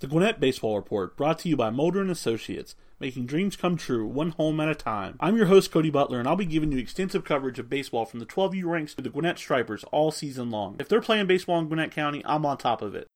The 0.00 0.06
Gwinnett 0.06 0.38
Baseball 0.38 0.76
Report, 0.76 1.16
brought 1.16 1.38
to 1.38 1.48
you 1.48 1.56
by 1.56 1.70
Mulder 1.70 2.02
and 2.02 2.10
Associates, 2.10 2.74
making 3.00 3.24
dreams 3.24 3.56
come 3.56 3.78
true, 3.78 4.06
one 4.06 4.32
home 4.32 4.60
at 4.60 4.68
a 4.68 4.74
time. 4.74 5.16
I'm 5.20 5.38
your 5.38 5.46
host, 5.46 5.70
Cody 5.70 5.88
Butler, 5.88 6.18
and 6.18 6.28
I'll 6.28 6.36
be 6.36 6.44
giving 6.44 6.70
you 6.70 6.76
extensive 6.76 7.24
coverage 7.24 7.58
of 7.58 7.70
baseball 7.70 8.04
from 8.04 8.20
the 8.20 8.26
12U 8.26 8.66
ranks 8.66 8.92
to 8.96 9.02
the 9.02 9.08
Gwinnett 9.08 9.38
Stripers 9.38 9.84
all 9.84 10.10
season 10.10 10.50
long. 10.50 10.76
If 10.78 10.90
they're 10.90 11.00
playing 11.00 11.28
baseball 11.28 11.58
in 11.60 11.68
Gwinnett 11.68 11.92
County, 11.92 12.22
I'm 12.26 12.44
on 12.44 12.58
top 12.58 12.82
of 12.82 12.94
it. 12.94 13.08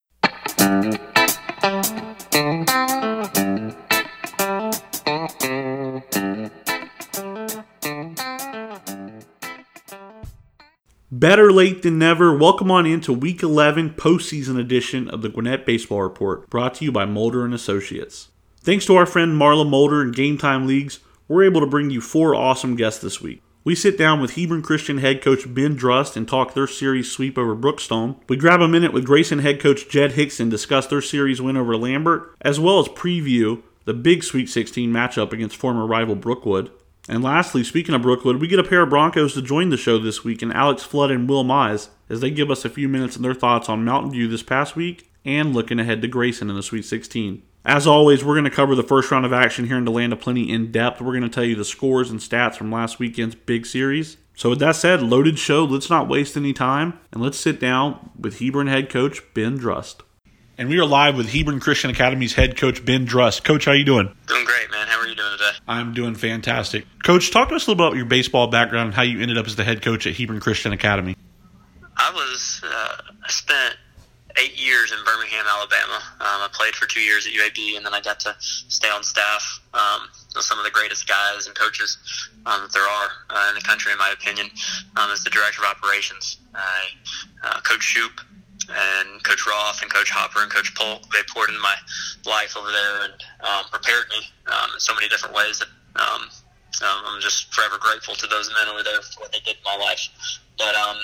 Better 11.20 11.52
late 11.52 11.82
than 11.82 11.98
never. 11.98 12.34
Welcome 12.34 12.70
on 12.70 12.86
into 12.86 13.12
Week 13.12 13.42
11 13.42 13.90
postseason 13.90 14.58
edition 14.58 15.06
of 15.10 15.20
the 15.20 15.28
Gwinnett 15.28 15.66
Baseball 15.66 16.00
Report, 16.00 16.48
brought 16.48 16.76
to 16.76 16.84
you 16.86 16.90
by 16.90 17.04
Mulder 17.04 17.44
and 17.44 17.52
Associates. 17.52 18.28
Thanks 18.62 18.86
to 18.86 18.96
our 18.96 19.04
friend 19.04 19.38
Marla 19.38 19.68
Mulder 19.68 20.00
and 20.00 20.16
Game 20.16 20.38
Time 20.38 20.66
Leagues, 20.66 21.00
we're 21.28 21.44
able 21.44 21.60
to 21.60 21.66
bring 21.66 21.90
you 21.90 22.00
four 22.00 22.34
awesome 22.34 22.74
guests 22.74 23.02
this 23.02 23.20
week. 23.20 23.42
We 23.64 23.74
sit 23.74 23.98
down 23.98 24.22
with 24.22 24.36
Hebron 24.36 24.62
Christian 24.62 24.96
head 24.96 25.20
coach 25.20 25.42
Ben 25.46 25.76
Drust 25.76 26.16
and 26.16 26.26
talk 26.26 26.54
their 26.54 26.66
series 26.66 27.12
sweep 27.12 27.36
over 27.36 27.54
Brookstone. 27.54 28.16
We 28.26 28.38
grab 28.38 28.62
a 28.62 28.66
minute 28.66 28.94
with 28.94 29.04
Grayson 29.04 29.40
head 29.40 29.60
coach 29.60 29.90
Jed 29.90 30.12
Hickson, 30.12 30.48
discuss 30.48 30.86
their 30.86 31.02
series 31.02 31.42
win 31.42 31.58
over 31.58 31.76
Lambert, 31.76 32.34
as 32.40 32.58
well 32.58 32.78
as 32.78 32.88
preview 32.88 33.62
the 33.84 33.92
big 33.92 34.24
Sweet 34.24 34.48
16 34.48 34.90
matchup 34.90 35.34
against 35.34 35.56
former 35.56 35.86
rival 35.86 36.14
Brookwood. 36.14 36.70
And 37.08 37.22
lastly, 37.22 37.64
speaking 37.64 37.94
of 37.94 38.02
Brookwood, 38.02 38.40
we 38.40 38.46
get 38.46 38.58
a 38.58 38.64
pair 38.64 38.82
of 38.82 38.90
Broncos 38.90 39.34
to 39.34 39.42
join 39.42 39.70
the 39.70 39.76
show 39.76 39.98
this 39.98 40.22
week 40.22 40.42
in 40.42 40.52
Alex 40.52 40.82
Flood 40.82 41.10
and 41.10 41.28
Will 41.28 41.44
Mize 41.44 41.88
as 42.08 42.20
they 42.20 42.30
give 42.30 42.50
us 42.50 42.64
a 42.64 42.70
few 42.70 42.88
minutes 42.88 43.16
and 43.16 43.24
their 43.24 43.34
thoughts 43.34 43.68
on 43.68 43.84
Mountain 43.84 44.12
View 44.12 44.28
this 44.28 44.42
past 44.42 44.76
week 44.76 45.10
and 45.24 45.54
looking 45.54 45.78
ahead 45.78 46.02
to 46.02 46.08
Grayson 46.08 46.50
in 46.50 46.56
the 46.56 46.62
Sweet 46.62 46.84
16. 46.84 47.42
As 47.64 47.86
always, 47.86 48.24
we're 48.24 48.34
going 48.34 48.44
to 48.44 48.50
cover 48.50 48.74
the 48.74 48.82
first 48.82 49.10
round 49.10 49.26
of 49.26 49.32
action 49.32 49.66
here 49.66 49.76
in 49.76 49.84
the 49.84 49.90
Land 49.90 50.12
of 50.12 50.20
Plenty 50.20 50.50
in 50.50 50.72
depth. 50.72 51.00
We're 51.00 51.12
going 51.12 51.22
to 51.22 51.28
tell 51.28 51.44
you 51.44 51.54
the 51.54 51.64
scores 51.64 52.10
and 52.10 52.20
stats 52.20 52.56
from 52.56 52.72
last 52.72 52.98
weekend's 52.98 53.34
big 53.34 53.66
series. 53.66 54.16
So, 54.34 54.48
with 54.48 54.60
that 54.60 54.76
said, 54.76 55.02
loaded 55.02 55.38
show. 55.38 55.64
Let's 55.64 55.90
not 55.90 56.08
waste 56.08 56.36
any 56.36 56.54
time 56.54 56.98
and 57.12 57.22
let's 57.22 57.38
sit 57.38 57.60
down 57.60 58.10
with 58.18 58.38
Hebron 58.38 58.68
head 58.68 58.88
coach 58.88 59.20
Ben 59.34 59.58
Drust. 59.58 60.02
And 60.56 60.70
we 60.70 60.78
are 60.78 60.86
live 60.86 61.16
with 61.16 61.32
Hebron 61.32 61.60
Christian 61.60 61.90
Academy's 61.90 62.34
head 62.34 62.56
coach 62.56 62.84
Ben 62.84 63.04
Drust. 63.04 63.44
Coach, 63.44 63.66
how 63.66 63.72
you 63.72 63.84
doing? 63.84 64.14
Doing 64.26 64.44
great, 64.46 64.70
man. 64.70 64.86
How 64.86 64.98
are 64.98 65.06
you 65.06 65.14
doing 65.14 65.32
today? 65.32 65.58
I'm 65.70 65.94
doing 65.94 66.16
fantastic. 66.16 66.84
Coach, 67.04 67.30
talk 67.30 67.50
to 67.50 67.54
us 67.54 67.68
a 67.68 67.70
little 67.70 67.76
bit 67.76 67.86
about 67.86 67.96
your 67.96 68.04
baseball 68.04 68.48
background 68.48 68.86
and 68.86 68.94
how 68.94 69.02
you 69.02 69.20
ended 69.20 69.38
up 69.38 69.46
as 69.46 69.54
the 69.54 69.62
head 69.62 69.82
coach 69.82 70.04
at 70.04 70.16
Hebron 70.16 70.40
Christian 70.40 70.72
Academy. 70.72 71.14
I 71.96 72.10
was 72.10 72.60
uh, 72.64 72.96
spent 73.28 73.76
eight 74.36 74.60
years 74.60 74.90
in 74.90 74.98
Birmingham, 75.04 75.44
Alabama. 75.48 76.02
Um, 76.18 76.42
I 76.42 76.48
played 76.52 76.74
for 76.74 76.86
two 76.86 77.00
years 77.00 77.24
at 77.24 77.32
UAB, 77.32 77.76
and 77.76 77.86
then 77.86 77.94
I 77.94 78.00
got 78.00 78.18
to 78.18 78.34
stay 78.40 78.90
on 78.90 79.04
staff 79.04 79.60
um, 79.72 80.08
with 80.34 80.44
some 80.44 80.58
of 80.58 80.64
the 80.64 80.72
greatest 80.72 81.06
guys 81.06 81.46
and 81.46 81.54
coaches 81.54 81.98
um, 82.46 82.62
that 82.62 82.72
there 82.72 82.82
are 82.82 83.08
uh, 83.30 83.50
in 83.50 83.54
the 83.54 83.60
country, 83.60 83.92
in 83.92 83.98
my 83.98 84.10
opinion, 84.12 84.48
um, 84.96 85.12
as 85.12 85.22
the 85.22 85.30
director 85.30 85.62
of 85.62 85.70
operations. 85.70 86.38
I, 86.52 86.88
uh, 87.44 87.60
Coach 87.60 87.84
Shoop 87.84 88.20
and 88.70 89.22
Coach 89.24 89.46
Roth 89.46 89.82
and 89.82 89.90
Coach 89.92 90.10
Hopper 90.10 90.42
and 90.42 90.50
Coach 90.50 90.74
Polk, 90.74 91.02
they 91.10 91.22
poured 91.28 91.50
into 91.50 91.60
my 91.60 91.74
life 92.26 92.56
over 92.56 92.70
there 92.70 93.04
and 93.04 93.14
um, 93.42 93.64
prepared 93.70 94.08
me 94.10 94.22
um, 94.46 94.70
in 94.74 94.80
so 94.80 94.94
many 94.94 95.08
different 95.08 95.34
ways 95.34 95.58
that 95.58 95.68
um, 95.98 96.30
um, 96.82 96.98
I'm 97.06 97.20
just 97.20 97.52
forever 97.52 97.76
grateful 97.78 98.14
to 98.14 98.26
those 98.26 98.48
men 98.54 98.68
over 98.72 98.82
there 98.82 99.02
for 99.02 99.20
what 99.20 99.32
they 99.32 99.40
did 99.40 99.56
in 99.56 99.64
my 99.64 99.76
life. 99.76 100.08
But 100.56 100.74
um, 100.74 100.96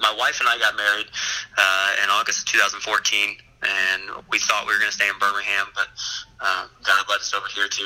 my 0.00 0.14
wife 0.18 0.40
and 0.40 0.48
I 0.48 0.58
got 0.58 0.76
married 0.76 1.06
uh, 1.56 1.90
in 2.02 2.10
August 2.10 2.40
of 2.40 2.46
2014, 2.46 3.36
and 3.62 4.02
we 4.30 4.38
thought 4.38 4.66
we 4.66 4.72
were 4.72 4.80
going 4.80 4.90
to 4.90 4.96
stay 4.96 5.08
in 5.08 5.18
Birmingham, 5.18 5.66
but 5.74 5.88
uh, 6.40 6.66
God 6.82 7.04
led 7.08 7.20
us 7.20 7.34
over 7.34 7.46
here 7.52 7.68
to 7.68 7.84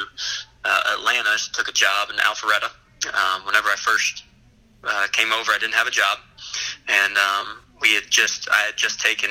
uh, 0.64 0.98
Atlanta. 0.98 1.36
She 1.38 1.50
took 1.52 1.68
a 1.68 1.72
job 1.72 2.10
in 2.10 2.16
Alpharetta. 2.16 2.70
Um, 3.12 3.46
whenever 3.46 3.68
I 3.68 3.76
first 3.76 4.24
uh, 4.84 5.06
came 5.12 5.32
over, 5.32 5.50
I 5.50 5.58
didn't 5.58 5.74
have 5.74 5.86
a 5.86 5.90
job, 5.90 6.18
and 6.88 7.16
um, 7.16 7.58
we 7.82 7.94
had 7.94 8.04
just 8.08 8.48
I 8.48 8.62
had 8.62 8.76
just 8.76 9.00
taken 9.00 9.30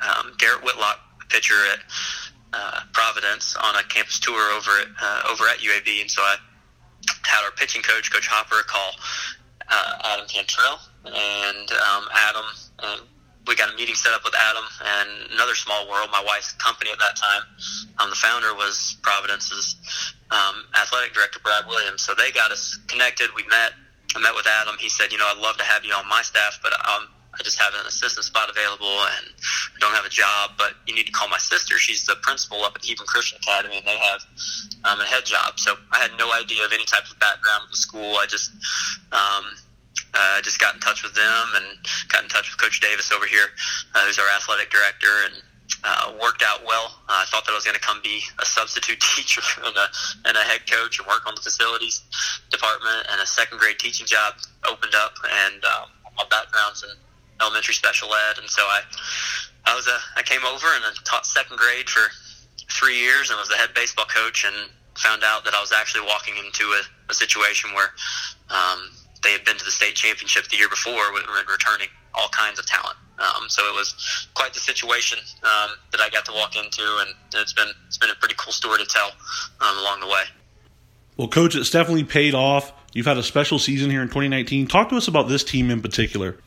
um, 0.00 0.32
Garrett 0.38 0.64
Whitlock, 0.64 1.00
a 1.20 1.26
pitcher 1.26 1.58
at 1.72 1.80
uh, 2.54 2.80
Providence, 2.92 3.56
on 3.56 3.74
a 3.74 3.82
campus 3.82 4.18
tour 4.20 4.52
over 4.56 4.70
at 4.80 4.88
uh, 5.02 5.22
over 5.30 5.44
at 5.48 5.58
UAB, 5.58 6.00
and 6.00 6.10
so 6.10 6.22
I 6.22 6.36
had 7.24 7.44
our 7.44 7.50
pitching 7.50 7.82
coach, 7.82 8.10
Coach 8.12 8.28
Hopper, 8.28 8.62
call 8.66 8.92
uh, 9.68 10.14
Adam 10.14 10.26
Cantrell, 10.28 10.78
and 11.04 11.68
um, 11.72 12.08
Adam, 12.14 12.46
and 12.84 13.00
we 13.46 13.56
got 13.56 13.72
a 13.72 13.76
meeting 13.76 13.94
set 13.94 14.12
up 14.12 14.22
with 14.24 14.34
Adam 14.36 14.64
and 14.84 15.32
another 15.32 15.54
small 15.54 15.88
world, 15.88 16.08
my 16.12 16.22
wife's 16.24 16.52
company 16.52 16.90
at 16.92 16.98
that 16.98 17.16
time. 17.16 17.42
Um, 17.98 18.10
the 18.10 18.16
founder 18.16 18.54
was 18.54 18.96
Providence's 19.02 19.76
um, 20.30 20.64
athletic 20.78 21.14
director, 21.14 21.40
Brad 21.42 21.66
Williams. 21.66 22.02
So 22.02 22.14
they 22.14 22.30
got 22.30 22.52
us 22.52 22.78
connected. 22.88 23.30
We 23.34 23.42
met. 23.48 23.72
I 24.14 24.20
met 24.20 24.34
with 24.34 24.46
Adam. 24.46 24.76
He 24.78 24.88
said, 24.88 25.12
you 25.12 25.18
know, 25.18 25.26
I'd 25.28 25.40
love 25.40 25.56
to 25.58 25.64
have 25.64 25.84
you 25.84 25.92
on 25.94 26.06
my 26.08 26.22
staff, 26.22 26.60
but 26.62 26.72
um, 26.88 27.08
I 27.38 27.42
just 27.42 27.58
have 27.58 27.72
an 27.74 27.86
assistant 27.86 28.24
spot 28.24 28.50
available 28.50 28.86
and 28.86 29.26
I 29.30 29.78
don't 29.80 29.94
have 29.94 30.04
a 30.04 30.10
job, 30.10 30.52
but 30.58 30.74
you 30.86 30.94
need 30.94 31.06
to 31.06 31.12
call 31.12 31.28
my 31.28 31.38
sister. 31.38 31.78
She's 31.78 32.04
the 32.04 32.16
principal 32.22 32.64
up 32.64 32.74
at 32.74 32.84
Hebron 32.84 33.06
Christian 33.06 33.38
Academy 33.38 33.78
and 33.78 33.86
they 33.86 33.98
have 33.98 34.20
um, 34.84 35.00
a 35.00 35.04
head 35.04 35.24
job. 35.24 35.58
So 35.58 35.76
I 35.92 35.98
had 35.98 36.10
no 36.18 36.32
idea 36.32 36.64
of 36.64 36.72
any 36.72 36.84
type 36.84 37.08
of 37.10 37.18
background 37.20 37.62
with 37.64 37.72
the 37.72 37.76
school. 37.76 38.16
I 38.16 38.26
just, 38.26 38.50
um, 39.12 39.44
uh, 40.14 40.40
just 40.42 40.58
got 40.58 40.74
in 40.74 40.80
touch 40.80 41.02
with 41.02 41.14
them 41.14 41.46
and 41.54 41.66
got 42.08 42.22
in 42.22 42.28
touch 42.28 42.50
with 42.50 42.58
Coach 42.60 42.80
Davis 42.80 43.12
over 43.12 43.26
here, 43.26 43.46
uh, 43.94 44.06
who's 44.06 44.18
our 44.18 44.28
athletic 44.36 44.70
director, 44.70 45.26
and 45.26 45.34
uh, 45.84 46.12
worked 46.20 46.42
out 46.42 46.64
well. 46.66 46.98
Uh, 47.08 47.22
I 47.22 47.24
thought 47.26 47.44
that 47.44 47.52
I 47.52 47.54
was 47.54 47.64
going 47.64 47.76
to 47.76 47.80
come 47.80 48.00
be 48.02 48.22
a 48.40 48.44
substitute 48.44 49.00
teacher 49.14 49.42
and 49.64 49.76
a, 49.76 49.86
and 50.26 50.36
a 50.36 50.40
head 50.40 50.68
coach 50.70 50.98
and 50.98 51.06
work 51.06 51.26
on 51.26 51.34
the 51.34 51.42
facilities 51.42 52.02
department, 52.50 53.06
and 53.12 53.20
a 53.20 53.26
second 53.26 53.58
grade 53.58 53.78
teaching 53.78 54.06
job 54.06 54.34
opened 54.66 54.94
up, 54.94 55.12
and 55.46 55.62
um, 55.64 55.88
my 56.16 56.24
background's 56.30 56.82
in 56.82 56.90
elementary 57.40 57.74
special 57.74 58.08
ed, 58.30 58.38
and 58.38 58.48
so 58.48 58.62
I 58.62 58.80
I 59.66 59.74
was 59.74 59.86
a 59.86 59.98
I 60.16 60.22
came 60.22 60.44
over 60.44 60.66
and 60.74 60.84
I 60.84 60.92
taught 61.04 61.26
second 61.26 61.58
grade 61.58 61.88
for 61.88 62.10
three 62.70 62.98
years 62.98 63.30
and 63.30 63.38
was 63.38 63.48
the 63.48 63.56
head 63.56 63.70
baseball 63.74 64.06
coach, 64.06 64.44
and 64.44 64.70
found 64.96 65.22
out 65.24 65.44
that 65.44 65.54
I 65.54 65.60
was 65.60 65.72
actually 65.72 66.06
walking 66.06 66.34
into 66.36 66.64
a, 66.64 66.82
a 67.10 67.14
situation 67.14 67.70
where 67.72 67.90
um, 68.50 68.90
they 69.22 69.32
had 69.32 69.44
been 69.44 69.56
to 69.56 69.64
the 69.64 69.70
state 69.70 69.94
championship 69.94 70.48
the 70.48 70.56
year 70.56 70.68
before 70.68 71.12
with 71.12 71.24
returning 71.50 71.88
all 72.14 72.28
kinds 72.28 72.58
of 72.58 72.66
talent. 72.66 72.96
Um, 73.18 73.48
so 73.48 73.62
it 73.62 73.74
was 73.74 74.28
quite 74.34 74.54
the 74.54 74.60
situation 74.60 75.18
um, 75.42 75.70
that 75.90 76.00
I 76.00 76.08
got 76.10 76.24
to 76.26 76.32
walk 76.32 76.56
into, 76.56 76.82
and 77.00 77.14
it's 77.34 77.52
been 77.52 77.68
it's 77.86 77.98
been 77.98 78.10
a 78.10 78.14
pretty 78.14 78.34
cool 78.38 78.52
story 78.52 78.78
to 78.78 78.86
tell 78.86 79.10
um, 79.60 79.78
along 79.78 80.00
the 80.00 80.06
way. 80.06 80.22
Well, 81.16 81.28
coach, 81.28 81.56
it's 81.56 81.70
definitely 81.70 82.04
paid 82.04 82.34
off. 82.34 82.72
You've 82.92 83.06
had 83.06 83.18
a 83.18 83.22
special 83.22 83.58
season 83.58 83.90
here 83.90 84.02
in 84.02 84.08
2019. 84.08 84.68
Talk 84.68 84.88
to 84.90 84.96
us 84.96 85.08
about 85.08 85.28
this 85.28 85.42
team 85.42 85.70
in 85.70 85.82
particular. 85.82 86.38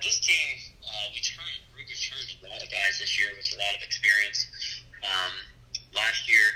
This 0.00 0.16
team, 0.24 0.56
uh, 0.80 1.12
we 1.12 1.20
turned 1.20 1.60
we 1.76 1.84
returned 1.84 2.24
a 2.24 2.48
lot 2.48 2.64
of 2.64 2.72
guys 2.72 2.96
this 3.04 3.20
year 3.20 3.36
with 3.36 3.44
a 3.52 3.56
lot 3.60 3.76
of 3.76 3.84
experience. 3.84 4.48
Um, 5.04 5.32
last 5.92 6.24
year, 6.24 6.46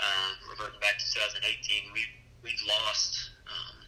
um, 0.00 0.32
reverting 0.48 0.80
back 0.80 0.96
to 0.96 1.04
2018, 1.44 1.92
we 1.92 2.08
we 2.40 2.56
lost 2.64 3.36
um, 3.44 3.84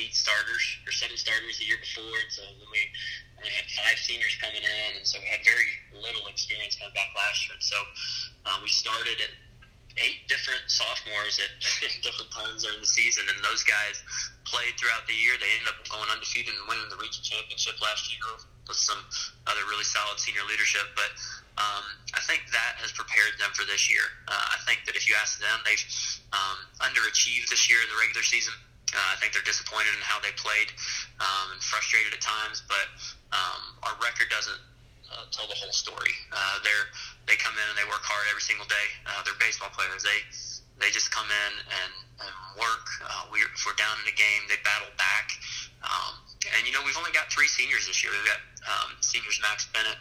eight 0.00 0.16
starters 0.16 0.64
or 0.88 0.96
seven 0.96 1.20
starters 1.20 1.60
the 1.60 1.68
year 1.68 1.76
before, 1.76 2.08
and 2.08 2.32
so 2.32 2.40
then 2.56 2.68
we 2.72 2.80
only 3.36 3.52
had 3.52 3.68
five 3.76 4.00
seniors 4.00 4.32
coming 4.40 4.64
in, 4.64 4.90
and 4.96 5.04
so 5.04 5.20
we 5.20 5.28
had 5.28 5.44
very 5.44 5.68
little 5.92 6.24
experience 6.32 6.72
coming 6.80 6.96
back 6.96 7.12
last 7.12 7.36
year. 7.44 7.52
And 7.52 7.64
so 7.64 7.78
um, 8.48 8.64
we 8.64 8.72
started 8.72 9.20
at 9.20 9.32
eight 10.00 10.24
different 10.24 10.64
sophomores 10.72 11.36
at 11.36 11.52
different 12.00 12.32
times 12.32 12.64
during 12.64 12.80
the 12.80 12.88
season, 12.88 13.28
and 13.28 13.44
those 13.44 13.60
guys 13.60 14.00
played 14.52 14.76
throughout 14.76 15.08
the 15.08 15.16
year. 15.16 15.40
They 15.40 15.48
ended 15.56 15.72
up 15.72 15.80
going 15.88 16.12
undefeated 16.12 16.52
and 16.52 16.68
winning 16.68 16.92
the 16.92 17.00
region 17.00 17.24
championship 17.24 17.80
last 17.80 18.12
year 18.12 18.20
with 18.68 18.76
some 18.76 19.00
other 19.48 19.64
really 19.72 19.88
solid 19.88 20.20
senior 20.20 20.44
leadership. 20.44 20.92
But 20.92 21.08
um, 21.56 21.84
I 22.12 22.20
think 22.28 22.44
that 22.52 22.76
has 22.84 22.92
prepared 22.92 23.40
them 23.40 23.50
for 23.56 23.64
this 23.64 23.88
year. 23.88 24.04
Uh, 24.28 24.52
I 24.52 24.60
think 24.68 24.84
that 24.84 24.92
if 24.92 25.08
you 25.08 25.16
ask 25.16 25.40
them, 25.40 25.56
they've 25.64 25.86
um, 26.36 26.58
underachieved 26.84 27.48
this 27.48 27.72
year 27.72 27.80
in 27.80 27.88
the 27.88 27.96
regular 27.96 28.22
season. 28.22 28.52
Uh, 28.92 29.00
I 29.08 29.16
think 29.16 29.32
they're 29.32 29.48
disappointed 29.48 29.96
in 29.96 30.04
how 30.04 30.20
they 30.20 30.36
played 30.36 30.68
um, 31.16 31.56
and 31.56 31.60
frustrated 31.64 32.12
at 32.12 32.20
times, 32.20 32.60
but 32.68 32.92
um, 33.32 33.80
our 33.88 33.96
record 34.04 34.28
doesn't 34.28 34.60
uh, 35.08 35.24
tell 35.32 35.48
the 35.48 35.56
whole 35.56 35.72
story. 35.72 36.12
Uh, 36.28 36.60
they're 36.60 36.92
they 37.24 37.40
come 37.40 37.56
in 37.56 37.66
and 37.72 37.76
they 37.76 37.88
work 37.88 38.04
hard 38.04 38.28
every 38.28 38.44
single 38.44 38.68
day. 38.68 38.86
Uh, 39.08 39.24
they're 39.24 39.36
baseball 39.40 39.72
players. 39.72 40.04
They 40.04 40.20
they 40.80 40.90
just 40.90 41.10
come 41.10 41.26
in 41.26 41.52
and, 41.66 41.92
and 42.22 42.34
work. 42.56 42.86
Uh, 43.04 43.28
we, 43.32 43.40
if 43.42 43.62
we're 43.64 43.76
down 43.76 43.94
in 44.02 44.06
a 44.08 44.16
game, 44.16 44.42
they 44.48 44.56
battle 44.64 44.90
back. 44.96 45.32
Um, 45.82 46.22
and 46.58 46.66
you 46.66 46.72
know 46.72 46.82
we've 46.86 46.98
only 46.98 47.12
got 47.12 47.30
three 47.30 47.50
seniors 47.50 47.86
this 47.86 48.02
year. 48.02 48.12
We've 48.14 48.28
got 48.28 48.42
um, 48.66 48.98
seniors 49.02 49.38
Max 49.42 49.66
Bennett, 49.70 49.98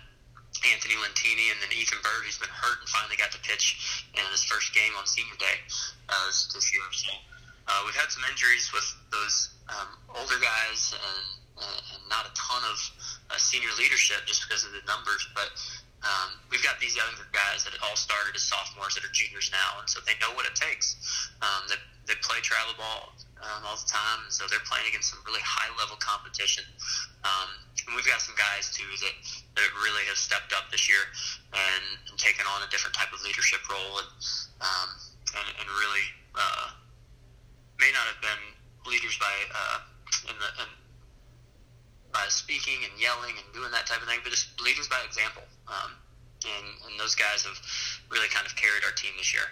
Anthony 0.65 0.97
Lentini, 1.01 1.49
and 1.49 1.57
then 1.61 1.73
Ethan 1.73 2.01
Bird, 2.05 2.25
who's 2.25 2.37
been 2.37 2.53
hurt 2.53 2.81
and 2.81 2.89
finally 2.89 3.17
got 3.17 3.33
to 3.33 3.41
pitch 3.41 4.05
in 4.13 4.23
his 4.29 4.43
first 4.45 4.73
game 4.73 4.93
on 4.97 5.05
senior 5.05 5.37
day 5.37 5.57
uh, 6.09 6.27
this 6.29 6.69
year. 6.73 6.85
So 6.93 7.13
uh, 7.67 7.81
we've 7.85 7.97
had 7.97 8.11
some 8.11 8.23
injuries 8.29 8.69
with 8.73 8.85
those 9.11 9.49
um, 9.69 9.89
older 10.13 10.37
guys 10.41 10.93
and, 10.93 11.25
uh, 11.57 11.93
and 11.97 12.03
not 12.09 12.25
a 12.25 12.33
ton 12.35 12.61
of 12.67 12.77
uh, 13.31 13.37
senior 13.37 13.71
leadership 13.77 14.25
just 14.25 14.45
because 14.45 14.65
of 14.65 14.71
the 14.73 14.83
numbers, 14.85 15.25
but 15.33 15.49
um, 16.01 16.41
we've 16.49 16.63
got 16.65 16.81
these 16.81 16.97
younger 16.97 17.29
guys 17.29 17.61
that 17.63 17.77
all 17.85 17.93
started 17.93 18.33
as 18.33 18.41
sophomores 18.41 18.97
that 18.97 19.05
are 19.05 19.13
juniors 19.13 19.53
now, 19.53 19.77
and 19.77 19.85
so 19.85 20.01
they 20.01 20.17
know 20.17 20.33
what 20.33 20.49
it 20.49 20.57
takes. 20.57 20.97
Um, 21.45 21.69
they, 21.69 21.77
they 22.09 22.17
play 22.25 22.41
travel 22.41 22.73
ball 22.73 23.13
um, 23.37 23.61
all 23.69 23.77
the 23.77 23.85
time, 23.85 24.25
and 24.25 24.33
so 24.33 24.49
they're 24.49 24.65
playing 24.65 24.89
against 24.89 25.13
some 25.13 25.21
really 25.29 25.45
high 25.45 25.69
level 25.77 25.93
competition. 26.01 26.65
Um, 27.21 27.49
and 27.85 27.93
we've 27.93 28.09
got 28.09 28.17
some 28.17 28.33
guys 28.33 28.73
too 28.73 28.89
that, 29.05 29.15
that 29.61 29.69
really 29.85 30.01
have 30.09 30.17
stepped 30.17 30.57
up 30.57 30.73
this 30.73 30.89
year 30.89 31.05
and, 31.53 31.85
and 32.09 32.17
taken 32.17 32.49
on 32.49 32.65
a 32.65 32.69
different 32.73 32.97
type 32.97 33.13
of 33.13 33.21
leadership 33.21 33.61
role, 33.69 34.01
and 34.01 34.09
um, 34.61 34.89
and, 35.37 35.47
and 35.61 35.67
really 35.69 36.05
uh, 36.33 36.73
may 37.77 37.93
not 37.93 38.09
have 38.09 38.21
been 38.25 38.41
leaders 38.89 39.17
by 39.21 39.33
uh, 39.53 39.77
in 40.29 40.35
the 40.41 40.49
in, 40.65 40.69
by 42.11 42.27
speaking 42.27 42.83
and 42.83 42.93
yelling 42.99 43.37
and 43.39 43.47
doing 43.55 43.71
that 43.71 43.87
type 43.87 44.01
of 44.01 44.07
thing, 44.07 44.19
but 44.23 44.33
just 44.33 44.51
leaders 44.59 44.87
by 44.87 44.99
example. 45.07 45.43
Um, 45.67 45.91
and, 46.45 46.65
and 46.89 46.99
those 46.99 47.15
guys 47.15 47.43
have 47.43 47.59
really 48.09 48.27
kind 48.29 48.45
of 48.45 48.55
carried 48.55 48.83
our 48.83 48.91
team 48.91 49.11
this 49.17 49.33
year. 49.33 49.43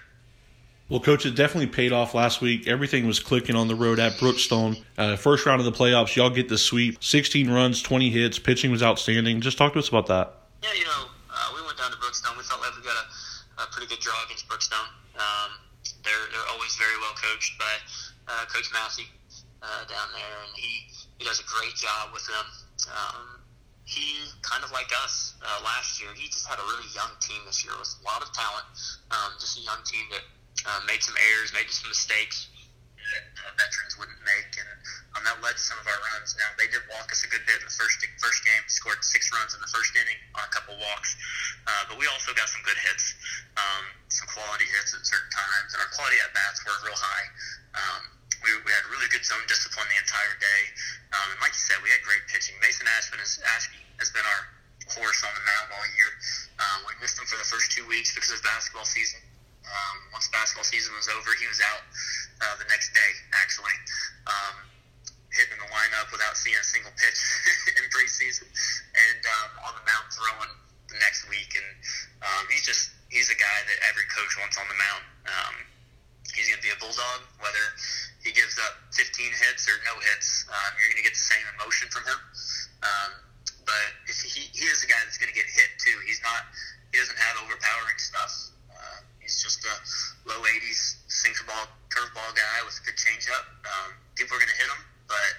Well, 0.89 0.99
coach, 0.99 1.23
it 1.27 1.35
definitely 1.35 1.67
paid 1.67 1.93
off 1.93 2.15
last 2.15 2.41
week. 2.41 2.67
Everything 2.67 3.05
was 3.05 3.19
clicking 3.19 3.55
on 3.55 3.67
the 3.67 3.75
road 3.75 3.99
at 3.99 4.13
Brookstone. 4.13 4.83
Uh, 4.97 5.15
first 5.15 5.45
round 5.45 5.61
of 5.61 5.65
the 5.65 5.71
playoffs, 5.71 6.15
y'all 6.15 6.31
get 6.31 6.49
the 6.49 6.57
sweep. 6.57 7.03
16 7.03 7.49
runs, 7.49 7.83
20 7.83 8.09
hits. 8.09 8.39
Pitching 8.39 8.71
was 8.71 8.81
outstanding. 8.81 9.39
Just 9.39 9.59
talk 9.59 9.73
to 9.73 9.79
us 9.79 9.87
about 9.87 10.07
that. 10.07 10.33
Yeah, 10.63 10.73
you 10.73 10.85
know, 10.85 11.05
uh, 11.29 11.53
we 11.53 11.61
went 11.61 11.77
down 11.77 11.91
to 11.91 11.97
Brookstone. 11.97 12.35
We 12.37 12.43
felt 12.43 12.61
like 12.61 12.75
we 12.75 12.81
got 12.81 12.97
a, 12.97 13.63
a 13.63 13.65
pretty 13.69 13.85
good 13.85 13.99
draw 14.01 14.17
against 14.25 14.49
Brookstone. 14.49 14.89
Um, 15.13 15.61
they're 16.03 16.25
they're 16.33 16.49
always 16.49 16.75
very 16.75 16.97
well 16.99 17.13
coached 17.13 17.59
by 17.59 17.73
uh, 18.27 18.45
Coach 18.49 18.73
Massey 18.73 19.05
uh, 19.61 19.85
down 19.85 20.09
there, 20.17 20.35
and 20.41 20.51
he 20.57 20.89
he 21.19 21.23
does 21.23 21.39
a 21.39 21.45
great 21.45 21.75
job 21.75 22.09
with 22.13 22.25
them. 22.25 22.45
Um, 22.89 23.38
he 23.89 24.29
kind 24.45 24.61
of 24.61 24.69
like 24.69 24.93
us 25.01 25.33
uh, 25.41 25.65
last 25.65 25.97
year. 25.97 26.13
He 26.13 26.29
just 26.29 26.45
had 26.45 26.61
a 26.61 26.65
really 26.69 26.85
young 26.93 27.09
team 27.17 27.41
this 27.49 27.65
year 27.65 27.73
with 27.73 27.89
a 27.89 28.05
lot 28.05 28.21
of 28.21 28.29
talent. 28.37 28.69
Um, 29.09 29.33
just 29.41 29.57
a 29.57 29.65
young 29.65 29.81
team 29.81 30.05
that 30.13 30.25
uh, 30.69 30.81
made 30.85 31.01
some 31.01 31.17
errors, 31.17 31.49
made 31.57 31.65
some 31.73 31.89
mistakes 31.89 32.53
that 33.09 33.25
uh, 33.41 33.49
veterans 33.57 33.97
wouldn't 33.97 34.21
make, 34.21 34.53
and 34.61 34.69
um, 35.17 35.25
that 35.25 35.41
led 35.41 35.57
to 35.57 35.63
some 35.63 35.81
of 35.81 35.89
our 35.89 35.97
runs. 36.13 36.37
Now 36.37 36.53
they 36.61 36.69
did 36.69 36.85
walk 36.93 37.09
us 37.09 37.25
a 37.25 37.29
good 37.33 37.41
bit 37.49 37.57
in 37.57 37.65
the 37.65 37.73
first 37.73 37.97
first 38.21 38.45
game. 38.45 38.61
Scored 38.69 39.01
six 39.01 39.33
runs 39.33 39.57
in 39.57 39.61
the 39.65 39.71
first 39.73 39.89
inning 39.97 40.21
on 40.37 40.45
a 40.45 40.51
couple 40.53 40.77
walks, 40.77 41.17
uh, 41.65 41.89
but 41.89 41.97
we 41.97 42.05
also 42.13 42.29
got 42.37 42.45
some 42.45 42.61
good 42.61 42.77
hits, 42.77 43.17
um, 43.57 43.89
some 44.13 44.29
quality 44.29 44.69
hits 44.69 44.93
at 44.93 45.01
certain 45.01 45.33
times, 45.33 45.73
and 45.73 45.81
our 45.81 45.89
quality 45.97 46.21
at 46.21 46.29
bats 46.37 46.61
were 46.61 46.77
real 46.85 46.93
high. 46.93 47.25
Um, 47.73 48.18
we, 48.43 48.49
we 48.63 48.71
had 48.71 48.83
really 48.87 49.09
good 49.11 49.25
zone 49.25 49.43
discipline 49.47 49.87
the 49.89 49.99
entire 49.99 50.35
day. 50.39 50.61
Um, 51.15 51.35
and 51.35 51.39
like 51.43 51.53
you 51.55 51.63
said, 51.63 51.79
we 51.83 51.91
had 51.91 52.01
great 52.05 52.23
pitching. 52.31 52.55
Mason 52.63 52.87
Ashman 52.97 53.19
is, 53.19 53.39
Ashby 53.55 53.79
has 53.99 54.09
been 54.11 54.25
our 54.25 54.43
horse 54.95 55.21
on 55.21 55.31
the 55.35 55.43
mound 55.45 55.67
all 55.75 55.87
year. 55.95 56.11
Um, 56.57 56.77
we 56.87 56.93
missed 57.03 57.19
him 57.19 57.27
for 57.29 57.37
the 57.37 57.45
first 57.47 57.71
two 57.71 57.85
weeks 57.85 58.15
because 58.15 58.33
of 58.33 58.41
basketball 58.41 58.87
season. 58.87 59.21
Um, 59.69 59.97
once 60.15 60.25
basketball 60.33 60.65
season 60.65 60.95
was 60.97 61.05
over, 61.11 61.29
he 61.37 61.45
was 61.45 61.61
out 61.61 61.83
uh, 62.41 62.55
the 62.57 62.65
next 62.73 62.89
day, 62.95 63.11
actually, 63.37 63.75
um, 64.25 64.65
hitting 65.29 65.61
the 65.61 65.69
lineup 65.69 66.09
without 66.09 66.33
seeing 66.33 66.57
a 66.57 66.65
single 66.65 66.89
pitch 66.97 67.19
in 67.77 67.85
preseason, 67.93 68.49
and 68.49 69.21
um, 69.29 69.69
on 69.69 69.77
the 69.77 69.85
mound 69.85 70.09
throwing 70.09 70.53
the 70.89 70.97
next 70.97 71.29
week. 71.29 71.53
And 71.53 71.69
um, 72.25 72.43
he's 72.49 72.65
just 72.65 72.89
he's 73.13 73.29
a 73.29 73.37
guy 73.37 73.57
that 73.69 73.77
every 73.85 74.09
coach 74.09 74.33
wants 74.41 74.57
on 74.57 74.65
the 74.65 74.79
mound. 74.79 75.03
Um, 75.29 75.55
he's 76.33 76.49
going 76.49 76.57
to 76.57 76.65
be 76.65 76.73
a 76.73 76.79
bulldog, 76.81 77.28
no 79.85 79.95
hits, 80.01 80.47
um, 80.49 80.71
you're 80.79 80.89
going 80.89 81.01
to 81.01 81.07
get 81.07 81.13
the 81.13 81.27
same 81.29 81.45
emotion 81.57 81.87
from 81.93 82.03
him. 82.07 82.19
Um, 82.81 83.11
but 83.65 83.89
if 84.09 84.17
he, 84.23 84.49
he 84.49 84.65
is 84.65 84.81
a 84.81 84.89
guy 84.89 84.97
that's 85.05 85.21
going 85.21 85.29
to 85.29 85.37
get 85.37 85.45
hit 85.45 85.69
too. 85.77 85.93
He's 86.05 86.21
not. 86.25 86.49
He 86.89 86.97
doesn't 86.97 87.19
have 87.21 87.37
overpowering 87.45 87.99
stuff. 88.01 88.33
Uh, 88.65 89.05
he's 89.21 89.37
just 89.37 89.61
a 89.61 89.75
low 90.25 90.41
80s 90.41 91.05
sinker 91.05 91.45
ball, 91.45 91.69
curveball 91.93 92.33
guy 92.33 92.57
with 92.65 92.81
a 92.81 92.83
good 92.89 92.97
changeup. 92.97 93.45
Um, 93.61 93.93
people 94.17 94.33
are 94.33 94.41
going 94.41 94.49
to 94.49 94.57
hit 94.57 94.65
him, 94.65 94.81
but 95.05 95.31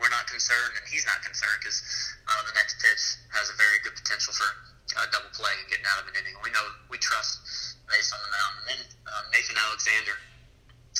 we're 0.00 0.08
not 0.08 0.24
concerned, 0.24 0.72
and 0.80 0.84
he's 0.88 1.04
not 1.04 1.20
concerned 1.20 1.60
because 1.60 1.84
uh, 2.32 2.40
the 2.48 2.56
next 2.56 2.80
pitch 2.80 3.20
has 3.36 3.52
a 3.52 3.56
very 3.60 3.76
good 3.84 3.92
potential 3.92 4.32
for 4.32 4.48
uh, 4.96 5.04
double 5.12 5.28
play 5.36 5.52
and 5.60 5.68
getting 5.68 5.84
out 5.92 6.00
of 6.00 6.08
an 6.08 6.16
inning. 6.16 6.32
We 6.40 6.48
know 6.56 6.64
we 6.88 6.96
trust 6.96 7.76
Mace 7.92 8.08
on 8.08 8.20
the 8.24 8.32
mound, 8.32 8.52
and 8.56 8.66
then 8.72 8.80
uh, 9.04 9.22
Nathan 9.36 9.60
Alexander 9.60 10.16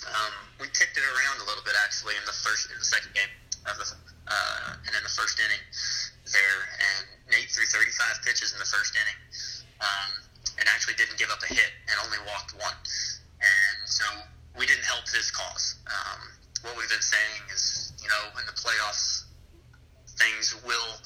um, 0.09 0.35
we 0.63 0.67
kicked 0.73 0.97
it 0.97 1.05
around 1.05 1.43
a 1.43 1.47
little 1.47 1.65
bit 1.65 1.75
actually 1.85 2.17
in 2.17 2.25
the 2.25 2.33
first, 2.33 2.71
in 2.71 2.79
the 2.79 2.87
second 2.87 3.13
game 3.13 3.33
of 3.69 3.77
the, 3.77 3.87
uh, 4.31 4.87
and 4.87 4.93
in 4.95 5.03
the 5.03 5.13
first 5.13 5.37
inning 5.43 5.61
there, 6.31 6.61
and 6.79 7.05
Nate 7.35 7.51
threw 7.51 7.67
35 7.67 8.23
pitches 8.25 8.55
in 8.55 8.59
the 8.63 8.71
first 8.71 8.95
inning, 8.95 9.19
um, 9.83 10.11
and 10.63 10.65
actually 10.71 10.95
didn't 10.95 11.19
give 11.19 11.29
up 11.29 11.43
a 11.43 11.51
hit 11.51 11.73
and 11.91 11.97
only 12.07 12.23
walked 12.25 12.55
one, 12.57 12.77
and 13.43 13.79
so 13.85 14.07
we 14.57 14.65
didn't 14.65 14.87
help 14.87 15.05
his 15.11 15.29
cause. 15.35 15.77
Um, 15.91 16.21
what 16.63 16.77
we've 16.79 16.91
been 16.93 17.05
saying 17.05 17.43
is, 17.53 17.93
you 18.01 18.09
know, 18.09 18.31
in 18.39 18.47
the 18.47 18.57
playoffs, 18.57 19.27
things 20.17 20.55
will 20.63 21.01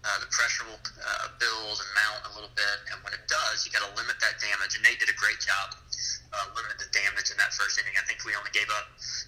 uh, 0.00 0.16
the 0.24 0.30
pressure 0.32 0.64
will 0.64 0.80
uh, 0.80 1.28
build 1.36 1.76
and 1.76 1.90
mount 1.92 2.20
a 2.24 2.30
little 2.32 2.52
bit, 2.56 2.76
and 2.88 2.96
when 3.04 3.12
it 3.12 3.20
does, 3.28 3.68
you 3.68 3.70
got 3.70 3.84
to 3.84 3.92
limit 4.00 4.16
that 4.24 4.40
damage. 4.40 4.72
And 4.72 4.80
Nate 4.80 4.96
did 4.96 5.12
a 5.12 5.18
great 5.20 5.36
job 5.44 5.76
uh, 6.32 6.46
limiting 6.54 6.80
the 6.80 6.90
damage 6.94 7.28
in 7.28 7.36
that 7.36 7.52
first 7.52 7.76
inning. 7.76 7.92
I 7.98 8.04
think 8.06 8.22
we 8.22 8.32
only 8.38 8.54
gave 8.54 8.70
up 8.70 8.86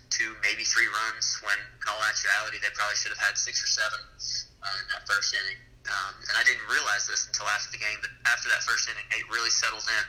two, 0.09 0.33
maybe 0.41 0.63
three 0.65 0.89
runs, 0.89 1.43
when 1.43 1.59
in 1.59 1.87
all 1.91 2.01
actuality 2.07 2.63
they 2.63 2.71
probably 2.73 2.97
should 2.97 3.13
have 3.13 3.21
had 3.21 3.35
six 3.37 3.61
or 3.61 3.69
seven 3.69 4.01
uh, 4.63 4.81
in 4.81 4.87
that 4.95 5.05
first 5.23 5.39
inning. 5.39 5.63
Um, 5.87 6.15
and 6.19 6.35
I 6.35 6.43
didn't 6.43 6.67
realize 6.67 7.07
this 7.07 7.31
until 7.31 7.47
after 7.47 7.71
the 7.71 7.79
game, 7.79 7.95
but 8.03 8.11
after 8.27 8.51
that 8.51 8.67
first 8.67 8.91
inning, 8.91 9.07
Nate 9.15 9.27
really 9.31 9.55
settled 9.55 9.87
in, 9.87 10.05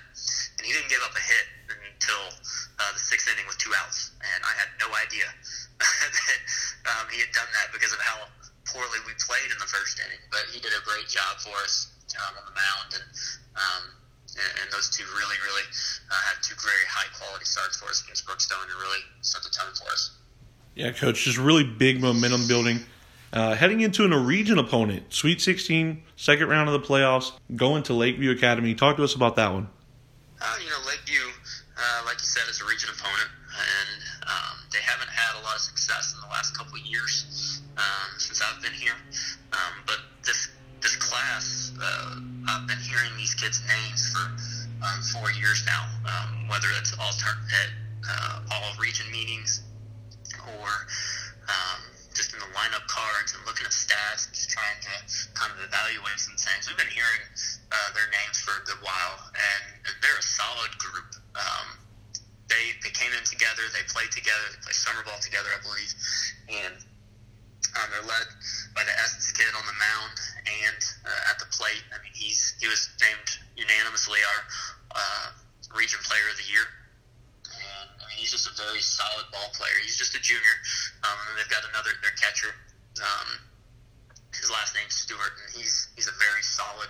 and 0.58 0.64
he 0.66 0.74
didn't 0.74 0.90
give 0.90 1.06
up 1.06 1.14
a 1.14 1.22
hit 1.22 1.46
until 1.70 2.34
uh, 2.82 2.92
the 2.98 3.02
sixth 3.02 3.30
inning 3.30 3.46
with 3.46 3.62
two 3.62 3.70
outs. 3.78 4.10
And 4.22 4.42
I 4.42 4.54
had 4.58 4.74
no 4.82 4.90
idea 4.98 5.30
that 5.82 6.42
um, 6.98 7.06
he 7.14 7.22
had 7.22 7.30
done 7.30 7.50
that 7.62 7.70
because 7.70 7.94
of 7.94 8.02
how 8.02 8.26
poorly 8.74 9.06
we 9.06 9.14
played 9.22 9.54
in 9.54 9.58
the 9.62 9.70
first 9.70 10.02
inning, 10.02 10.22
but 10.34 10.50
he 10.50 10.58
did 10.58 10.74
a 10.74 10.82
great 10.82 11.06
job 11.06 11.38
for 11.46 11.54
us 11.62 11.94
um, 12.18 12.34
on 12.42 12.46
the 12.50 12.58
mound, 12.58 12.90
and, 12.98 13.06
um, 13.54 13.84
and 14.34 14.52
and 14.66 14.68
those 14.74 14.90
two 14.90 15.06
really, 15.14 15.38
really 15.46 15.66
uh, 16.10 16.22
had 16.26 16.42
two 16.42 16.58
very 16.58 16.86
high 16.90 17.10
quality 17.18 17.46
starts 17.46 17.78
for 17.78 17.90
us 17.90 18.02
against 18.02 18.26
Brookstone, 18.26 18.66
and 18.66 18.78
really 18.82 19.02
set 19.22 19.46
the 19.46 19.54
tone 19.54 19.74
for 19.78 19.90
us. 19.94 20.18
Yeah, 20.74 20.90
coach, 20.94 21.26
just 21.26 21.38
really 21.38 21.66
big 21.66 22.02
momentum 22.02 22.50
building. 22.50 22.82
Uh, 23.34 23.56
heading 23.56 23.82
into 23.82 24.06
an 24.06 24.14
region 24.14 24.60
opponent, 24.60 25.12
Sweet 25.12 25.42
16, 25.42 26.04
second 26.16 26.50
round 26.50 26.70
of 26.70 26.80
the 26.80 26.88
playoffs, 26.88 27.32
going 27.56 27.82
to 27.82 27.94
Lakeview 27.94 28.30
Academy. 28.30 28.76
Talk 28.76 28.96
to 28.98 29.04
us 29.04 29.16
about 29.16 29.36
that 29.38 29.52
one. 29.52 29.68
Uh, 30.40 30.56
you 30.64 30.70
know, 30.70 30.78
Lakeview, 30.86 31.34
uh, 31.76 32.04
like 32.06 32.22
you 32.22 32.30
said, 32.30 32.44
is 32.48 32.62
a 32.62 32.66
region 32.66 32.92
opponent, 32.94 33.32
and 33.50 34.30
um, 34.30 34.62
they 34.72 34.78
haven't 34.86 35.10
had 35.10 35.42
a 35.42 35.44
lot 35.44 35.56
of 35.56 35.62
success 35.62 36.14
in 36.14 36.22
the 36.22 36.28
last 36.28 36.56
couple 36.56 36.78
of 36.78 36.86
years 36.86 37.64
um, 37.76 38.20
since 38.20 38.40
I've 38.40 38.62
been 38.62 38.74
here. 38.74 38.94
Um, 39.52 39.82
but 39.88 39.98
this 40.24 40.50
this 40.82 40.96
class, 40.98 41.74
uh, 41.82 42.20
I've 42.50 42.68
been 42.68 42.78
hearing 42.86 43.18
these 43.18 43.34
kids' 43.34 43.64
names 43.66 44.14
for 44.14 44.30
um, 44.86 45.02
four 45.10 45.32
years 45.32 45.66
now. 45.66 45.90
Um, 46.06 46.48
whether 46.50 46.68
it's 46.78 46.94
alternate 47.00 47.74
uh, 48.08 48.42
all 48.52 48.78
region 48.80 49.10
meetings 49.12 49.64
or 50.38 50.70
um, 51.50 51.82
just 52.14 52.34
in 52.34 52.40
the 52.40 52.52
lineup 52.54 52.86
cards 52.88 53.34
and 53.34 53.42
looking 53.46 53.66
at 53.66 53.74
stats 53.74 54.30
and 54.30 54.34
just 54.34 54.50
trying 54.50 54.78
to 54.82 54.94
kind 55.34 55.52
of 55.52 55.60
evaluate 55.66 56.18
some 56.18 56.38
things. 56.38 56.70
We've 56.70 56.80
been 56.80 56.94
hearing 56.94 57.24
uh, 57.74 57.90
their 57.98 58.10
names 58.14 58.40
for 58.40 58.54
a 58.58 58.64
good 58.66 58.80
while, 58.86 59.18
and 59.34 59.62
they're 60.00 60.18
a 60.18 60.26
solid 60.26 60.72
group. 60.80 61.10
Um, 61.36 61.68
they 62.48 62.78
they 62.86 62.94
came 62.94 63.12
in 63.18 63.26
together, 63.26 63.66
they 63.74 63.84
played 63.90 64.14
together, 64.14 64.46
they 64.54 64.62
play 64.62 64.78
summer 64.78 65.02
ball 65.04 65.18
together, 65.20 65.50
I 65.50 65.60
believe, 65.66 65.92
and 66.50 66.76
um, 67.76 67.88
they're 67.90 68.06
led 68.06 68.28
by 68.78 68.86
the 68.86 68.94
Estes 69.02 69.34
kid 69.34 69.50
on 69.58 69.66
the 69.66 69.78
mound 69.82 70.16
and 70.46 70.82
uh, 71.10 71.32
at 71.34 71.42
the 71.42 71.50
plate. 71.50 71.82
I 71.90 71.98
mean, 72.06 72.14
he's 72.14 72.54
he 72.62 72.70
was 72.70 72.90
named 73.02 73.30
unanimously 73.58 74.22
our 74.22 74.42
uh, 74.94 75.28
region 75.74 76.00
player 76.06 76.30
of 76.30 76.38
the 76.38 76.46
year. 76.46 76.66
And 77.50 77.90
I 77.98 78.04
mean, 78.08 78.18
he's 78.22 78.23
just 78.34 78.50
a 78.50 78.56
very 78.58 78.82
solid 78.82 79.30
ball 79.30 79.54
player. 79.54 79.78
He's 79.86 79.94
just 79.94 80.18
a 80.18 80.22
junior. 80.22 80.58
Um, 81.06 81.14
and 81.30 81.34
they've 81.38 81.54
got 81.54 81.62
another 81.70 81.94
their 82.02 82.18
catcher. 82.18 82.50
Um, 82.98 83.30
his 84.34 84.50
last 84.50 84.74
name's 84.74 84.98
Stewart, 84.98 85.38
and 85.38 85.54
he's 85.54 85.94
he's 85.94 86.10
a 86.10 86.18
very 86.18 86.42
solid 86.42 86.90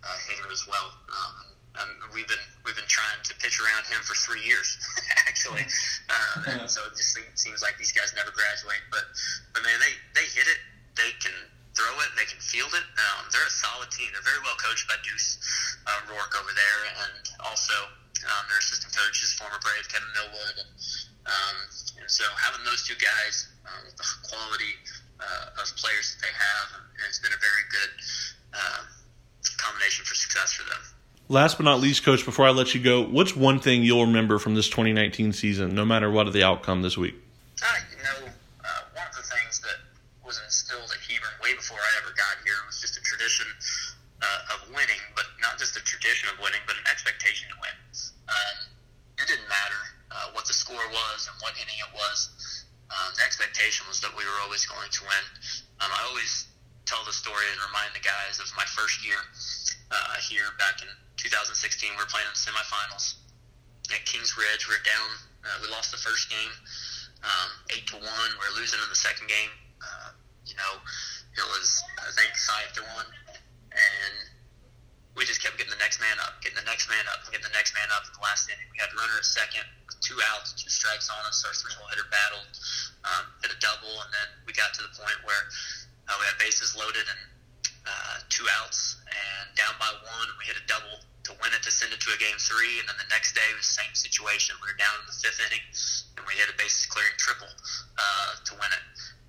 uh, 0.00 0.16
hitter 0.24 0.48
as 0.48 0.64
well. 0.64 0.88
Um, 1.12 1.36
um, 1.76 1.90
we've 2.16 2.26
been 2.26 2.40
we've 2.64 2.74
been 2.74 2.88
trying 2.88 3.20
to 3.20 3.36
pitch 3.36 3.60
around 3.60 3.84
him 3.84 4.00
for 4.00 4.16
three 4.16 4.40
years, 4.40 4.80
actually. 5.28 5.68
Uh, 6.08 6.64
and 6.64 6.70
so 6.72 6.80
it 6.88 6.96
just 6.96 7.12
seems 7.36 7.60
like 7.60 7.76
these 7.76 7.92
guys 7.92 8.16
never 8.16 8.32
graduate. 8.32 8.80
But 8.88 9.04
but 9.52 9.60
man, 9.60 9.76
they 9.76 9.92
they 10.16 10.24
hit 10.32 10.48
it. 10.48 10.56
They 10.96 11.12
can 11.20 11.36
throw 11.76 11.92
it. 12.00 12.08
They 12.16 12.24
can 12.24 12.40
field 12.40 12.72
it. 12.72 12.86
Um, 12.96 13.28
they're 13.28 13.44
a 13.44 13.52
solid 13.52 13.92
team. 13.92 14.08
They're 14.16 14.24
very 14.24 14.40
well 14.40 14.56
coached 14.56 14.88
by 14.88 14.96
Deuce 15.04 15.36
uh, 15.84 16.00
Rourke 16.08 16.32
over 16.40 16.48
there, 16.56 16.80
and 17.04 17.28
also 17.44 17.76
um, 18.26 18.42
their 18.48 18.58
assistant 18.58 18.90
coach 18.94 19.22
is 19.22 19.32
former 19.34 19.58
Brave 19.62 19.86
Kevin 19.86 20.08
Millwood. 20.14 20.56
And, 20.58 20.70
um, 21.26 21.56
and 22.02 22.10
so 22.10 22.24
having 22.34 22.64
those 22.64 22.82
two 22.82 22.98
guys 22.98 23.48
um, 23.66 23.86
with 23.86 23.96
the 23.96 24.08
quality 24.26 24.74
uh, 25.20 25.62
of 25.62 25.66
players 25.76 26.14
that 26.14 26.20
they 26.26 26.34
have, 26.34 26.68
and 26.78 27.04
it's 27.06 27.20
been 27.22 27.34
a 27.34 27.42
very 27.42 27.64
good 27.70 27.92
uh, 28.54 28.82
combination 29.58 30.04
for 30.04 30.14
success 30.14 30.54
for 30.54 30.66
them. 30.68 30.82
Last 31.28 31.58
but 31.58 31.64
not 31.64 31.80
least, 31.80 32.04
Coach, 32.04 32.24
before 32.24 32.46
I 32.46 32.50
let 32.50 32.74
you 32.74 32.80
go, 32.80 33.04
what's 33.04 33.36
one 33.36 33.60
thing 33.60 33.82
you'll 33.84 34.06
remember 34.06 34.38
from 34.38 34.54
this 34.54 34.68
2019 34.70 35.32
season, 35.34 35.74
no 35.74 35.84
matter 35.84 36.10
what 36.10 36.32
the 36.32 36.42
outcome 36.42 36.80
this 36.80 36.96
week? 36.96 37.14
Uh, 37.60 37.66
you 37.92 38.00
know, 38.00 38.32
uh, 38.64 38.82
one 38.94 39.06
of 39.06 39.14
the 39.14 39.22
things 39.22 39.60
that 39.60 39.76
was 40.24 40.40
instilled 40.42 40.88
at 40.88 40.96
Hebron 41.04 41.32
way 41.44 41.52
before 41.54 41.76
I 41.76 42.00
ever 42.00 42.14
got 42.16 42.40
here 42.44 42.56
was 42.66 42.80
just 42.80 42.96
a 42.96 43.02
tradition 43.02 43.44
uh, 44.22 44.54
of 44.54 44.68
winning, 44.74 45.02
but 45.14 45.26
not 45.40 45.58
just 45.58 45.76
a 45.78 45.82
tradition 45.82 46.28
of 46.32 46.36
winning, 46.42 46.60
but 46.66 46.74
an 46.76 46.86
expectation 46.90 47.46
to 47.50 47.56
win. 47.62 47.76
Um, 48.28 48.56
it 49.18 49.26
didn't 49.26 49.48
matter 49.48 49.82
uh, 50.10 50.34
what 50.34 50.46
the 50.46 50.54
score 50.54 50.82
was 50.90 51.28
and 51.30 51.34
what 51.42 51.54
inning 51.58 51.78
it 51.78 51.92
was. 51.94 52.64
Um, 52.88 53.12
the 53.14 53.24
expectation 53.24 53.84
was 53.86 54.00
that 54.00 54.10
we 54.16 54.24
were 54.24 54.38
always 54.42 54.64
going 54.64 54.88
to 54.88 55.02
win. 55.04 55.24
Um, 55.84 55.90
I 55.92 56.00
always 56.08 56.48
tell 56.88 57.04
the 57.04 57.12
story 57.12 57.44
and 57.52 57.60
remind 57.68 57.92
the 57.92 58.00
guys 58.00 58.40
of 58.40 58.48
my 58.56 58.64
first 58.72 59.04
year 59.04 59.20
uh, 59.92 60.16
here 60.24 60.48
back 60.56 60.80
in 60.80 60.88
2016. 61.20 61.52
We 61.92 61.96
were 61.96 62.08
playing 62.08 62.24
in 62.24 62.34
the 62.34 62.40
semifinals 62.40 63.20
at 63.92 64.00
Kings 64.08 64.32
Ridge. 64.40 64.64
We 64.64 64.74
were 64.74 64.86
down. 64.88 65.08
Uh, 65.44 65.56
we 65.60 65.68
lost 65.68 65.92
the 65.92 66.00
first 66.00 66.32
game, 66.32 66.50
um, 67.22 67.50
eight 67.70 67.86
to 67.92 67.96
one. 68.00 68.30
We 68.40 68.44
are 68.48 68.56
losing 68.56 68.80
in 68.80 68.88
the 68.88 68.98
second 68.98 69.28
game. 69.28 69.52
Uh, 69.78 70.10
you 70.48 70.56
know, 70.56 70.80
it 71.36 71.46
was 71.52 71.68
I 72.00 72.10
think 72.16 72.32
five 72.48 72.72
to 72.74 72.82
one, 72.96 73.06
and 73.72 74.14
we 75.18 75.26
just 75.26 75.42
kept 75.42 75.58
getting 75.58 75.74
the 75.74 75.82
next 75.82 75.98
man 75.98 76.14
up, 76.22 76.38
getting 76.38 76.56
the 76.56 76.68
next 76.70 76.86
man 76.86 77.02
up, 77.10 77.26
getting 77.26 77.42
the 77.42 77.56
next 77.58 77.74
man 77.74 77.90
up. 77.90 78.06
In 78.06 78.14
the 78.14 78.22
last 78.22 78.46
inning, 78.46 78.70
we 78.70 78.78
had 78.78 78.94
runner 78.94 79.18
at 79.18 79.26
second, 79.26 79.66
two 79.98 80.14
outs, 80.30 80.54
two 80.54 80.70
strikes 80.70 81.10
on 81.10 81.18
us. 81.26 81.42
Our 81.42 81.50
three-hole 81.50 81.90
hitter 81.90 82.06
battled, 82.06 82.46
um, 83.02 83.26
hit 83.42 83.50
a 83.50 83.58
double, 83.58 83.90
and 83.98 84.10
then 84.14 84.28
we 84.46 84.54
got 84.54 84.70
to 84.78 84.82
the 84.86 84.94
point 84.94 85.18
where 85.26 85.42
uh, 86.06 86.14
we 86.22 86.24
had 86.30 86.38
bases 86.38 86.78
loaded 86.78 87.02
and 87.02 87.22
uh, 87.82 88.16
two 88.30 88.46
outs 88.62 89.02
and 89.10 89.50
down 89.58 89.74
by 89.82 89.90
one. 90.06 90.28
We 90.38 90.46
hit 90.46 90.54
a 90.54 90.66
double 90.70 91.02
to 91.26 91.34
win 91.42 91.50
it 91.50 91.66
to 91.66 91.72
send 91.74 91.90
it 91.90 91.98
to 91.98 92.14
a 92.14 92.18
game 92.22 92.38
three, 92.38 92.78
and 92.78 92.86
then 92.86 92.96
the 93.02 93.10
next 93.10 93.34
day 93.34 93.44
was 93.58 93.66
the 93.66 93.76
same 93.82 93.92
situation. 93.98 94.54
We 94.62 94.70
were 94.70 94.78
down 94.78 95.02
in 95.02 95.06
the 95.10 95.18
fifth 95.18 95.42
inning, 95.42 95.64
and 96.14 96.22
we 96.30 96.38
hit 96.38 96.46
a 96.46 96.54
bases 96.54 96.86
clearing 96.86 97.18
triple 97.18 97.50
uh, 97.98 98.38
to 98.38 98.52
win 98.54 98.70
it. 98.70 98.84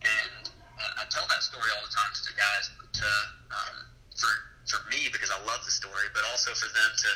And 0.06 0.54
uh, 0.78 1.02
I 1.02 1.10
tell 1.10 1.26
that 1.28 1.42
story 1.42 1.66
all 1.76 1.84
the 1.84 1.92
time 1.92 2.14
to 2.14 2.24
the 2.30 2.36
guys, 2.38 2.66
to 3.04 3.10
um, 3.52 3.78
for 4.20 4.32
for 4.68 4.86
me 4.94 5.10
because 5.10 5.34
I 5.34 5.40
love 5.50 5.66
the 5.66 5.74
story, 5.74 6.12
but 6.14 6.22
also 6.30 6.54
for 6.54 6.70
them 6.70 6.92
to 6.94 7.10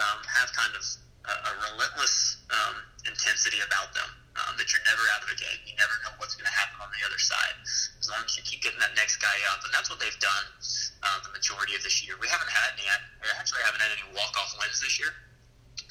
um, 0.00 0.20
have 0.24 0.48
kind 0.56 0.72
of 0.72 0.80
a, 1.28 1.34
a 1.34 1.52
relentless 1.74 2.40
um, 2.48 2.80
intensity 3.04 3.60
about 3.60 3.92
them. 3.92 4.08
Um, 4.38 4.54
that 4.54 4.70
you're 4.70 4.86
never 4.86 5.02
out 5.18 5.26
of 5.26 5.34
a 5.34 5.38
game. 5.38 5.58
You 5.66 5.74
never 5.74 5.98
know 6.06 6.14
what's 6.22 6.38
going 6.38 6.46
to 6.46 6.54
happen 6.54 6.78
on 6.78 6.94
the 6.94 7.02
other 7.02 7.18
side. 7.18 7.58
As 7.66 8.06
long 8.06 8.22
as 8.22 8.38
you 8.38 8.46
keep 8.46 8.62
getting 8.62 8.78
that 8.78 8.94
next 8.94 9.18
guy 9.18 9.34
up, 9.50 9.66
and 9.66 9.74
that's 9.74 9.90
what 9.90 9.98
they've 9.98 10.22
done 10.22 10.46
uh, 11.02 11.18
the 11.26 11.34
majority 11.34 11.74
of 11.74 11.82
this 11.82 12.06
year. 12.06 12.14
We 12.22 12.30
haven't 12.30 12.46
had 12.46 12.78
any. 12.78 12.86
Actually 13.34 13.66
haven't 13.66 13.82
had 13.82 13.90
any 13.98 14.06
walk 14.14 14.38
off 14.38 14.54
wins 14.62 14.78
this 14.78 14.94
year. 15.02 15.10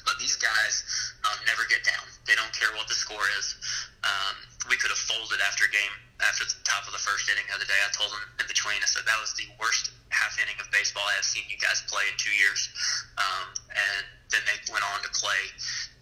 But 0.08 0.16
these 0.16 0.40
guys 0.40 0.84
um, 1.28 1.36
never 1.44 1.68
get 1.68 1.84
down. 1.84 2.04
They 2.24 2.32
don't 2.32 2.52
care 2.56 2.72
what 2.76 2.88
the 2.88 2.96
score 2.96 3.24
is. 3.36 3.52
Um, 4.00 4.36
we 4.72 4.80
could 4.80 4.88
have 4.88 5.00
folded 5.00 5.40
after 5.44 5.68
game 5.68 5.94
after 6.24 6.48
the 6.48 6.56
top 6.64 6.88
of 6.88 6.96
the 6.96 7.00
first 7.00 7.28
inning 7.28 7.44
the 7.48 7.56
other 7.56 7.68
day. 7.68 7.76
I 7.84 7.92
told 7.92 8.12
them 8.16 8.24
in 8.40 8.46
between. 8.48 8.80
I 8.80 8.88
said 8.88 9.04
that 9.04 9.20
was 9.20 9.36
the 9.36 9.48
worst 9.60 9.92
half 10.18 10.34
inning 10.42 10.58
of 10.58 10.66
baseball 10.74 11.06
I 11.06 11.14
have 11.14 11.26
seen 11.26 11.46
you 11.46 11.58
guys 11.62 11.82
play 11.86 12.02
in 12.10 12.16
two 12.18 12.34
years. 12.34 12.68
Um, 13.16 13.46
and 13.70 14.04
then 14.34 14.42
they 14.44 14.58
went 14.68 14.82
on 14.82 15.00
to 15.06 15.10
play 15.14 15.40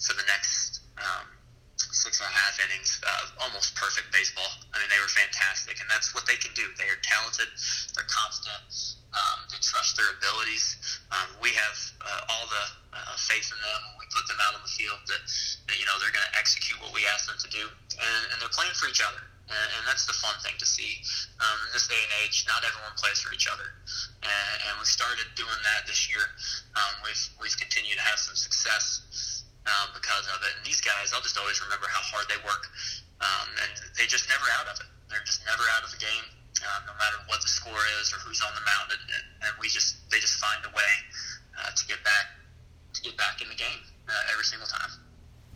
for 0.00 0.16
the 0.16 0.26
next 0.26 0.80
um, 0.99 1.26
six 1.76 2.20
and 2.20 2.28
a 2.28 2.35
half 2.35 2.56
innings 2.61 3.00
of 3.04 3.32
almost 3.40 3.76
perfect 3.76 4.08
baseball. 4.12 4.49
I 4.73 4.80
mean, 4.80 4.88
they 4.88 5.00
were 5.00 5.12
fantastic, 5.12 5.80
and 5.80 5.88
that's 5.88 6.12
what 6.16 6.25
they 6.25 6.37
can 6.37 6.52
do. 6.56 6.64
They 6.76 6.88
are 6.88 7.00
talented, 7.04 7.49
they're 7.92 8.08
confident, 8.08 8.68
um, 9.12 9.38
they 9.49 9.61
trust 9.61 9.96
their 9.96 10.08
abilities. 10.16 10.76
Um, 11.12 11.37
we 11.40 11.52
have 11.56 11.76
uh, 12.00 12.32
all 12.32 12.46
the 12.49 12.64
uh, 12.96 13.16
faith 13.16 13.49
in 13.49 13.58
them 13.61 13.80
when 13.92 14.04
we 14.04 14.06
put 14.12 14.25
them 14.28 14.40
out 14.44 14.56
on 14.56 14.62
the 14.64 14.73
field 14.73 15.00
that, 15.08 15.23
that 15.68 15.76
you 15.76 15.85
know 15.88 15.96
they're 16.00 16.12
going 16.12 16.26
to 16.32 16.37
execute 16.37 16.80
what 16.80 16.92
we 16.92 17.04
ask 17.08 17.28
them 17.28 17.40
to 17.40 17.50
do, 17.52 17.64
and, 17.64 18.23
and 18.32 18.37
they're 18.40 18.52
playing 18.52 18.76
for 18.76 18.88
each 18.88 19.04
other. 19.04 19.20
And, 19.47 19.69
and 19.79 19.83
that's 19.87 20.11
the 20.11 20.17
fun 20.19 20.35
thing 20.43 20.59
to 20.59 20.67
see. 20.67 20.99
Um, 21.38 21.59
in 21.67 21.71
this 21.71 21.87
day 21.87 21.99
and 21.99 22.12
age, 22.26 22.43
not 22.50 22.67
everyone 22.67 22.99
plays 22.99 23.23
for 23.23 23.31
each 23.31 23.47
other, 23.47 23.79
and, 24.26 24.55
and 24.67 24.75
we 24.83 24.87
started 24.87 25.23
doing 25.38 25.61
that 25.62 25.87
this 25.87 26.11
year. 26.11 26.23
Um, 26.75 27.07
we've 27.07 27.23
we've 27.38 27.55
continued 27.55 27.95
to 27.95 28.07
have 28.07 28.19
some 28.19 28.35
success 28.35 29.47
um, 29.67 29.95
because 29.95 30.26
of 30.35 30.43
it. 30.43 30.50
And 30.59 30.62
these 30.67 30.83
guys, 30.83 31.15
I'll 31.15 31.23
just 31.23 31.38
always 31.38 31.62
remember 31.62 31.87
how 31.87 32.03
hard 32.11 32.26
they 32.26 32.38
work, 32.43 32.67
um, 33.23 33.49
and 33.62 33.71
they 33.95 34.11
just 34.11 34.26
never 34.26 34.47
out 34.59 34.67
of 34.67 34.83
it. 34.83 34.91
They're 35.11 35.23
just 35.23 35.47
never 35.47 35.62
out 35.79 35.87
of 35.87 35.95
the 35.95 36.03
game, 36.03 36.26
uh, 36.67 36.81
no 36.91 36.95
matter 36.99 37.23
what 37.31 37.38
the 37.38 37.50
score 37.50 37.83
is 38.03 38.11
or 38.11 38.19
who's 38.26 38.43
on 38.43 38.50
the 38.59 38.65
mound. 38.67 38.99
And, 38.99 39.03
and 39.47 39.53
we 39.62 39.71
just 39.71 40.03
they 40.11 40.19
just 40.19 40.43
find 40.43 40.59
a 40.67 40.73
way 40.75 40.93
uh, 41.55 41.71
to 41.71 41.83
get 41.87 42.03
back 42.03 42.35
to 42.95 43.00
get 43.03 43.15
back 43.15 43.38
in 43.43 43.47
the 43.47 43.59
game 43.59 43.83
uh, 44.11 44.33
every 44.35 44.47
single 44.47 44.67
time. 44.67 45.05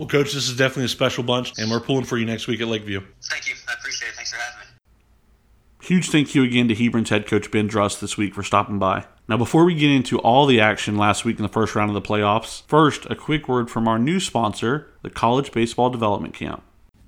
Well, 0.00 0.08
coach, 0.08 0.32
this 0.32 0.48
is 0.48 0.56
definitely 0.56 0.86
a 0.86 0.88
special 0.88 1.22
bunch, 1.22 1.58
and 1.58 1.70
we're 1.70 1.78
pulling 1.78 2.06
for 2.06 2.16
you 2.16 2.24
next 2.24 2.46
week 2.46 2.62
at 2.62 2.68
Lakeview. 2.68 3.02
Thank 3.24 3.46
you. 3.48 3.54
I 3.68 3.74
appreciate 3.74 4.08
it. 4.08 4.14
Thanks 4.14 4.32
for 4.32 4.38
having 4.38 4.60
me. 4.60 5.86
Huge 5.86 6.08
thank 6.08 6.34
you 6.34 6.42
again 6.42 6.68
to 6.68 6.74
Hebron's 6.74 7.10
head 7.10 7.26
coach 7.26 7.50
Ben 7.50 7.68
Druss 7.68 8.00
this 8.00 8.16
week 8.16 8.34
for 8.34 8.42
stopping 8.42 8.78
by. 8.78 9.04
Now, 9.28 9.36
before 9.36 9.66
we 9.66 9.74
get 9.74 9.90
into 9.90 10.18
all 10.20 10.46
the 10.46 10.58
action 10.58 10.96
last 10.96 11.26
week 11.26 11.36
in 11.36 11.42
the 11.42 11.50
first 11.50 11.74
round 11.74 11.90
of 11.90 11.94
the 11.94 12.00
playoffs, 12.00 12.62
first, 12.66 13.04
a 13.10 13.14
quick 13.14 13.46
word 13.46 13.70
from 13.70 13.86
our 13.86 13.98
new 13.98 14.20
sponsor, 14.20 14.90
the 15.02 15.10
College 15.10 15.52
Baseball 15.52 15.90
Development 15.90 16.32
Camp. 16.32 16.62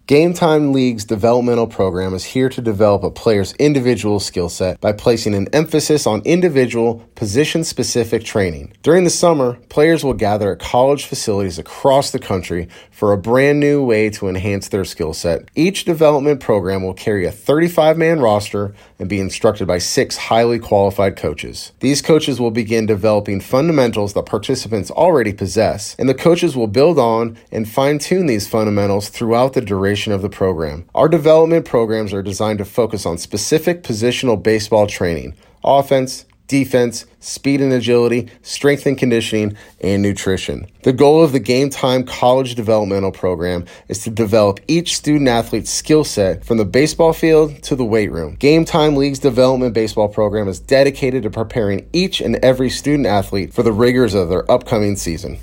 Game 0.09 0.35
Time 0.35 0.73
League's 0.73 1.04
developmental 1.04 1.68
program 1.68 2.12
is 2.12 2.25
here 2.25 2.49
to 2.49 2.61
develop 2.61 3.04
a 3.04 3.11
player's 3.11 3.52
individual 3.52 4.18
skill 4.18 4.49
set 4.49 4.80
by 4.80 4.90
placing 4.90 5.32
an 5.32 5.47
emphasis 5.52 6.09
on 6.09 6.23
individual, 6.25 7.09
position 7.14 7.62
specific 7.62 8.25
training. 8.25 8.73
During 8.82 9.04
the 9.04 9.11
summer, 9.11 9.61
players 9.68 10.02
will 10.02 10.14
gather 10.14 10.50
at 10.50 10.59
college 10.59 11.04
facilities 11.04 11.56
across 11.56 12.11
the 12.11 12.18
country 12.18 12.66
for 12.90 13.12
a 13.12 13.16
brand 13.16 13.61
new 13.61 13.85
way 13.85 14.11
to 14.11 14.28
enhance 14.28 14.68
their 14.68 14.85
skill 14.85 15.14
set. 15.14 15.49
Each 15.54 15.85
development 15.85 16.40
program 16.40 16.82
will 16.82 16.94
carry 16.94 17.25
a 17.25 17.30
35 17.30 17.97
man 17.97 18.18
roster 18.18 18.75
and 18.99 19.09
be 19.09 19.21
instructed 19.21 19.68
by 19.68 19.78
six 19.78 20.16
highly 20.16 20.59
qualified 20.59 21.16
coaches. 21.16 21.71
These 21.78 22.02
coaches 22.02 22.40
will 22.40 22.50
begin 22.50 22.87
developing 22.87 23.40
fundamentals 23.40 24.14
that 24.14 24.26
participants 24.26 24.90
already 24.90 25.32
possess, 25.32 25.94
and 25.97 26.09
the 26.09 26.14
coaches 26.14 26.56
will 26.56 26.66
build 26.66 26.99
on 26.99 27.38
and 27.52 27.68
fine 27.68 28.00
tune 28.00 28.26
these 28.26 28.49
fundamentals 28.49 29.09
throughout 29.09 29.52
the 29.52 29.61
duration 29.92 30.12
of 30.12 30.22
the 30.22 30.30
program. 30.30 30.87
Our 30.94 31.06
development 31.06 31.66
programs 31.66 32.14
are 32.14 32.22
designed 32.22 32.58
to 32.61 32.64
focus 32.64 33.04
on 33.04 33.18
specific 33.18 33.82
positional 33.82 34.42
baseball 34.42 34.87
training, 34.87 35.34
offense, 35.62 36.25
defense, 36.46 37.04
speed 37.20 37.61
and 37.61 37.75
agility, 37.75 38.30
strength 38.40 38.87
and 38.87 38.96
conditioning, 38.96 39.54
and 39.82 40.00
nutrition. 40.00 40.66
The 40.82 40.94
goal 40.94 41.22
of 41.22 41.32
the 41.32 41.40
Game 41.40 41.68
Time 41.68 42.04
College 42.04 42.54
Developmental 42.54 43.12
Program 43.12 43.66
is 43.88 43.99
to 44.04 44.11
develop 44.11 44.61
each 44.66 44.96
student 44.96 45.28
athlete's 45.28 45.70
skill 45.70 46.04
set 46.04 46.42
from 46.42 46.56
the 46.56 46.64
baseball 46.64 47.12
field 47.12 47.62
to 47.64 47.76
the 47.76 47.84
weight 47.84 48.11
room. 48.11 48.37
Game 48.37 48.64
Time 48.64 48.96
League's 48.96 49.18
development 49.18 49.75
baseball 49.75 50.08
program 50.08 50.49
is 50.49 50.58
dedicated 50.58 51.22
to 51.25 51.30
preparing 51.30 51.87
each 51.92 52.22
and 52.22 52.37
every 52.37 52.70
student 52.70 53.06
athlete 53.06 53.52
for 53.52 53.62
the 53.62 53.72
rigors 53.72 54.14
of 54.14 54.30
their 54.30 54.50
upcoming 54.50 54.96
season. 54.96 55.38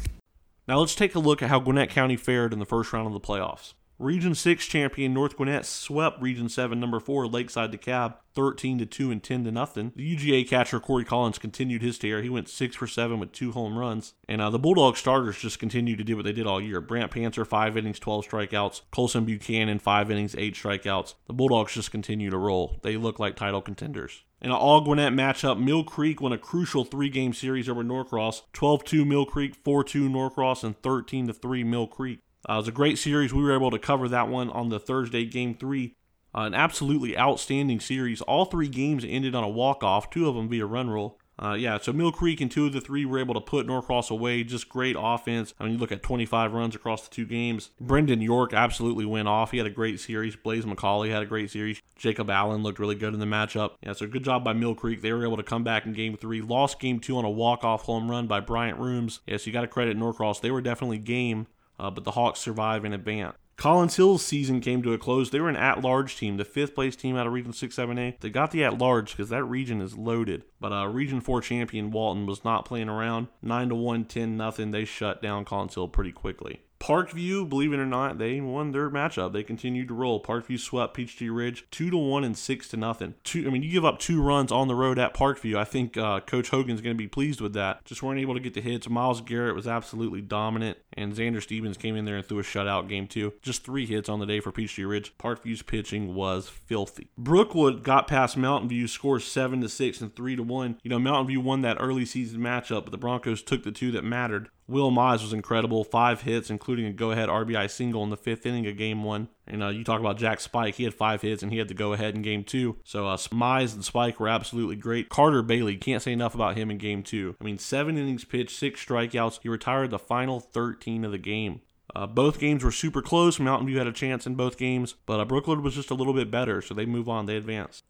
Now 0.68 0.80
let's 0.80 0.96
take 0.96 1.14
a 1.14 1.20
look 1.20 1.44
at 1.44 1.50
how 1.50 1.60
Gwinnett 1.60 1.92
County 1.92 2.18
fared 2.18 2.52
in 2.52 2.58
the 2.58 2.66
first 2.66 2.92
round 2.94 3.06
of 3.06 3.14
the 3.14 3.20
playoffs. 3.20 3.74
Region 4.00 4.34
6 4.34 4.66
champion 4.66 5.14
North 5.14 5.36
Gwinnett 5.36 5.66
swept 5.66 6.22
Region 6.22 6.48
7 6.48 6.80
number 6.80 7.02
4 7.02 7.28
Lakeside 7.28 7.74
DeKalb 7.74 8.16
13 8.34 8.78
to 8.78 8.86
2 8.86 9.12
and 9.12 9.22
10 9.22 9.44
to 9.44 9.52
nothing. 9.52 9.92
The 9.94 10.16
UGA 10.16 10.48
catcher 10.48 10.80
Corey 10.80 11.04
Collins 11.04 11.38
continued 11.38 11.82
his 11.82 12.00
tear. 12.00 12.22
He 12.22 12.30
went 12.30 12.48
6 12.48 12.78
for 12.78 12.88
7 12.88 13.20
with 13.20 13.34
two 13.34 13.52
home 13.52 13.78
runs. 13.78 14.14
And 14.30 14.40
uh, 14.40 14.52
the 14.52 14.58
Bulldog 14.58 14.96
starters 14.96 15.38
just 15.38 15.60
continued 15.60 15.98
to 15.98 16.06
do 16.06 16.16
what 16.16 16.24
they 16.24 16.32
did 16.32 16.48
all 16.48 16.62
year. 16.62 16.80
Brant 16.80 17.12
Panzer 17.12 17.46
5 17.46 17.76
innings, 17.76 18.00
12 18.00 18.26
strikeouts. 18.26 18.82
Colson 18.90 19.26
Buchanan 19.26 19.80
5 19.80 20.12
innings, 20.12 20.34
8 20.34 20.56
strikeouts. 20.56 21.16
The 21.28 21.34
Bulldogs 21.34 21.74
just 21.74 21.92
continue 21.92 22.30
to 22.30 22.38
roll. 22.38 22.80
They 22.84 22.96
look 22.96 23.20
like 23.20 23.36
title 23.36 23.62
contenders. 23.62 24.24
In 24.42 24.52
an 24.52 24.56
all 24.56 24.80
Gwinnett 24.80 25.12
matchup, 25.12 25.60
Mill 25.60 25.84
Creek 25.84 26.22
won 26.22 26.32
a 26.32 26.38
crucial 26.38 26.86
three 26.86 27.10
game 27.10 27.34
series 27.34 27.68
over 27.68 27.84
Norcross 27.84 28.44
12 28.54 28.86
2 28.86 29.04
Mill 29.04 29.26
Creek, 29.26 29.56
4 29.56 29.84
2 29.84 30.08
Norcross, 30.08 30.64
and 30.64 30.82
13 30.82 31.34
3 31.34 31.64
Mill 31.66 31.88
Creek. 31.88 32.22
Uh, 32.48 32.54
it 32.54 32.58
was 32.58 32.68
a 32.68 32.74
great 32.74 32.98
series. 32.98 33.34
We 33.34 33.44
were 33.44 33.54
able 33.54 33.72
to 33.72 33.80
cover 33.80 34.08
that 34.10 34.30
one 34.30 34.50
on 34.50 34.70
the 34.70 34.80
Thursday 34.80 35.26
game 35.26 35.56
three. 35.56 35.96
Uh, 36.34 36.42
an 36.42 36.54
absolutely 36.54 37.18
outstanding 37.18 37.80
series. 37.80 38.22
All 38.22 38.46
three 38.46 38.68
games 38.68 39.04
ended 39.08 39.34
on 39.34 39.44
a 39.44 39.50
walk 39.50 39.84
off, 39.84 40.10
two 40.10 40.30
of 40.30 40.36
them 40.36 40.48
via 40.48 40.66
run 40.66 40.90
rule. 40.90 41.20
Uh, 41.42 41.54
yeah, 41.54 41.78
so 41.78 41.94
Mill 41.94 42.12
Creek 42.12 42.42
and 42.42 42.52
two 42.52 42.66
of 42.66 42.74
the 42.74 42.82
three 42.82 43.06
were 43.06 43.18
able 43.18 43.34
to 43.34 43.40
put 43.40 43.66
Norcross 43.66 44.12
away. 44.12 44.44
Just 44.44 44.68
great 44.68 44.98
offense. 45.00 45.54
I 45.58 45.64
mean, 45.64 45.74
you 45.74 45.80
look 45.80 45.92
at 45.92 46.04
25 46.04 46.52
runs 46.54 46.76
across 46.76 47.08
the 47.08 47.16
two 47.16 47.26
games. 47.26 47.70
Brendan 47.80 48.22
York 48.22 48.54
absolutely 48.54 49.06
went 49.06 49.30
off. 49.30 49.52
He 49.52 49.58
had 49.58 49.66
a 49.66 49.72
great 49.72 50.02
series. 50.02 50.36
Blaze 50.36 50.66
McCauley 50.66 51.12
had 51.12 51.24
a 51.24 51.26
great 51.26 51.50
series. 51.50 51.82
Jacob 51.96 52.30
Allen 52.30 52.62
looked 52.62 52.78
really 52.78 52.96
good 52.96 53.14
in 53.14 53.22
the 53.22 53.26
matchup. 53.26 53.76
Yeah, 53.82 53.94
so 53.94 54.06
good 54.06 54.26
job 54.26 54.44
by 54.44 54.52
Mill 54.52 54.76
Creek. 54.76 55.02
They 55.02 55.14
were 55.14 55.24
able 55.24 55.38
to 55.38 55.44
come 55.44 55.64
back 55.64 55.86
in 55.86 55.94
game 55.94 56.18
three. 56.18 56.42
Lost 56.42 56.78
game 56.78 57.00
two 57.00 57.18
on 57.18 57.24
a 57.24 57.30
walk-off 57.30 57.84
home 57.84 58.12
run 58.12 58.28
by 58.28 58.42
Bryant 58.42 58.78
Rooms. 58.78 59.22
Yeah, 59.26 59.38
so 59.38 59.46
you 59.46 59.54
got 59.54 59.62
to 59.62 59.68
credit 59.68 59.96
Norcross. 59.96 60.42
They 60.42 60.52
were 60.52 60.62
definitely 60.62 60.98
game 60.98 61.48
uh, 61.80 61.90
but 61.90 62.04
the 62.04 62.12
Hawks 62.12 62.40
survive 62.40 62.86
and 62.86 62.94
advance. 62.94 63.36
Collins 63.60 63.98
Hill's 63.98 64.24
season 64.24 64.62
came 64.62 64.82
to 64.84 64.94
a 64.94 64.98
close. 64.98 65.32
They 65.32 65.42
were 65.42 65.50
an 65.50 65.58
at-large 65.58 66.16
team, 66.16 66.38
the 66.38 66.46
fifth 66.46 66.74
place 66.74 66.96
team 66.96 67.18
out 67.18 67.28
of 67.28 67.34
Region 67.34 67.52
6-7A. 67.52 68.18
They 68.22 68.30
got 68.30 68.52
the 68.52 68.64
at-large 68.64 69.12
because 69.12 69.28
that 69.30 69.44
region 69.44 69.82
is 69.82 69.98
loaded. 69.98 70.46
But 70.62 70.72
uh, 70.72 70.88
Region 70.88 71.20
4 71.20 71.42
champion 71.42 71.92
Walton 71.92 72.26
was 72.26 72.46
not 72.46 72.64
playing 72.64 72.88
around. 72.88 73.28
9 73.42 73.68
to 73.68 73.76
1, 73.76 74.06
10 74.06 74.38
nothing. 74.38 74.72
They 74.72 74.86
shut 74.86 75.22
down 75.22 75.44
Collins 75.44 75.76
Hill 75.76 75.90
pretty 75.90 76.14
quickly. 76.14 76.62
Parkview, 76.80 77.48
believe 77.48 77.74
it 77.74 77.80
or 77.80 77.86
not, 77.86 78.18
they 78.18 78.40
won 78.40 78.72
their 78.72 78.90
matchup. 78.90 79.34
They 79.34 79.44
continued 79.44 79.90
to 79.90 79.94
roll. 79.94 80.24
Parkview 80.24 80.60
swept 80.60 80.94
Peachtree 80.94 81.30
Ridge 81.30 81.66
two 81.72 81.90
to 81.90 81.98
one 81.98 82.24
and 82.24 82.38
six 82.38 82.68
to 82.70 82.78
nothing. 82.78 83.16
Two, 83.24 83.46
I 83.46 83.50
mean, 83.50 83.64
you 83.64 83.72
give 83.72 83.86
up 83.86 84.00
two 84.00 84.22
runs 84.22 84.52
on 84.52 84.68
the 84.68 84.76
road 84.76 84.98
at 84.98 85.14
Parkview. 85.14 85.56
I 85.56 85.66
think 85.66 85.98
uh, 85.98 86.22
Coach 86.22 86.50
Hogan's 86.50 86.82
going 86.82 86.96
to 86.96 86.98
be 86.98 87.08
pleased 87.08 87.42
with 87.42 87.54
that. 87.54 87.84
Just 87.86 88.02
weren't 88.02 88.20
able 88.20 88.34
to 88.34 88.40
get 88.40 88.54
the 88.54 88.62
hits. 88.62 88.90
Miles 88.90 89.22
Garrett 89.22 89.56
was 89.56 89.68
absolutely 89.68 90.22
dominant, 90.22 90.78
and 90.94 91.14
Xander 91.14 91.42
Stevens 91.42 91.78
came 91.78 91.96
in 91.96 92.06
there 92.06 92.16
and 92.16 92.26
threw 92.26 92.40
a 92.40 92.44
shutout 92.44 92.88
game 92.88 93.08
two. 93.08 93.34
Just 93.42 93.64
three 93.64 93.86
hits 93.86 94.10
on 94.10 94.20
the 94.20 94.26
day 94.26 94.40
for 94.40 94.52
Peachtree 94.52 94.86
Ridge. 94.86 95.18
Parkview's 95.18 95.62
pitching 95.62 96.16
was 96.16 96.48
filthy. 96.48 97.10
Brookwood 97.18 97.84
got 97.84 98.08
past 98.08 98.38
Mountain 98.38 98.70
View, 98.70 98.88
scores 98.88 99.26
seven 99.26 99.62
to 99.62 99.70
six 99.70 100.02
and 100.02 100.16
three 100.16 100.36
to 100.36 100.44
one. 100.44 100.80
You 100.82 100.90
know, 100.90 101.00
Mountain 101.00 101.28
View 101.28 101.42
won 101.42 101.62
that 101.62 101.78
early 101.80 102.06
season 102.06 102.40
matchup, 102.40 102.84
but 102.84 102.92
the 102.92 102.98
Broncos 102.98 103.42
took 103.42 103.64
the 103.64 103.72
two 103.72 103.92
that 103.92 104.04
mattered. 104.04 104.50
Will 104.70 104.92
Mize 104.92 105.22
was 105.22 105.34
incredible. 105.34 105.84
Five 105.84 106.22
hits, 106.22 106.50
including 106.50 106.86
a 106.86 106.94
go 106.94 107.12
ahead 107.12 107.28
RBI 107.28 107.70
single 107.70 108.04
in 108.04 108.10
the 108.10 108.18
fifth 108.18 108.46
inning 108.46 108.68
of 108.68 108.78
game 108.78 109.04
one. 109.04 109.30
And 109.48 109.64
uh, 109.64 109.70
you 109.70 109.84
talk 109.84 110.00
about 110.00 110.18
Jack 110.18 110.40
Spike. 110.40 110.76
He 110.76 110.84
had 110.84 110.94
five 110.94 111.22
hits 111.24 111.42
and 111.42 111.52
he 111.52 111.58
had 111.58 111.68
to 111.70 111.74
go 111.74 111.94
ahead 111.94 112.16
in 112.16 112.22
game 112.22 112.44
two. 112.44 112.78
So 112.84 113.08
uh, 113.08 113.18
Mize 113.18 113.74
and 113.74 113.84
Spike 113.84 114.20
were 114.20 114.30
absolutely 114.30 114.76
great. 114.76 115.10
Carter 115.10 115.42
Bailey, 115.42 115.76
can't 115.76 116.04
say 116.04 116.14
enough 116.14 116.36
about 116.36 116.56
him 116.56 116.70
in 116.70 116.78
game 116.78 117.02
two. 117.02 117.36
I 117.42 117.44
mean, 117.44 117.58
seven 117.58 117.98
innings 117.98 118.24
pitched, 118.24 118.56
six 118.56 118.86
strikeouts. 118.86 119.40
He 119.42 119.50
retired 119.50 119.90
the 119.90 120.00
final 120.00 120.40
13 120.40 121.04
of 121.04 121.12
the 121.12 121.18
game. 121.18 121.62
Uh, 121.96 122.06
both 122.06 122.40
games 122.40 122.64
were 122.64 122.72
super 122.72 123.02
close. 123.02 123.40
Mountain 123.40 123.68
View 123.68 123.80
had 123.80 123.88
a 123.88 123.92
chance 123.92 124.28
in 124.28 124.36
both 124.36 124.58
games, 124.58 124.94
but 125.08 125.20
uh, 125.20 125.26
Brookwood 125.26 125.62
was 125.62 125.74
just 125.74 125.90
a 125.90 125.96
little 125.96 126.14
bit 126.14 126.30
better, 126.30 126.62
so 126.62 126.76
they 126.76 126.86
move 126.86 127.10
on. 127.10 127.26
They 127.26 127.36
advance. 127.36 127.82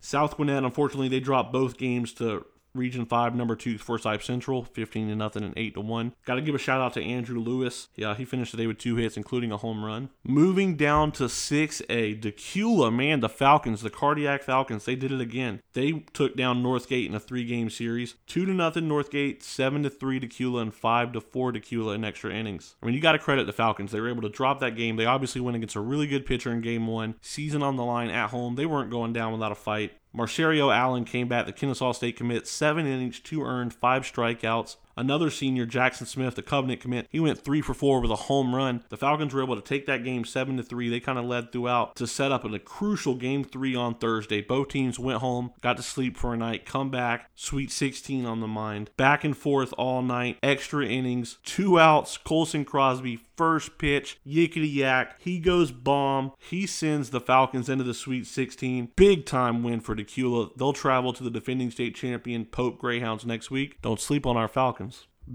South 0.00 0.36
Gwinnett, 0.36 0.64
unfortunately, 0.64 1.08
they 1.08 1.20
dropped 1.20 1.52
both 1.52 1.78
games 1.78 2.12
to 2.14 2.44
Region 2.74 3.06
5, 3.06 3.34
number 3.34 3.54
2, 3.54 3.78
Forsyth 3.78 4.24
Central, 4.24 4.64
15 4.64 5.08
to 5.08 5.14
nothing 5.14 5.44
and 5.44 5.54
8 5.56 5.74
to 5.74 5.80
1. 5.80 6.12
Got 6.24 6.34
to 6.34 6.42
give 6.42 6.54
a 6.54 6.58
shout 6.58 6.80
out 6.80 6.92
to 6.94 7.02
Andrew 7.02 7.38
Lewis. 7.38 7.88
Yeah, 7.94 8.14
he 8.14 8.24
finished 8.24 8.50
the 8.50 8.58
day 8.58 8.66
with 8.66 8.78
two 8.78 8.96
hits, 8.96 9.16
including 9.16 9.52
a 9.52 9.56
home 9.56 9.84
run. 9.84 10.10
Moving 10.24 10.76
down 10.76 11.12
to 11.12 11.24
6A, 11.24 12.20
Dacula, 12.20 12.92
man, 12.92 13.20
the 13.20 13.28
Falcons, 13.28 13.82
the 13.82 13.90
Cardiac 13.90 14.42
Falcons, 14.42 14.84
they 14.84 14.96
did 14.96 15.12
it 15.12 15.20
again. 15.20 15.60
They 15.72 16.04
took 16.12 16.36
down 16.36 16.62
Northgate 16.62 17.08
in 17.08 17.14
a 17.14 17.20
three 17.20 17.44
game 17.44 17.70
series. 17.70 18.14
2 18.26 18.44
to 18.46 18.52
nothing 18.52 18.88
Northgate, 18.88 19.42
7 19.42 19.82
to 19.84 19.90
3 19.90 20.20
Dacula, 20.20 20.62
and 20.62 20.74
5 20.74 21.12
to 21.12 21.20
4 21.20 21.52
Dacula 21.52 21.94
in 21.94 22.04
extra 22.04 22.34
innings. 22.34 22.74
I 22.82 22.86
mean, 22.86 22.94
you 22.94 23.00
got 23.00 23.12
to 23.12 23.18
credit 23.18 23.46
the 23.46 23.52
Falcons. 23.52 23.92
They 23.92 24.00
were 24.00 24.08
able 24.08 24.22
to 24.22 24.28
drop 24.28 24.60
that 24.60 24.76
game. 24.76 24.96
They 24.96 25.06
obviously 25.06 25.40
went 25.40 25.56
against 25.56 25.76
a 25.76 25.80
really 25.80 26.06
good 26.06 26.26
pitcher 26.26 26.52
in 26.52 26.60
game 26.60 26.86
one. 26.86 27.14
Season 27.20 27.62
on 27.62 27.76
the 27.76 27.84
line 27.84 28.10
at 28.10 28.30
home. 28.30 28.56
They 28.56 28.66
weren't 28.66 28.90
going 28.90 29.12
down 29.12 29.32
without 29.32 29.52
a 29.52 29.56
fight. 29.56 29.92
Marcerio 30.16 30.74
Allen 30.74 31.04
came 31.04 31.26
back, 31.28 31.46
the 31.46 31.52
Kennesaw 31.52 31.92
State 31.92 32.16
commit, 32.16 32.46
seven 32.46 32.86
innings, 32.86 33.18
two 33.18 33.42
earned, 33.42 33.74
five 33.74 34.02
strikeouts. 34.02 34.76
Another 34.96 35.30
senior, 35.30 35.66
Jackson 35.66 36.06
Smith, 36.06 36.34
the 36.34 36.42
Covenant 36.42 36.80
commit, 36.80 37.06
he 37.10 37.20
went 37.20 37.38
three 37.38 37.60
for 37.60 37.74
four 37.74 38.00
with 38.00 38.10
a 38.10 38.16
home 38.16 38.54
run. 38.54 38.84
The 38.88 38.96
Falcons 38.96 39.34
were 39.34 39.42
able 39.42 39.56
to 39.56 39.62
take 39.62 39.86
that 39.86 40.04
game 40.04 40.24
seven 40.24 40.56
to 40.56 40.62
three. 40.62 40.88
They 40.88 41.00
kind 41.00 41.18
of 41.18 41.24
led 41.24 41.52
throughout 41.52 41.96
to 41.96 42.06
set 42.06 42.32
up 42.32 42.44
a 42.44 42.58
crucial 42.58 43.14
game 43.14 43.44
three 43.44 43.74
on 43.74 43.94
Thursday. 43.96 44.40
Both 44.40 44.68
teams 44.68 44.98
went 44.98 45.20
home, 45.20 45.52
got 45.60 45.76
to 45.76 45.82
sleep 45.82 46.16
for 46.16 46.34
a 46.34 46.36
night, 46.36 46.66
come 46.66 46.90
back, 46.90 47.30
Sweet 47.34 47.70
16 47.70 48.24
on 48.24 48.40
the 48.40 48.46
mind, 48.46 48.90
back 48.96 49.24
and 49.24 49.36
forth 49.36 49.72
all 49.76 50.02
night, 50.02 50.38
extra 50.42 50.86
innings, 50.86 51.38
two 51.44 51.78
outs. 51.78 52.16
Colson 52.16 52.64
Crosby 52.64 53.20
first 53.36 53.78
pitch, 53.78 54.18
yickety 54.26 54.72
yak. 54.72 55.16
He 55.18 55.38
goes 55.38 55.70
bomb. 55.72 56.32
He 56.38 56.66
sends 56.66 57.10
the 57.10 57.20
Falcons 57.20 57.68
into 57.68 57.84
the 57.84 57.94
Sweet 57.94 58.26
16. 58.26 58.90
Big 58.96 59.26
time 59.26 59.62
win 59.62 59.80
for 59.80 59.94
Dacula. 59.94 60.56
They'll 60.56 60.72
travel 60.72 61.12
to 61.12 61.24
the 61.24 61.30
defending 61.30 61.70
state 61.70 61.94
champion 61.94 62.44
Pope 62.44 62.78
Greyhounds 62.78 63.26
next 63.26 63.50
week. 63.50 63.80
Don't 63.82 64.00
sleep 64.00 64.26
on 64.26 64.36
our 64.36 64.48
Falcons. 64.48 64.83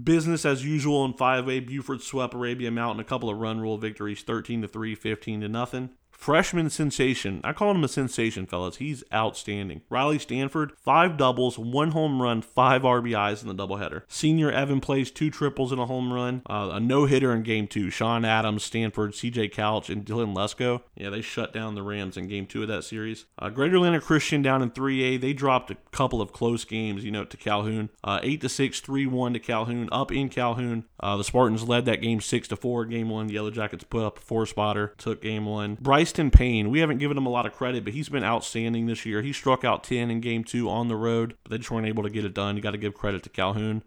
Business 0.04 0.44
as 0.44 0.64
usual 0.64 1.04
in 1.04 1.14
5A. 1.14 1.66
Buford 1.66 2.02
swept 2.02 2.34
Arabia 2.34 2.70
Mountain. 2.70 3.00
A 3.00 3.04
couple 3.04 3.28
of 3.28 3.38
run 3.38 3.60
rule 3.60 3.76
victories 3.76 4.22
13 4.22 4.62
to 4.62 4.68
3, 4.68 4.94
15 4.94 5.40
to 5.40 5.48
nothing. 5.48 5.90
Freshman 6.20 6.68
sensation. 6.68 7.40
I 7.42 7.54
call 7.54 7.70
him 7.70 7.82
a 7.82 7.88
sensation, 7.88 8.44
fellas. 8.44 8.76
He's 8.76 9.02
outstanding. 9.10 9.80
Riley 9.88 10.18
Stanford, 10.18 10.72
five 10.76 11.16
doubles, 11.16 11.58
one 11.58 11.92
home 11.92 12.20
run, 12.20 12.42
five 12.42 12.82
RBIs 12.82 13.40
in 13.40 13.48
the 13.48 13.54
doubleheader. 13.54 14.02
Senior 14.06 14.52
Evan 14.52 14.82
plays 14.82 15.10
two 15.10 15.30
triples 15.30 15.72
and 15.72 15.80
a 15.80 15.86
home 15.86 16.12
run, 16.12 16.42
uh, 16.44 16.72
a 16.74 16.78
no 16.78 17.06
hitter 17.06 17.32
in 17.32 17.42
game 17.42 17.66
two. 17.66 17.88
Sean 17.88 18.26
Adams, 18.26 18.62
Stanford, 18.64 19.12
CJ 19.12 19.50
Couch, 19.50 19.88
and 19.88 20.04
Dylan 20.04 20.34
Lesko. 20.34 20.82
Yeah, 20.94 21.08
they 21.08 21.22
shut 21.22 21.54
down 21.54 21.74
the 21.74 21.82
Rams 21.82 22.18
in 22.18 22.28
game 22.28 22.46
two 22.46 22.60
of 22.60 22.68
that 22.68 22.84
series. 22.84 23.24
Uh, 23.38 23.48
Greater 23.48 23.76
Atlanta 23.76 24.00
Christian 24.00 24.42
down 24.42 24.60
in 24.60 24.70
3A. 24.70 25.18
They 25.18 25.32
dropped 25.32 25.70
a 25.70 25.76
couple 25.90 26.20
of 26.20 26.34
close 26.34 26.66
games, 26.66 27.02
you 27.02 27.10
know, 27.10 27.24
to 27.24 27.36
Calhoun. 27.38 27.88
Uh, 28.04 28.20
8 28.22 28.42
to 28.42 28.48
6, 28.50 28.80
3 28.80 29.06
1 29.06 29.32
to 29.32 29.38
Calhoun, 29.38 29.88
up 29.90 30.12
in 30.12 30.28
Calhoun. 30.28 30.84
Uh, 31.02 31.16
the 31.16 31.24
Spartans 31.24 31.66
led 31.66 31.86
that 31.86 32.02
game 32.02 32.20
6 32.20 32.48
to 32.48 32.56
4. 32.56 32.84
Game 32.84 33.08
one, 33.08 33.26
the 33.28 33.34
Yellow 33.34 33.50
Jackets 33.50 33.84
put 33.84 34.04
up 34.04 34.18
a 34.18 34.20
four 34.20 34.44
spotter, 34.44 34.94
took 34.98 35.22
game 35.22 35.46
one. 35.46 35.78
Bryce 35.80 36.09
Bryceton 36.10 36.32
Payne, 36.32 36.70
we 36.70 36.80
haven't 36.80 36.98
given 36.98 37.16
him 37.16 37.26
a 37.26 37.30
lot 37.30 37.46
of 37.46 37.52
credit, 37.52 37.84
but 37.84 37.92
he's 37.92 38.08
been 38.08 38.24
outstanding 38.24 38.86
this 38.86 39.06
year. 39.06 39.22
He 39.22 39.32
struck 39.32 39.64
out 39.64 39.84
10 39.84 40.10
in 40.10 40.20
game 40.20 40.44
two 40.44 40.68
on 40.68 40.88
the 40.88 40.96
road, 40.96 41.36
but 41.42 41.50
they 41.50 41.58
just 41.58 41.70
weren't 41.70 41.86
able 41.86 42.02
to 42.02 42.10
get 42.10 42.24
it 42.24 42.34
done. 42.34 42.56
You 42.56 42.62
got 42.62 42.72
to 42.72 42.78
give 42.78 42.94
credit 42.94 43.22
to 43.24 43.28
Calhoun. 43.28 43.82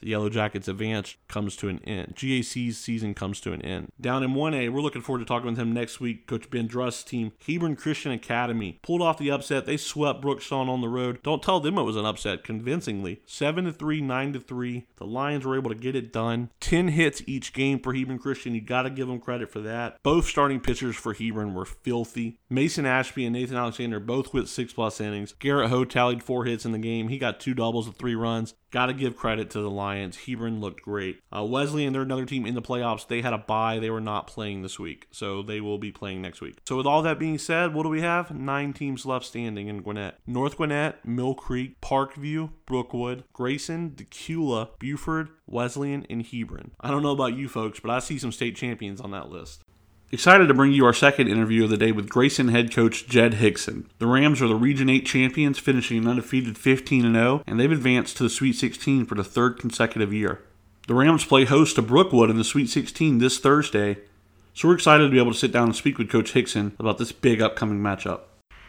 The 0.00 0.08
Yellow 0.08 0.28
Jackets 0.28 0.68
advance 0.68 1.16
comes 1.28 1.56
to 1.56 1.68
an 1.68 1.80
end. 1.84 2.14
GAC's 2.16 2.78
season 2.78 3.14
comes 3.14 3.40
to 3.40 3.52
an 3.52 3.62
end. 3.62 3.90
Down 4.00 4.22
in 4.22 4.34
1A, 4.34 4.70
we're 4.70 4.80
looking 4.80 5.02
forward 5.02 5.20
to 5.20 5.24
talking 5.24 5.48
with 5.48 5.58
him 5.58 5.72
next 5.72 6.00
week. 6.00 6.26
Coach 6.26 6.50
Ben 6.50 6.68
Druss' 6.68 7.04
team, 7.04 7.32
Hebron 7.46 7.76
Christian 7.76 8.12
Academy, 8.12 8.78
pulled 8.82 9.02
off 9.02 9.18
the 9.18 9.30
upset. 9.30 9.64
They 9.64 9.76
swept 9.76 10.22
Brookstone 10.22 10.68
on 10.68 10.80
the 10.80 10.88
road. 10.88 11.22
Don't 11.22 11.42
tell 11.42 11.60
them 11.60 11.78
it 11.78 11.82
was 11.82 11.96
an 11.96 12.04
upset, 12.04 12.44
convincingly. 12.44 13.22
7 13.26 13.64
to 13.64 13.72
3, 13.72 14.00
9 14.02 14.32
to 14.34 14.40
3. 14.40 14.86
The 14.96 15.06
Lions 15.06 15.44
were 15.46 15.56
able 15.56 15.70
to 15.70 15.76
get 15.76 15.96
it 15.96 16.12
done. 16.12 16.50
10 16.60 16.88
hits 16.88 17.22
each 17.26 17.52
game 17.52 17.80
for 17.80 17.94
Hebron 17.94 18.18
Christian. 18.18 18.54
You 18.54 18.60
got 18.60 18.82
to 18.82 18.90
give 18.90 19.08
them 19.08 19.20
credit 19.20 19.50
for 19.50 19.60
that. 19.60 20.02
Both 20.02 20.26
starting 20.26 20.60
pitchers 20.60 20.96
for 20.96 21.14
Hebron 21.14 21.54
were 21.54 21.64
filthy. 21.64 22.38
Mason 22.50 22.84
Ashby 22.84 23.24
and 23.24 23.32
Nathan 23.32 23.56
Alexander 23.56 24.00
both 24.00 24.34
went 24.34 24.48
six 24.48 24.72
plus 24.72 25.00
innings. 25.00 25.32
Garrett 25.32 25.70
Ho 25.70 25.84
tallied 25.84 26.22
four 26.22 26.44
hits 26.44 26.64
in 26.64 26.72
the 26.72 26.78
game. 26.78 27.08
He 27.08 27.18
got 27.18 27.40
two 27.40 27.54
doubles 27.54 27.86
and 27.86 27.96
three 27.96 28.14
runs. 28.14 28.54
Got 28.76 28.86
to 28.86 28.92
give 28.92 29.16
credit 29.16 29.48
to 29.52 29.62
the 29.62 29.70
Lions. 29.70 30.18
Hebron 30.26 30.60
looked 30.60 30.82
great. 30.82 31.22
Uh, 31.34 31.42
Wesleyan, 31.44 31.94
they're 31.94 32.02
another 32.02 32.26
team 32.26 32.44
in 32.44 32.54
the 32.54 32.60
playoffs. 32.60 33.08
They 33.08 33.22
had 33.22 33.32
a 33.32 33.38
bye. 33.38 33.78
They 33.78 33.88
were 33.88 34.02
not 34.02 34.26
playing 34.26 34.60
this 34.60 34.78
week, 34.78 35.06
so 35.10 35.40
they 35.40 35.62
will 35.62 35.78
be 35.78 35.90
playing 35.90 36.20
next 36.20 36.42
week. 36.42 36.58
So, 36.68 36.76
with 36.76 36.84
all 36.84 37.00
that 37.00 37.18
being 37.18 37.38
said, 37.38 37.72
what 37.72 37.84
do 37.84 37.88
we 37.88 38.02
have? 38.02 38.30
Nine 38.30 38.74
teams 38.74 39.06
left 39.06 39.24
standing 39.24 39.68
in 39.68 39.80
Gwinnett 39.80 40.18
North 40.26 40.58
Gwinnett, 40.58 41.02
Mill 41.06 41.34
Creek, 41.34 41.80
Parkview, 41.80 42.50
Brookwood, 42.66 43.24
Grayson, 43.32 43.92
Dacula, 43.92 44.78
Buford, 44.78 45.30
Wesleyan, 45.46 46.04
and 46.10 46.26
Hebron. 46.26 46.72
I 46.78 46.90
don't 46.90 47.02
know 47.02 47.12
about 47.12 47.34
you 47.34 47.48
folks, 47.48 47.80
but 47.80 47.90
I 47.90 48.00
see 48.00 48.18
some 48.18 48.30
state 48.30 48.56
champions 48.56 49.00
on 49.00 49.10
that 49.12 49.30
list. 49.30 49.64
Excited 50.12 50.46
to 50.46 50.54
bring 50.54 50.72
you 50.72 50.84
our 50.84 50.92
second 50.92 51.28
interview 51.28 51.64
of 51.64 51.70
the 51.70 51.76
day 51.76 51.90
with 51.90 52.08
Grayson 52.08 52.48
head 52.48 52.72
coach 52.72 53.06
Jed 53.08 53.34
Hickson. 53.34 53.88
The 53.98 54.06
Rams 54.06 54.40
are 54.40 54.46
the 54.46 54.54
Region 54.54 54.88
8 54.88 55.04
champions, 55.04 55.58
finishing 55.58 55.98
an 55.98 56.06
undefeated 56.06 56.56
15 56.56 57.12
0, 57.12 57.42
and 57.46 57.58
they've 57.58 57.72
advanced 57.72 58.16
to 58.18 58.22
the 58.22 58.30
Sweet 58.30 58.54
16 58.54 59.04
for 59.04 59.16
the 59.16 59.24
third 59.24 59.58
consecutive 59.58 60.12
year. 60.12 60.42
The 60.86 60.94
Rams 60.94 61.24
play 61.24 61.44
host 61.44 61.74
to 61.74 61.82
Brookwood 61.82 62.30
in 62.30 62.38
the 62.38 62.44
Sweet 62.44 62.68
16 62.68 63.18
this 63.18 63.38
Thursday, 63.38 63.98
so 64.54 64.68
we're 64.68 64.74
excited 64.74 65.04
to 65.04 65.10
be 65.10 65.18
able 65.18 65.32
to 65.32 65.38
sit 65.38 65.50
down 65.50 65.64
and 65.64 65.76
speak 65.76 65.98
with 65.98 66.08
Coach 66.08 66.32
Hickson 66.32 66.76
about 66.78 66.98
this 66.98 67.10
big 67.10 67.42
upcoming 67.42 67.80
matchup. 67.80 68.20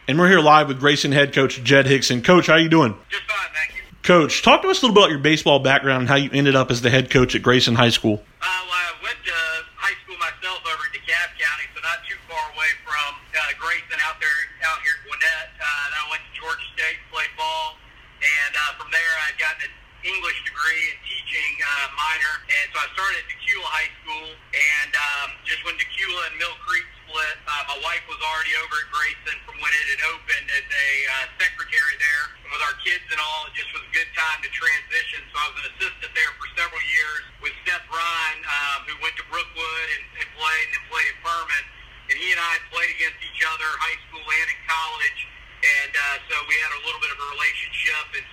And 0.08 0.18
we're 0.18 0.28
here 0.28 0.40
live 0.40 0.66
with 0.66 0.80
Grayson 0.80 1.12
head 1.12 1.32
coach 1.32 1.62
Jed 1.62 1.86
Hickson. 1.86 2.22
Coach, 2.22 2.48
how 2.48 2.54
are 2.54 2.58
you 2.58 2.68
doing? 2.68 2.96
Just 3.10 3.22
fine, 3.30 3.48
thank 3.54 3.76
you. 3.76 3.82
Coach, 4.02 4.42
talk 4.42 4.62
to 4.62 4.68
us 4.68 4.82
a 4.82 4.86
little 4.86 4.94
bit 4.94 5.04
about 5.04 5.10
your 5.10 5.20
baseball 5.20 5.60
background 5.60 6.00
and 6.00 6.08
how 6.08 6.16
you 6.16 6.30
ended 6.32 6.56
up 6.56 6.72
as 6.72 6.82
the 6.82 6.90
head 6.90 7.10
coach 7.10 7.36
at 7.36 7.42
Grayson 7.42 7.76
High 7.76 7.92
School. 7.94 8.24
Uh, 8.40 8.48
well, 8.66 8.72
I 8.72 9.04
went 9.04 9.20
to 9.20 9.36
high 9.76 9.94
school 10.02 10.16
myself 10.16 10.64
over 10.64 10.80
in 10.88 10.96
DeKalb 10.96 11.30
County, 11.36 11.68
so 11.76 11.84
not 11.84 12.00
too 12.08 12.16
far 12.24 12.40
away 12.56 12.72
from 12.88 13.20
uh, 13.36 13.52
Grayson 13.60 14.00
out 14.08 14.16
there 14.16 14.32
out 14.64 14.80
here 14.80 14.96
in 14.96 15.12
Gwinnett. 15.12 15.46
Uh, 15.60 15.64
then 15.92 16.00
I 16.00 16.06
went 16.08 16.24
to 16.24 16.32
Georgia 16.40 16.68
State, 16.72 16.98
played 17.12 17.32
ball, 17.36 17.76
and 18.24 18.52
uh, 18.56 18.80
from 18.80 18.88
there 18.92 19.12
I 19.28 19.36
got 19.48 19.64
an 19.64 19.72
English 20.04 20.38
degree 20.44 20.84
and 20.92 21.00
teaching 21.08 21.52
uh, 21.64 21.88
minor, 21.96 22.34
and 22.52 22.66
so 22.68 22.84
I 22.84 22.86
started 22.92 23.16
at 23.24 23.26
Dacula 23.32 23.64
High 23.64 23.90
School, 24.04 24.28
and 24.52 24.92
um, 24.92 25.28
just 25.48 25.64
when 25.64 25.72
Dacula 25.80 26.20
and 26.28 26.36
Mill 26.36 26.52
Creek 26.68 26.84
split, 27.00 27.36
uh, 27.48 27.64
my 27.72 27.78
wife 27.80 28.04
was 28.12 28.20
already 28.20 28.52
over 28.60 28.76
at 28.76 28.88
Grayson 28.92 29.40
from 29.48 29.56
when 29.56 29.72
it 29.72 29.86
had 29.96 30.02
opened 30.12 30.46
as 30.52 30.66
a 30.68 30.90
uh, 31.08 31.14
secretary 31.40 31.96
there. 31.96 32.24
And 32.44 32.48
with 32.52 32.60
our 32.68 32.76
kids 32.84 33.08
and 33.08 33.16
all, 33.16 33.48
it 33.48 33.56
just 33.56 33.72
was 33.72 33.80
a 33.88 33.92
good 33.96 34.10
time 34.12 34.38
to 34.44 34.50
transition. 34.52 35.24
So 35.32 35.34
I 35.40 35.44
was 35.48 35.56
an 35.64 35.66
assistant 35.80 36.12
there 36.12 36.32
for 36.36 36.46
several 36.60 36.84
years 36.84 37.24
with 37.40 37.56
Seth 37.64 37.88
Ryan, 37.88 38.38
um, 38.44 38.78
who 38.84 38.94
went 39.00 39.16
to 39.16 39.24
Brookwood 39.32 39.88
and, 39.96 40.04
and 40.20 40.28
played 40.36 40.64
and 40.68 40.72
then 40.76 40.84
played 40.92 41.08
at 41.08 41.18
Furman. 41.24 41.64
And 42.12 42.16
he 42.20 42.36
and 42.36 42.40
I 42.40 42.52
played 42.68 42.92
against 43.00 43.20
each 43.24 43.40
other, 43.48 43.68
high 43.80 43.98
school 44.12 44.20
and 44.20 44.48
in 44.52 44.60
college. 44.68 45.20
And 45.58 45.90
uh, 45.90 46.16
so 46.30 46.34
we 46.46 46.54
had 46.54 46.70
a 46.70 46.80
little 46.86 47.02
bit 47.02 47.10
of 47.10 47.18
a 47.18 47.28
relationship, 47.34 48.06
and 48.14 48.26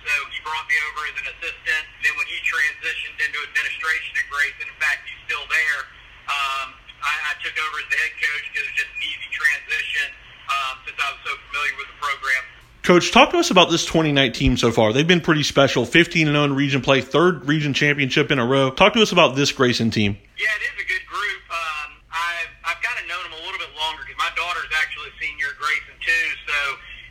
brought 0.46 0.66
me 0.70 0.78
over 0.86 1.00
as 1.10 1.16
an 1.18 1.26
assistant. 1.34 1.84
Then 2.06 2.14
when 2.14 2.28
he 2.30 2.38
transitioned 2.46 3.18
into 3.18 3.38
administration 3.50 4.14
at 4.14 4.26
Grayson, 4.30 4.70
in 4.70 4.78
fact, 4.78 5.02
he's 5.10 5.18
still 5.26 5.42
there. 5.50 5.80
Um, 6.30 6.78
I, 7.02 7.14
I 7.30 7.32
took 7.42 7.54
over 7.58 7.76
as 7.82 7.88
the 7.90 7.98
head 7.98 8.14
coach 8.14 8.44
because 8.54 8.62
it 8.62 8.70
was 8.70 8.78
just 8.86 8.92
an 8.94 9.02
easy 9.02 9.28
transition 9.34 10.06
um, 10.46 10.74
since 10.86 10.98
I 11.02 11.06
was 11.10 11.20
so 11.26 11.32
familiar 11.50 11.74
with 11.82 11.88
the 11.90 11.98
program. 11.98 12.42
Coach, 12.86 13.10
talk 13.10 13.34
to 13.34 13.38
us 13.42 13.50
about 13.50 13.66
this 13.66 13.82
2019 13.82 14.30
team 14.30 14.54
so 14.54 14.70
far. 14.70 14.94
They've 14.94 15.06
been 15.06 15.20
pretty 15.20 15.42
special. 15.42 15.82
15 15.82 16.30
and 16.30 16.38
0 16.38 16.44
in 16.44 16.54
region 16.54 16.78
play, 16.78 17.02
third 17.02 17.42
region 17.50 17.74
championship 17.74 18.30
in 18.30 18.38
a 18.38 18.46
row. 18.46 18.70
Talk 18.70 18.94
to 18.94 19.02
us 19.02 19.10
about 19.10 19.34
this 19.34 19.50
Grayson 19.50 19.90
team. 19.90 20.14
Yeah, 20.38 20.46
it 20.54 20.62
is 20.70 20.78
a 20.78 20.86
good 20.86 21.02
group. 21.10 21.42
Um, 21.50 21.98
I've, 22.14 22.52
I've 22.62 22.80
kind 22.86 22.94
of 23.02 23.10
known 23.10 23.26
them 23.26 23.34
a 23.34 23.42
little 23.42 23.58
bit 23.58 23.74
longer 23.74 24.06
because 24.06 24.22
my 24.22 24.30
daughter's 24.38 24.70
actually 24.78 25.10
a 25.10 25.16
senior 25.18 25.50
at 25.50 25.58
Grayson 25.58 25.98
too. 25.98 26.26
So 26.46 26.58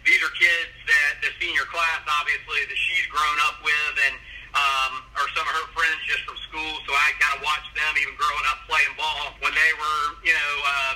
these 0.07 0.21
are 0.23 0.31
kids 0.39 0.71
that 0.87 1.11
the 1.27 1.31
senior 1.43 1.67
class, 1.67 2.07
obviously, 2.07 2.63
that 2.71 2.79
she's 2.79 3.03
grown 3.11 3.37
up 3.43 3.59
with, 3.59 3.95
and 4.07 4.15
um, 4.55 5.03
or 5.19 5.27
some 5.35 5.43
of 5.43 5.53
her 5.59 5.67
friends 5.75 5.99
just 6.07 6.23
from 6.23 6.39
school. 6.47 6.71
So 6.87 6.95
I 6.95 7.11
kind 7.19 7.35
of 7.35 7.43
watched 7.43 7.75
them 7.75 7.91
even 7.99 8.15
growing 8.15 8.45
up 8.47 8.63
playing 8.63 8.95
ball 8.95 9.35
when 9.43 9.51
they 9.51 9.71
were, 9.75 10.03
you 10.23 10.31
know, 10.31 10.51
um, 10.63 10.95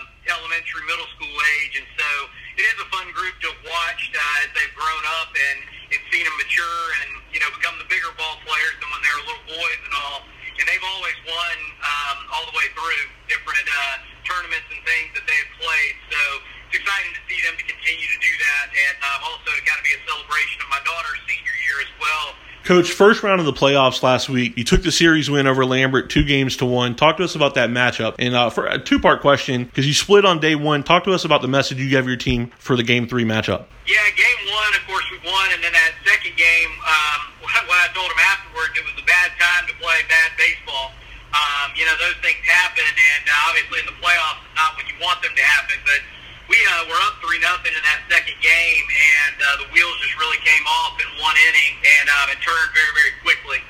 elementary, 0.69 0.85
middle 0.85 1.09
school 1.17 1.37
age, 1.57 1.81
and 1.81 1.87
so 1.97 2.09
it 2.57 2.65
is 2.65 2.77
a 2.77 2.87
fun 2.93 3.09
group 3.13 3.33
to 3.41 3.47
have 3.49 3.63
watched 3.65 4.13
uh, 4.13 4.43
as 4.45 4.49
they've 4.53 4.75
grown 4.77 5.03
up 5.21 5.33
and, 5.33 5.57
and 5.93 5.99
seen 6.13 6.25
them 6.25 6.35
mature 6.37 6.85
and 7.01 7.09
you 7.33 7.39
know 7.41 7.49
become 7.57 7.73
the 7.81 7.89
bigger 7.89 8.11
ball 8.17 8.37
players 8.45 8.75
than 8.77 8.89
when 8.93 9.01
they 9.01 9.11
were 9.17 9.25
little 9.25 9.47
boys 9.49 9.81
and 9.81 9.93
all. 9.97 10.21
And 10.59 10.67
they've 10.67 10.87
always 10.91 11.15
won 11.23 11.57
um, 11.79 12.17
all 12.35 12.45
the 12.51 12.51
way 12.51 12.67
through 12.75 13.03
different 13.31 13.63
uh, 13.63 13.95
tournaments 14.27 14.67
and 14.67 14.79
things 14.83 15.07
that 15.15 15.23
they've 15.23 15.51
played. 15.55 15.95
So 16.11 16.19
it's 16.67 16.83
exciting 16.83 17.15
to 17.15 17.21
see 17.31 17.39
them 17.47 17.55
to 17.55 17.63
continue 17.63 18.07
to 18.11 18.19
do 18.19 18.33
that, 18.43 18.65
and 18.67 18.95
um, 19.07 19.19
also 19.23 19.55
to 19.55 19.63
kind 19.63 19.79
of 19.79 19.85
be 19.87 19.95
a 19.95 20.01
celebration 20.03 20.59
of 20.59 20.69
my 20.69 20.83
daughter's 20.83 21.21
senior 21.25 21.55
year 21.63 21.79
as 21.81 21.91
well. 21.97 22.35
Coach, 22.63 22.91
first 22.91 23.23
round 23.23 23.39
of 23.39 23.45
the 23.45 23.53
playoffs 23.53 24.03
last 24.03 24.29
week, 24.29 24.57
you 24.57 24.63
took 24.63 24.83
the 24.83 24.91
series 24.91 25.29
win 25.29 25.47
over 25.47 25.65
Lambert, 25.65 26.09
two 26.09 26.23
games 26.23 26.57
to 26.57 26.65
one. 26.65 26.93
Talk 26.95 27.17
to 27.17 27.23
us 27.23 27.33
about 27.33 27.55
that 27.55 27.69
matchup. 27.69 28.15
And 28.19 28.35
uh, 28.35 28.49
for 28.49 28.67
a 28.67 28.77
two 28.77 28.99
part 28.99 29.21
question, 29.21 29.63
because 29.63 29.87
you 29.87 29.93
split 29.93 30.25
on 30.25 30.39
day 30.39 30.55
one, 30.55 30.83
talk 30.83 31.03
to 31.05 31.13
us 31.13 31.25
about 31.25 31.41
the 31.41 31.47
message 31.47 31.79
you 31.79 31.89
gave 31.89 32.05
your 32.05 32.17
team 32.17 32.51
for 32.59 32.75
the 32.75 32.83
game 32.83 33.07
three 33.07 33.23
matchup. 33.25 33.65
Yeah, 33.87 33.97
game 34.13 34.53
one, 34.53 34.71
of 34.75 34.85
course, 34.85 35.05
we 35.09 35.17
won, 35.25 35.49
and 35.53 35.63
then 35.63 35.73
that 35.73 35.93
second 36.05 36.37
game, 36.37 36.71
um, 36.85 37.19
what 37.65 37.79
I 37.79 37.89
told 37.95 38.11
them 38.11 38.21
afterwards, 38.21 38.77
it 38.77 38.85
was 38.85 38.93
a 39.01 39.05
bad 39.07 39.31
time 39.39 39.65
to 39.65 39.73
play 39.81 40.05
bad 40.05 40.29
baseball. 40.37 40.91
Um, 41.33 41.73
you 41.73 41.85
know, 41.85 41.95
those 41.97 42.17
things 42.21 42.41
happen, 42.45 42.85
and 42.85 43.23
uh, 43.25 43.49
obviously 43.49 43.79
in 43.81 43.87
the 43.89 43.97
playoffs, 43.97 44.45
it's 44.45 44.57
not 44.57 44.77
when 44.77 44.85
you 44.85 44.97
want 45.01 45.21
them 45.25 45.33
to 45.33 45.45
happen, 45.45 45.77
but 45.85 46.01
we 46.49 46.57
uh, 46.57 46.89
were 46.89 46.99
up 47.05 47.21
three 47.21 47.37
nothing 47.39 47.71
in 47.71 47.83
that 47.85 48.01
second 48.09 48.35
game, 48.41 48.85
and 48.89 49.37
uh, 49.37 49.45
the 49.63 49.67
wheels 49.69 49.95
just 50.01 50.17
really 50.17 50.41
came 50.41 50.65
off 50.65 50.97
in 50.97 51.07
one 51.21 51.37
inning, 51.37 51.73
and 52.01 52.09
um, 52.09 52.33
it 52.33 52.41
turned 52.41 52.71
very 52.73 52.93
very 52.97 53.13
quickly. 53.21 53.61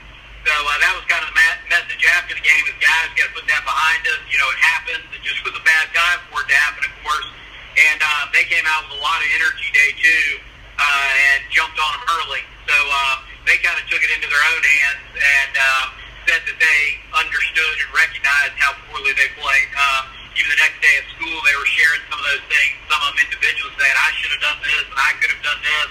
So 0.48 0.56
uh, 0.56 0.80
that 0.80 0.96
was 0.96 1.04
kind 1.12 1.20
of 1.22 1.30
the 1.30 1.38
ma- 1.38 1.62
message 1.68 2.00
after 2.16 2.34
the 2.40 2.42
game: 2.42 2.64
is 2.72 2.80
guys 2.80 3.12
got 3.20 3.28
to 3.30 3.36
put 3.36 3.46
that 3.52 3.68
behind 3.68 4.02
us. 4.08 4.24
You 4.32 4.40
know, 4.40 4.48
it 4.56 4.60
happens. 4.64 5.04
It 5.12 5.22
just 5.28 5.44
was 5.44 5.54
a 5.60 5.64
bad 5.68 5.92
time 5.92 6.24
for 6.32 6.40
it 6.40 6.48
to 6.48 6.56
happen, 6.56 6.88
of 6.88 6.96
course. 7.04 7.28
And 7.76 8.00
um, 8.00 8.32
they 8.32 8.48
came 8.48 8.64
out 8.64 8.88
with 8.88 8.96
a 8.96 9.02
lot 9.04 9.20
of 9.20 9.28
energy 9.36 9.68
day 9.76 9.92
two, 10.00 10.40
uh, 10.80 11.36
and 11.36 11.44
jumped 11.52 11.76
on 11.76 11.92
them 12.00 12.06
early. 12.16 12.44
So 12.64 12.76
uh, 12.80 13.16
they 13.44 13.60
kind 13.60 13.76
of 13.76 13.86
took 13.92 14.00
it 14.00 14.12
into 14.16 14.32
their 14.32 14.46
own 14.56 14.64
hands 14.64 15.04
and 15.20 15.54
um, 15.60 15.86
said 16.32 16.42
that 16.48 16.58
they 16.58 16.82
understood 17.12 17.76
and 17.76 17.92
recognized 17.92 18.56
how 18.56 18.72
poorly 18.88 19.12
they 19.20 19.28
played. 19.36 19.70
Um, 19.76 20.19
even 20.40 20.50
the 20.56 20.62
next 20.64 20.80
day 20.80 20.96
at 20.96 21.06
school, 21.20 21.36
they 21.44 21.56
were 21.60 21.68
sharing 21.68 22.02
some 22.08 22.20
of 22.20 22.26
those 22.32 22.46
things. 22.48 22.74
Some 22.88 23.00
of 23.04 23.12
them 23.12 23.20
individuals 23.28 23.76
saying, 23.76 23.98
"I 24.00 24.10
should 24.16 24.32
have 24.32 24.44
done 24.44 24.60
this, 24.64 24.86
and 24.88 25.00
I 25.00 25.12
could 25.20 25.32
have 25.36 25.44
done 25.44 25.62
this." 25.62 25.90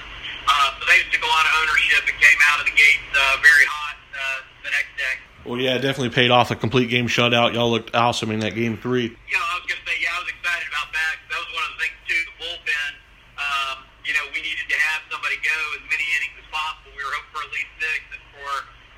Uh, 0.49 0.69
so 0.81 0.83
they 0.89 1.05
took 1.13 1.21
a 1.21 1.29
lot 1.29 1.45
of 1.45 1.53
ownership 1.61 2.09
and 2.09 2.17
came 2.17 2.41
out 2.49 2.59
of 2.61 2.67
the 2.67 2.73
gates 2.73 3.05
uh, 3.13 3.37
very 3.45 3.67
hot 3.69 3.97
uh, 4.17 4.39
the 4.65 4.73
next 4.73 4.93
day. 4.97 5.15
Well, 5.45 5.61
yeah, 5.61 5.77
it 5.77 5.85
definitely 5.85 6.13
paid 6.13 6.33
off. 6.33 6.51
A 6.51 6.57
complete 6.57 6.89
game 6.89 7.09
shutout. 7.09 7.53
Y'all 7.53 7.69
looked 7.69 7.93
awesome 7.93 8.33
in 8.33 8.41
that 8.41 8.57
game 8.57 8.81
three. 8.81 9.13
You 9.13 9.37
know, 9.37 9.45
I 9.45 9.55
was 9.61 9.69
going 9.69 9.81
to 9.81 9.87
say, 9.89 9.97
yeah, 10.01 10.17
I 10.17 10.19
was 10.25 10.29
excited 10.33 10.69
about 10.69 10.89
that. 10.97 11.15
That 11.29 11.39
was 11.41 11.51
one 11.53 11.65
of 11.69 11.71
the 11.77 11.79
things 11.85 11.99
too. 12.09 12.21
The 12.25 12.35
bullpen. 12.41 12.91
Um, 13.39 13.77
you 14.09 14.13
know, 14.17 14.25
we 14.33 14.41
needed 14.41 14.65
to 14.73 14.79
have 14.93 15.05
somebody 15.13 15.37
go 15.45 15.57
as 15.77 15.85
many 15.93 16.05
innings 16.17 16.37
as 16.41 16.49
possible. 16.49 16.97
We 16.97 17.05
were 17.05 17.13
hoping 17.13 17.33
for 17.37 17.43
at 17.45 17.53
least 17.53 17.73
six, 17.77 18.01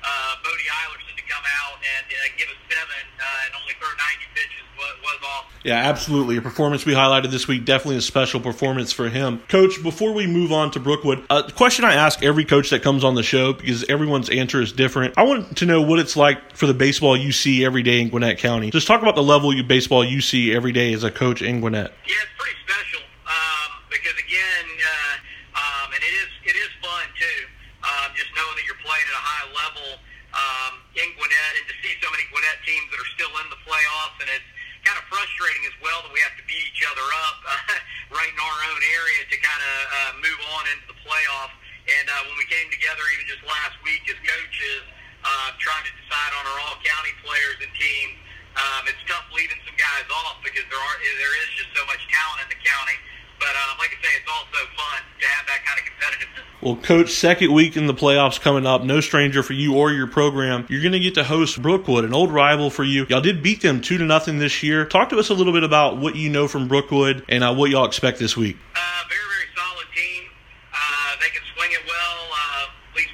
uh, 0.03 0.35
Bodie 0.43 0.69
Eilerson 0.69 1.15
to 1.15 1.25
come 1.29 1.43
out 1.61 1.77
and 1.81 2.05
uh, 2.05 2.17
give 2.37 2.49
us 2.49 2.59
seven 2.69 3.01
uh, 3.19 3.45
and 3.45 3.51
only 3.61 3.73
throw 3.79 3.89
90 3.89 4.25
pitches 4.33 4.65
was, 4.77 4.95
was 5.01 5.19
awesome. 5.23 5.51
Yeah, 5.63 5.75
absolutely. 5.75 6.37
A 6.37 6.41
performance 6.41 6.85
we 6.85 6.93
highlighted 6.93 7.29
this 7.31 7.47
week, 7.47 7.65
definitely 7.65 7.97
a 7.97 8.01
special 8.01 8.39
performance 8.39 8.91
for 8.91 9.09
him. 9.09 9.39
Coach, 9.47 9.81
before 9.83 10.13
we 10.13 10.25
move 10.25 10.51
on 10.51 10.71
to 10.71 10.79
Brookwood, 10.79 11.23
a 11.29 11.43
question 11.51 11.85
I 11.85 11.93
ask 11.93 12.23
every 12.23 12.45
coach 12.45 12.71
that 12.71 12.81
comes 12.81 13.03
on 13.03 13.15
the 13.15 13.23
show 13.23 13.53
because 13.53 13.83
everyone's 13.87 14.29
answer 14.29 14.61
is 14.61 14.71
different. 14.71 15.13
I 15.17 15.23
want 15.23 15.57
to 15.57 15.65
know 15.65 15.81
what 15.81 15.99
it's 15.99 16.17
like 16.17 16.55
for 16.55 16.65
the 16.65 16.73
baseball 16.73 17.15
you 17.15 17.31
see 17.31 17.63
every 17.63 17.83
day 17.83 18.01
in 18.01 18.09
Gwinnett 18.09 18.39
County. 18.39 18.71
Just 18.71 18.87
talk 18.87 19.01
about 19.01 19.15
the 19.15 19.23
level 19.23 19.57
of 19.57 19.67
baseball 19.67 20.03
you 20.03 20.21
see 20.21 20.53
every 20.53 20.71
day 20.71 20.93
as 20.93 21.03
a 21.03 21.11
coach 21.11 21.41
in 21.41 21.59
Gwinnett. 21.59 21.93
Yeah, 22.07 22.15
it's 22.23 22.31
pretty 22.37 22.57
special 22.65 23.01
um, 23.27 23.69
because 23.89 24.17
again, 24.17 24.65
uh, 24.81 25.59
um, 25.61 25.93
and 25.93 26.01
it 26.01 26.13
is 26.13 26.29
it 26.45 26.55
is 26.57 26.69
fun 26.81 27.05
too. 27.19 27.47
Um, 27.83 28.10
just 28.21 28.29
knowing 28.37 28.53
that 28.53 28.65
you're 28.69 28.83
playing 28.85 29.01
at 29.09 29.17
a 29.17 29.25
high 29.25 29.47
level 29.49 29.89
um, 30.37 30.73
in 30.93 31.09
Gwinnett, 31.17 31.53
and 31.57 31.65
to 31.65 31.75
see 31.81 31.97
so 31.97 32.07
many 32.13 32.29
Gwinnett 32.29 32.61
teams 32.61 32.85
that 32.93 33.01
are 33.01 33.11
still 33.17 33.33
in 33.41 33.49
the 33.49 33.57
playoffs, 33.65 34.21
and 34.21 34.29
it's 34.29 34.49
kind 34.85 34.93
of 35.01 35.05
frustrating 35.09 35.65
as 35.65 35.75
well 35.81 36.05
that 36.05 36.13
we 36.13 36.21
have 36.21 36.37
to 36.37 36.45
beat 36.45 36.61
each 36.69 36.85
other 36.85 37.05
up 37.25 37.37
uh, 37.49 37.57
right 38.17 38.29
in 38.29 38.39
our 38.39 38.59
own 38.69 38.81
area 39.01 39.21
to 39.25 39.37
kind 39.41 39.61
of 39.61 39.77
uh, 39.89 40.11
move 40.21 40.39
on 40.53 40.63
into 40.69 40.85
the 40.93 40.97
playoffs. 41.01 41.57
And 41.89 42.05
uh, 42.13 42.29
when 42.29 42.37
we 42.37 42.45
came 42.45 42.69
together, 42.69 43.01
even 43.17 43.25
just 43.25 43.41
last 43.41 43.73
week 43.81 44.05
as 44.05 44.17
coaches, 44.21 44.85
uh, 45.25 45.49
trying 45.57 45.85
to 45.85 45.93
decide 46.05 46.31
on 46.37 46.43
our 46.45 46.57
all 46.69 46.77
county 46.81 47.13
players 47.25 47.57
and 47.61 47.73
teams, 47.73 48.17
um, 48.53 48.83
it's 48.85 49.01
tough 49.09 49.25
leaving 49.33 49.57
some 49.65 49.77
guys 49.79 50.05
off 50.25 50.43
because 50.45 50.65
there 50.67 50.81
are 50.81 50.97
there 51.01 51.35
is 51.41 51.49
just 51.55 51.71
so 51.73 51.81
much 51.89 52.03
talent 52.11 52.45
in 52.45 52.49
the 52.53 52.61
county. 52.61 52.97
But 53.41 53.57
um, 53.57 53.73
like 53.81 53.89
I 53.89 53.97
say, 54.05 54.13
it's 54.21 54.29
also 54.29 54.61
fun 54.77 55.01
to 55.19 55.25
have 55.25 55.45
that 55.49 55.65
kind 55.65 55.79
of 55.81 55.85
competitiveness. 55.89 56.45
Well, 56.61 56.75
Coach, 56.77 57.09
second 57.09 57.51
week 57.51 57.75
in 57.75 57.87
the 57.87 57.93
playoffs 57.97 58.39
coming 58.39 58.67
up. 58.67 58.83
No 58.83 59.01
stranger 59.01 59.41
for 59.41 59.53
you 59.53 59.73
or 59.75 59.91
your 59.91 60.05
program. 60.05 60.67
You're 60.69 60.83
going 60.85 60.93
to 60.93 60.99
get 61.01 61.15
to 61.15 61.23
host 61.23 61.59
Brookwood, 61.59 62.05
an 62.05 62.13
old 62.13 62.31
rival 62.31 62.69
for 62.69 62.83
you. 62.83 63.07
Y'all 63.09 63.19
did 63.19 63.41
beat 63.41 63.61
them 63.61 63.81
two 63.81 63.97
to 63.97 64.05
nothing 64.05 64.37
this 64.37 64.61
year. 64.61 64.85
Talk 64.85 65.09
to 65.09 65.17
us 65.17 65.29
a 65.29 65.33
little 65.33 65.53
bit 65.53 65.63
about 65.63 65.97
what 65.97 66.15
you 66.15 66.29
know 66.29 66.47
from 66.47 66.67
Brookwood 66.67 67.25
and 67.29 67.43
uh, 67.43 67.51
what 67.55 67.71
y'all 67.71 67.85
expect 67.85 68.19
this 68.19 68.37
week. 68.37 68.57
Uh, 68.77 68.79
very, 69.09 69.25
very 69.25 69.49
solid 69.57 69.89
team. 69.97 70.29
Uh, 70.69 71.17
they 71.17 71.33
can 71.33 71.41
swing 71.57 71.73
it 71.73 71.81
well. 71.89 72.19
Uh, 72.29 72.69
at 72.69 72.93
least 72.93 73.09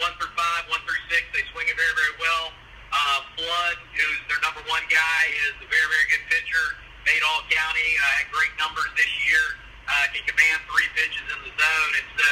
one 0.00 0.12
through 0.16 0.32
five, 0.32 0.64
one 0.72 0.80
through 0.88 0.96
six, 1.12 1.28
they 1.36 1.44
swing 1.52 1.68
it 1.68 1.76
very, 1.76 1.92
very 1.92 2.16
well. 2.16 2.56
Uh, 2.88 3.20
Flood, 3.36 3.76
who's 3.92 4.20
their 4.32 4.40
number 4.40 4.64
one 4.64 4.82
guy, 4.88 5.20
is 5.44 5.60
a 5.60 5.68
very, 5.68 5.88
very 5.92 6.06
good 6.08 6.24
pitcher. 6.32 6.66
Made 7.08 7.24
County, 7.24 7.88
uh, 7.96 8.20
had 8.20 8.28
great 8.28 8.52
numbers 8.60 8.92
this 8.92 9.08
year. 9.24 9.40
Uh, 9.88 10.12
can 10.12 10.20
command 10.28 10.60
three 10.68 10.84
pitches 10.92 11.24
in 11.24 11.40
the 11.40 11.48
zone, 11.56 11.92
and 11.96 12.08
so 12.20 12.28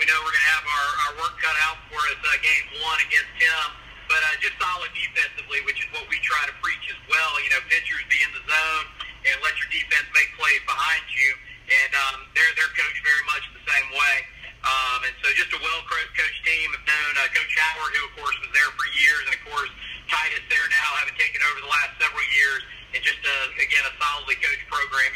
we 0.00 0.08
know 0.08 0.16
we're 0.24 0.32
going 0.32 0.48
to 0.48 0.54
have 0.56 0.64
our, 0.64 0.88
our 1.04 1.12
work 1.20 1.36
cut 1.44 1.52
out 1.68 1.76
for 1.92 2.00
us 2.08 2.16
uh, 2.24 2.32
game 2.40 2.64
one 2.80 2.96
against 3.04 3.36
him. 3.36 3.68
But 4.08 4.24
uh, 4.24 4.40
just 4.40 4.56
solid 4.56 4.88
defensively, 4.96 5.60
which 5.68 5.76
is 5.84 5.92
what 5.92 6.08
we 6.08 6.16
try 6.24 6.40
to 6.48 6.56
preach 6.64 6.88
as 6.88 6.96
well. 7.04 7.36
You 7.44 7.52
know, 7.52 7.60
pitchers 7.68 8.00
be 8.08 8.16
in 8.24 8.32
the 8.32 8.40
zone 8.48 8.86
and 9.28 9.36
let 9.44 9.60
your 9.60 9.68
defense 9.68 10.08
make 10.16 10.32
plays 10.40 10.64
behind 10.64 11.04
you. 11.12 11.30
And 11.68 11.92
um, 12.08 12.24
they're 12.32 12.48
they're 12.56 12.72
coached 12.72 13.04
very 13.04 13.24
much 13.28 13.44
the 13.52 13.64
same 13.68 13.92
way. 13.92 14.16
Um, 14.64 15.04
and 15.04 15.12
so 15.20 15.36
just 15.36 15.52
a 15.52 15.60
well 15.60 15.84
coached 15.84 16.40
team. 16.48 16.72
Have 16.72 16.84
known 16.88 17.12
uh, 17.20 17.28
Coach 17.28 17.52
Howard, 17.60 17.92
who 17.92 18.08
of 18.08 18.12
course 18.24 18.36
was 18.40 18.48
there 18.56 18.72
for 18.72 18.88
years, 18.88 19.28
and 19.28 19.36
of 19.36 19.44
course 19.52 19.72
Titus 20.08 20.44
there 20.48 20.64
now, 20.72 20.88
having 21.04 21.12
taken 21.20 21.44
over 21.44 21.60
the 21.60 21.68
last 21.68 21.92
several 22.00 22.24
years 22.32 22.64
and 22.94 23.02
just 23.02 23.18
uh, 23.26 23.50
again 23.58 23.82
a 23.82 23.92
solidly 23.98 24.38
coached 24.38 24.66
program 24.70 25.10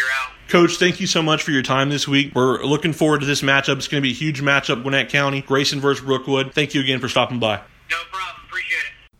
year 0.00 0.08
in 0.08 0.16
and 0.16 0.30
year 0.30 0.38
out. 0.42 0.48
Coach, 0.48 0.78
thank 0.78 1.00
you 1.00 1.06
so 1.06 1.22
much 1.22 1.42
for 1.42 1.52
your 1.52 1.62
time 1.62 1.90
this 1.90 2.08
week. 2.08 2.34
We're 2.34 2.62
looking 2.64 2.92
forward 2.92 3.20
to 3.20 3.26
this 3.26 3.42
matchup. 3.42 3.76
It's 3.76 3.88
going 3.88 4.02
to 4.02 4.06
be 4.06 4.10
a 4.10 4.16
huge 4.16 4.42
matchup, 4.42 4.82
Gwinnett 4.82 5.08
County, 5.08 5.42
Grayson 5.42 5.80
versus 5.80 6.04
Brookwood. 6.04 6.52
Thank 6.54 6.74
you 6.74 6.80
again 6.80 7.00
for 7.00 7.08
stopping 7.08 7.38
by. 7.38 7.56
No 7.90 7.96
problem. 8.10 8.44
Appreciate 8.48 8.78
it. 8.78 9.10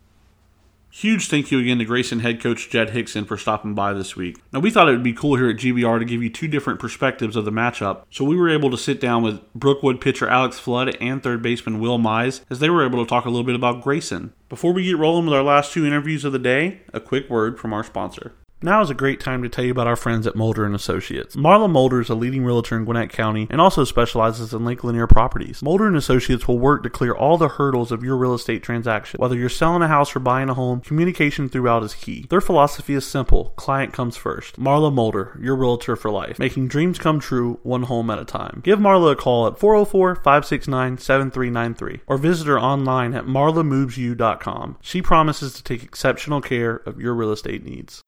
Huge 0.89 1.29
thank 1.29 1.49
you 1.49 1.59
again 1.59 1.79
to 1.79 1.85
Grayson 1.85 2.19
head 2.19 2.41
coach 2.41 2.69
Jed 2.69 2.91
Hickson 2.91 3.25
for 3.25 3.37
stopping 3.37 3.73
by 3.73 3.93
this 3.93 4.15
week. 4.15 4.37
Now, 4.51 4.59
we 4.59 4.69
thought 4.69 4.89
it 4.89 4.91
would 4.91 5.01
be 5.01 5.13
cool 5.13 5.35
here 5.35 5.49
at 5.49 5.55
GBR 5.55 5.99
to 5.99 6.05
give 6.05 6.21
you 6.21 6.29
two 6.29 6.47
different 6.47 6.79
perspectives 6.79 7.35
of 7.35 7.45
the 7.45 7.51
matchup, 7.51 8.03
so 8.11 8.25
we 8.25 8.35
were 8.35 8.49
able 8.49 8.69
to 8.69 8.77
sit 8.77 8.99
down 8.99 9.23
with 9.23 9.41
Brookwood 9.55 10.01
pitcher 10.01 10.27
Alex 10.27 10.59
Flood 10.59 10.95
and 11.01 11.23
third 11.23 11.41
baseman 11.41 11.79
Will 11.79 11.97
Mize 11.97 12.41
as 12.49 12.59
they 12.59 12.69
were 12.69 12.85
able 12.85 13.03
to 13.03 13.09
talk 13.09 13.25
a 13.25 13.29
little 13.29 13.45
bit 13.45 13.55
about 13.55 13.81
Grayson. 13.81 14.33
Before 14.49 14.73
we 14.73 14.83
get 14.83 14.97
rolling 14.97 15.25
with 15.25 15.33
our 15.33 15.43
last 15.43 15.71
two 15.71 15.85
interviews 15.85 16.23
of 16.23 16.33
the 16.33 16.39
day, 16.39 16.81
a 16.93 16.99
quick 16.99 17.29
word 17.29 17.57
from 17.57 17.73
our 17.73 17.83
sponsor. 17.83 18.33
Now 18.63 18.83
is 18.83 18.91
a 18.91 18.93
great 18.93 19.19
time 19.19 19.41
to 19.41 19.49
tell 19.49 19.65
you 19.65 19.71
about 19.71 19.87
our 19.87 19.95
friends 19.95 20.27
at 20.27 20.35
Mulder 20.35 20.65
and 20.65 20.75
Associates. 20.75 21.35
Marla 21.35 21.67
Mulder 21.67 21.99
is 21.99 22.11
a 22.11 22.15
leading 22.15 22.45
realtor 22.45 22.77
in 22.77 22.85
Gwinnett 22.85 23.09
County 23.09 23.47
and 23.49 23.59
also 23.59 23.83
specializes 23.83 24.53
in 24.53 24.63
Lake 24.63 24.83
Lanier 24.83 25.07
properties. 25.07 25.63
Mulder 25.63 25.87
and 25.87 25.97
Associates 25.97 26.47
will 26.47 26.59
work 26.59 26.83
to 26.83 26.89
clear 26.91 27.11
all 27.11 27.39
the 27.39 27.47
hurdles 27.47 27.91
of 27.91 28.03
your 28.03 28.15
real 28.15 28.35
estate 28.35 28.61
transaction. 28.61 29.17
Whether 29.17 29.35
you're 29.35 29.49
selling 29.49 29.81
a 29.81 29.87
house 29.87 30.15
or 30.15 30.19
buying 30.19 30.47
a 30.47 30.53
home, 30.53 30.81
communication 30.81 31.49
throughout 31.49 31.81
is 31.81 31.95
key. 31.95 32.27
Their 32.29 32.39
philosophy 32.39 32.93
is 32.93 33.03
simple: 33.03 33.45
client 33.55 33.93
comes 33.93 34.15
first. 34.15 34.59
Marla 34.59 34.93
Mulder, 34.93 35.39
your 35.41 35.55
realtor 35.55 35.95
for 35.95 36.11
life, 36.11 36.37
making 36.37 36.67
dreams 36.67 36.99
come 36.99 37.19
true 37.19 37.59
one 37.63 37.81
home 37.81 38.11
at 38.11 38.19
a 38.19 38.25
time. 38.25 38.61
Give 38.63 38.77
Marla 38.77 39.13
a 39.13 39.15
call 39.15 39.47
at 39.47 39.57
404-569-7393 39.57 42.01
or 42.05 42.17
visit 42.17 42.45
her 42.45 42.59
online 42.59 43.15
at 43.15 43.25
marlamovesyou.com. 43.25 44.77
She 44.81 45.01
promises 45.01 45.53
to 45.53 45.63
take 45.63 45.81
exceptional 45.81 46.41
care 46.41 46.75
of 46.85 47.01
your 47.01 47.15
real 47.15 47.31
estate 47.31 47.65
needs. 47.65 48.03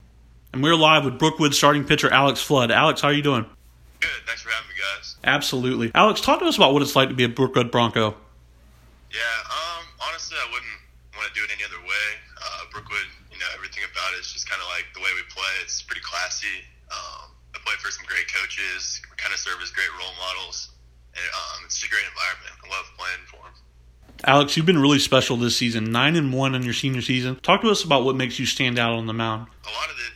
And 0.54 0.62
we're 0.62 0.76
live 0.76 1.04
with 1.04 1.18
Brookwood 1.18 1.56
starting 1.56 1.84
pitcher 1.84 2.14
Alex 2.14 2.40
Flood. 2.42 2.70
Alex, 2.70 3.02
how 3.02 3.10
are 3.10 3.14
you 3.14 3.26
doing? 3.26 3.46
Good. 4.00 4.22
Thanks 4.26 4.44
for 4.44 4.50
having 4.50 4.70
me, 4.70 4.76
guys. 4.78 5.18
Absolutely. 5.24 5.92
Alex, 5.96 6.22
talk 6.22 6.40
to 6.40 6.46
us 6.46 6.56
about 6.56 6.74
what 6.74 6.82
it's 6.84 6.96
like 6.96 7.10
to 7.10 7.16
be 7.16 7.24
a 7.24 7.30
Brookwood 7.30 7.72
Bronco. 7.72 8.14
Yeah, 9.10 9.20
um, 9.50 9.84
honestly, 10.08 10.38
I 10.38 10.46
wouldn't 10.54 10.78
want 11.18 11.28
to 11.28 11.34
do 11.34 11.44
it 11.44 11.50
any 11.54 11.66
other 11.66 11.82
way. 11.82 12.06
Uh, 12.38 12.70
Brookwood, 12.72 13.10
you 13.34 13.40
know, 13.40 13.50
everything 13.56 13.84
about 13.84 14.14
it 14.14 14.22
is 14.22 14.32
just 14.32 14.48
kind 14.48 14.62
of 14.62 14.70
like 14.70 14.86
the 14.94 15.02
way 15.02 15.10
we 15.18 15.26
play. 15.34 15.50
It's 15.64 15.82
pretty 15.82 16.02
classy. 16.02 16.62
Um, 16.94 17.34
I 17.56 17.58
play 17.66 17.74
for 17.82 17.90
some 17.90 18.06
great 18.06 18.30
coaches. 18.30 19.02
Kind 19.18 19.34
of 19.34 19.40
serve 19.40 19.58
as 19.62 19.72
great 19.72 19.90
role 19.98 20.14
models. 20.22 20.70
And, 21.18 21.26
um, 21.34 21.66
it's 21.66 21.82
just 21.82 21.90
a 21.90 21.94
great 21.94 22.06
environment. 22.06 22.54
I 22.62 22.70
love 22.70 22.86
playing 22.98 23.26
for 23.26 23.42
them. 23.42 23.58
Alex, 24.26 24.56
you've 24.56 24.66
been 24.70 24.82
really 24.82 25.00
special 25.00 25.38
this 25.38 25.58
season. 25.58 25.92
Nine 25.92 26.16
and 26.16 26.32
one 26.32 26.54
in 26.54 26.62
your 26.62 26.74
senior 26.74 27.02
season. 27.02 27.38
Talk 27.42 27.62
to 27.62 27.70
us 27.70 27.84
about 27.84 28.06
what 28.06 28.16
makes 28.16 28.38
you 28.38 28.46
stand 28.46 28.78
out 28.78 28.94
on 28.94 29.06
the 29.06 29.14
mound. 29.14 29.48
A 29.66 29.74
lot 29.74 29.90
of 29.90 29.98
it 29.98 30.13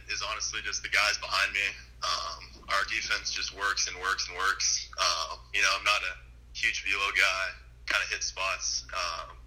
just 0.68 0.84
the 0.84 0.92
guys 0.92 1.16
behind 1.24 1.56
me. 1.56 1.64
Um, 2.04 2.68
our 2.76 2.84
defense 2.92 3.32
just 3.32 3.56
works 3.56 3.88
and 3.88 3.96
works 4.04 4.28
and 4.28 4.36
works. 4.36 4.92
Um, 5.00 5.40
you 5.56 5.64
know, 5.64 5.72
I'm 5.72 5.88
not 5.88 6.04
a 6.04 6.14
huge 6.52 6.84
velo 6.84 7.08
guy. 7.16 7.56
Kind 7.88 8.04
of 8.04 8.12
hit 8.12 8.20
spots, 8.22 8.84
um, 8.92 9.40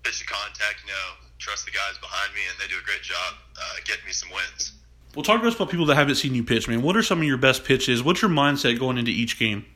pitch 0.00 0.24
to 0.24 0.26
contact. 0.26 0.80
You 0.88 0.96
know, 0.96 1.20
trust 1.36 1.68
the 1.68 1.70
guys 1.70 2.00
behind 2.00 2.32
me, 2.32 2.40
and 2.48 2.56
they 2.56 2.64
do 2.64 2.80
a 2.80 2.86
great 2.88 3.04
job 3.04 3.36
uh, 3.60 3.76
getting 3.84 4.08
me 4.08 4.16
some 4.16 4.32
wins. 4.32 4.72
Well, 5.12 5.22
talk 5.22 5.44
to 5.44 5.48
us 5.48 5.54
about 5.54 5.68
people 5.68 5.84
that 5.92 6.00
haven't 6.00 6.16
seen 6.16 6.32
you 6.32 6.42
pitch, 6.42 6.64
man. 6.64 6.80
What 6.80 6.96
are 6.96 7.04
some 7.04 7.20
of 7.20 7.28
your 7.28 7.36
best 7.36 7.68
pitches? 7.68 8.02
What's 8.02 8.24
your 8.24 8.32
mindset 8.32 8.80
going 8.80 8.96
into 8.96 9.12
each 9.12 9.38
game? 9.38 9.68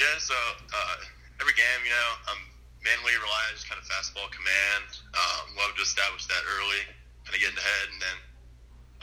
Yeah, 0.00 0.16
so 0.16 0.34
uh, 0.34 0.96
every 1.44 1.52
game, 1.52 1.80
you 1.84 1.92
know, 1.92 2.10
I'm 2.32 2.40
mainly 2.80 3.12
relying 3.20 3.52
on 3.52 3.54
just 3.56 3.68
kind 3.68 3.76
of 3.76 3.84
fastball 3.84 4.32
command. 4.32 4.84
Um, 5.12 5.60
love 5.60 5.76
to 5.76 5.82
establish 5.84 6.24
that 6.32 6.40
early, 6.56 6.88
kind 7.28 7.36
of 7.36 7.40
getting 7.40 7.60
ahead, 7.60 7.86
and 7.92 8.00
then 8.00 8.16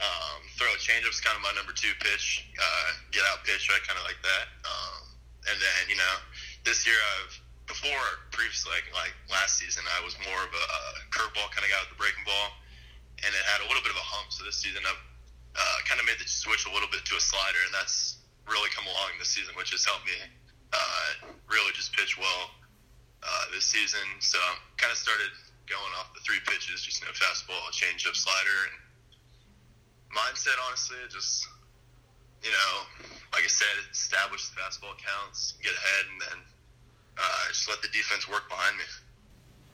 um, 0.02 0.42
throw 0.58 0.66
a 0.74 0.80
changeup 0.82 1.14
is 1.14 1.22
kind 1.22 1.38
of 1.38 1.42
my 1.46 1.54
number 1.54 1.70
two 1.70 1.94
pitch. 2.02 2.44
Uh, 2.58 2.90
get 3.14 3.22
out 3.30 3.46
pitch, 3.46 3.70
I 3.70 3.78
kind 3.86 3.96
of 3.96 4.04
like 4.04 4.18
that. 4.20 4.46
Um, 4.66 5.02
and 5.46 5.56
then 5.58 5.82
you 5.86 5.98
know, 5.98 6.14
this 6.66 6.82
year 6.82 6.98
I've 6.98 7.34
before 7.70 8.26
previously 8.34 8.74
like, 8.74 8.86
like 8.90 9.14
last 9.30 9.62
season 9.62 9.86
I 9.86 10.02
was 10.02 10.18
more 10.26 10.42
of 10.42 10.52
a, 10.52 10.64
a 10.66 10.82
curveball 11.14 11.48
kind 11.54 11.62
of 11.62 11.70
guy 11.70 11.78
with 11.86 11.94
the 11.94 12.00
breaking 12.00 12.26
ball, 12.26 12.48
and 13.22 13.30
it 13.30 13.44
had 13.46 13.62
a 13.62 13.66
little 13.70 13.82
bit 13.82 13.94
of 13.94 14.00
a 14.00 14.06
hump. 14.06 14.34
So 14.34 14.42
this 14.42 14.58
season 14.58 14.82
I've 14.82 15.02
uh, 15.54 15.78
kind 15.86 16.02
of 16.02 16.04
made 16.04 16.18
the 16.18 16.26
switch 16.26 16.66
a 16.66 16.72
little 16.74 16.90
bit 16.90 17.06
to 17.06 17.14
a 17.14 17.22
slider, 17.22 17.62
and 17.64 17.72
that's 17.72 18.18
really 18.50 18.68
come 18.74 18.84
along 18.90 19.14
this 19.22 19.30
season, 19.30 19.54
which 19.54 19.70
has 19.70 19.86
helped 19.86 20.04
me 20.04 20.18
uh, 20.74 21.30
really 21.46 21.70
just 21.78 21.94
pitch 21.94 22.18
well 22.18 22.50
uh, 23.22 23.44
this 23.54 23.70
season. 23.70 24.02
So 24.18 24.40
I 24.40 24.58
kind 24.80 24.90
of 24.90 24.98
started 24.98 25.30
going 25.70 25.92
off 26.00 26.10
the 26.16 26.24
three 26.26 26.42
pitches, 26.42 26.82
just 26.82 26.98
you 27.00 27.06
know, 27.06 27.14
fastball, 27.14 27.62
changeup, 27.70 28.18
slider, 28.18 28.58
and 28.66 28.74
mindset. 30.14 30.56
Honestly, 30.68 30.96
just 31.10 31.48
you 32.42 32.50
know, 32.50 33.08
like 33.32 33.44
I 33.44 33.48
said, 33.48 33.68
establish 33.90 34.48
the 34.48 34.60
fastball 34.60 34.94
counts, 34.98 35.54
get 35.62 35.72
ahead, 35.72 36.04
and 36.12 36.20
then 36.20 36.38
uh, 37.18 37.48
just 37.48 37.68
let 37.68 37.80
the 37.82 37.88
defense 37.88 38.28
work 38.28 38.48
behind 38.48 38.76
me. 38.76 38.84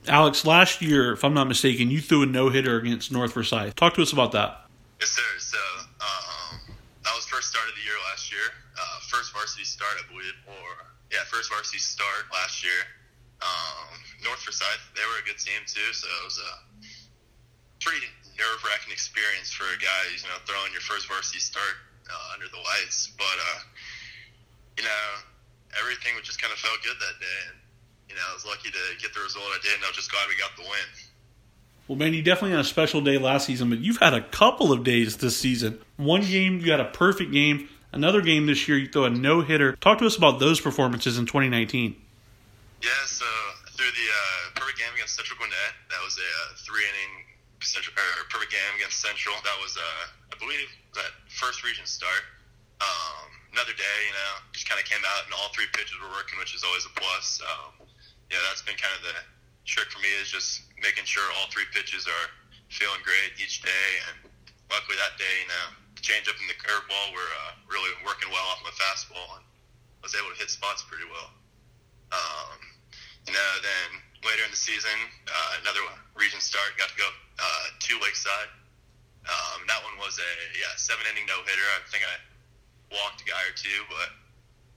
Alex, 0.06 0.44
last 0.44 0.80
year, 0.80 1.12
if 1.12 1.24
I'm 1.24 1.34
not 1.34 1.48
mistaken, 1.48 1.90
you 1.90 2.00
threw 2.00 2.22
a 2.22 2.26
no 2.26 2.50
hitter 2.50 2.78
against 2.78 3.10
North 3.10 3.32
Forsyth. 3.32 3.74
Talk 3.74 3.94
to 3.94 4.02
us 4.02 4.12
about 4.12 4.32
that. 4.32 4.68
Yes, 5.00 5.10
sir. 5.10 5.30
So 5.38 5.58
um, 6.00 6.60
that 7.02 7.12
was 7.14 7.26
first 7.26 7.50
start 7.50 7.68
of 7.68 7.74
the 7.74 7.82
year 7.82 7.98
last 8.10 8.30
year. 8.30 8.46
Uh, 8.78 8.98
first 9.08 9.32
varsity 9.32 9.64
start, 9.64 9.98
I 9.98 10.06
believe, 10.12 10.36
or 10.46 10.86
yeah, 11.10 11.24
first 11.26 11.50
varsity 11.50 11.78
start 11.78 12.30
last 12.32 12.62
year. 12.62 12.86
Um, 13.42 13.98
North 14.24 14.42
Forsyth, 14.42 14.82
they 14.94 15.02
were 15.02 15.22
a 15.22 15.26
good 15.26 15.38
team 15.38 15.62
too, 15.66 15.92
so 15.92 16.06
it 16.06 16.24
was 16.24 16.38
a 16.38 16.52
pretty 17.80 18.06
nerve 18.38 18.62
wracking 18.64 18.94
experience 18.94 19.50
for 19.50 19.66
a 19.66 19.78
guy, 19.82 20.02
you 20.14 20.22
know, 20.30 20.38
throwing 20.46 20.70
your 20.72 20.80
first 20.82 21.10
varsity 21.10 21.42
start 21.42 21.82
uh, 22.06 22.34
under 22.34 22.46
the 22.48 22.62
lights. 22.62 23.10
But 23.18 23.36
uh, 23.36 23.60
you 24.78 24.84
know, 24.86 25.04
everything 25.76 26.14
just 26.22 26.40
kind 26.40 26.54
of 26.54 26.58
felt 26.58 26.78
good 26.86 26.96
that 26.96 27.16
day, 27.18 27.38
and 27.50 27.58
you 28.08 28.14
know, 28.14 28.24
I 28.30 28.32
was 28.32 28.46
lucky 28.46 28.70
to 28.70 28.82
get 29.02 29.12
the 29.12 29.20
result 29.20 29.44
I 29.50 29.58
did, 29.60 29.74
and 29.74 29.84
I'm 29.84 29.92
just 29.92 30.10
glad 30.10 30.30
we 30.30 30.38
got 30.38 30.54
the 30.56 30.62
win. 30.62 30.88
Well, 31.88 31.96
man, 31.96 32.12
you 32.12 32.22
definitely 32.22 32.52
had 32.52 32.60
a 32.60 32.68
special 32.68 33.00
day 33.00 33.16
last 33.16 33.46
season, 33.46 33.70
but 33.70 33.78
you've 33.80 33.96
had 33.96 34.12
a 34.12 34.20
couple 34.20 34.72
of 34.72 34.84
days 34.84 35.16
this 35.18 35.36
season. 35.36 35.80
One 35.96 36.20
game, 36.20 36.60
you 36.60 36.70
had 36.70 36.80
a 36.80 36.92
perfect 36.92 37.32
game. 37.32 37.68
Another 37.92 38.20
game 38.20 38.44
this 38.44 38.68
year, 38.68 38.76
you 38.76 38.86
throw 38.86 39.04
a 39.04 39.10
no 39.10 39.40
hitter. 39.40 39.72
Talk 39.76 39.98
to 39.98 40.06
us 40.06 40.14
about 40.14 40.38
those 40.38 40.60
performances 40.60 41.16
in 41.16 41.24
2019. 41.24 41.96
Yeah, 42.82 42.90
so 43.06 43.24
through 43.72 43.90
the 43.90 44.08
uh, 44.12 44.60
perfect 44.60 44.78
game 44.78 44.92
against 44.94 45.16
Central 45.16 45.38
Gwinnett, 45.38 45.72
that 45.88 46.04
was 46.04 46.18
a 46.18 46.20
uh, 46.20 46.56
three 46.56 46.84
inning 46.84 47.24
Central, 47.66 47.94
or 48.18 48.24
perfect 48.30 48.52
game 48.52 48.74
against 48.78 49.02
Central. 49.02 49.34
That 49.42 49.58
was, 49.58 49.74
uh, 49.74 50.04
I 50.30 50.36
believe, 50.38 50.68
that 50.94 51.10
first 51.28 51.64
region 51.66 51.86
start. 51.86 52.22
Um, 52.78 53.28
another 53.52 53.74
day, 53.74 53.98
you 54.06 54.14
know, 54.14 54.32
just 54.54 54.70
kind 54.70 54.78
of 54.78 54.86
came 54.86 55.02
out 55.02 55.26
and 55.26 55.34
all 55.34 55.50
three 55.50 55.66
pitches 55.74 55.98
were 55.98 56.12
working, 56.14 56.38
which 56.38 56.54
is 56.54 56.62
always 56.62 56.86
a 56.86 56.92
plus. 56.94 57.42
Um, 57.42 57.86
yeah, 58.30 58.38
that's 58.46 58.62
been 58.62 58.78
kind 58.78 58.94
of 58.94 59.02
the 59.02 59.16
trick 59.66 59.90
for 59.90 59.98
me 60.00 60.08
is 60.22 60.30
just 60.30 60.68
making 60.80 61.04
sure 61.04 61.24
all 61.36 61.50
three 61.50 61.66
pitches 61.74 62.06
are 62.06 62.26
feeling 62.70 63.02
great 63.02 63.34
each 63.36 63.60
day. 63.60 63.88
And 64.08 64.30
luckily 64.70 64.96
that 65.00 65.18
day, 65.18 65.34
you 65.42 65.48
know, 65.50 65.66
the 65.98 66.02
changeup 66.04 66.38
and 66.38 66.48
the 66.48 66.58
curveball 66.60 67.06
were 67.12 67.30
uh, 67.44 67.52
really 67.66 67.90
working 68.06 68.30
well 68.30 68.46
off 68.54 68.62
my 68.62 68.72
fastball 68.78 69.40
and 69.40 69.44
I 69.44 70.02
was 70.06 70.14
able 70.14 70.30
to 70.30 70.38
hit 70.38 70.48
spots 70.48 70.86
pretty 70.86 71.08
well. 71.10 71.34
Um, 72.14 72.58
you 73.26 73.34
know, 73.34 73.50
then 73.60 73.88
later 74.24 74.42
in 74.44 74.50
the 74.50 74.58
season, 74.58 74.94
uh, 75.28 75.62
another 75.62 75.82
region 76.14 76.40
start, 76.42 76.74
got 76.78 76.90
to 76.90 76.98
go 76.98 77.08
uh, 77.38 77.66
to 77.78 77.92
Lakeside. 78.02 78.50
Um, 79.28 79.68
that 79.68 79.84
one 79.84 79.92
was 80.00 80.16
a 80.16 80.30
yeah 80.56 80.72
seven 80.80 81.04
inning 81.12 81.28
no 81.28 81.36
hitter. 81.44 81.66
I 81.76 81.84
think 81.92 82.02
I 82.06 82.16
walked 82.88 83.20
a 83.20 83.26
guy 83.28 83.42
or 83.44 83.52
two, 83.52 83.84
but 83.92 84.10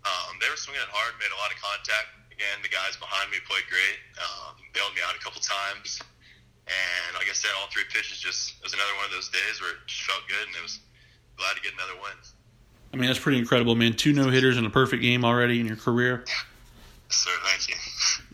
um, 0.04 0.36
they 0.44 0.50
were 0.52 0.60
swinging 0.60 0.84
it 0.84 0.92
hard, 0.92 1.16
made 1.24 1.32
a 1.32 1.40
lot 1.40 1.54
of 1.54 1.58
contact. 1.62 2.12
Again, 2.36 2.60
the 2.60 2.72
guys 2.74 2.98
behind 3.00 3.32
me 3.32 3.40
played 3.48 3.64
great, 3.72 4.02
um, 4.20 4.60
bailed 4.76 4.92
me 4.98 5.02
out 5.06 5.16
a 5.16 5.22
couple 5.24 5.40
times, 5.40 6.02
and 6.68 7.10
like 7.16 7.30
I 7.30 7.36
said, 7.38 7.54
all 7.62 7.70
three 7.72 7.88
pitches 7.88 8.20
just 8.20 8.60
was 8.60 8.74
another 8.76 8.92
one 8.98 9.08
of 9.08 9.14
those 9.14 9.30
days 9.30 9.62
where 9.64 9.78
it 9.78 9.82
just 9.88 10.04
felt 10.04 10.26
good, 10.28 10.52
and 10.52 10.56
it 10.58 10.64
was 10.64 10.84
glad 11.38 11.56
to 11.56 11.62
get 11.64 11.72
another 11.78 11.96
win. 12.02 12.18
I 12.94 12.98
mean, 12.98 13.08
that's 13.08 13.20
pretty 13.20 13.40
incredible, 13.40 13.76
man. 13.76 13.94
Two 13.94 14.12
no 14.12 14.28
hitters 14.30 14.58
in 14.58 14.66
a 14.66 14.70
perfect 14.70 15.02
game 15.02 15.24
already 15.24 15.60
in 15.60 15.66
your 15.66 15.80
career. 15.80 16.26
Sir, 17.10 17.32
thank 17.48 17.70
you. 17.70 17.76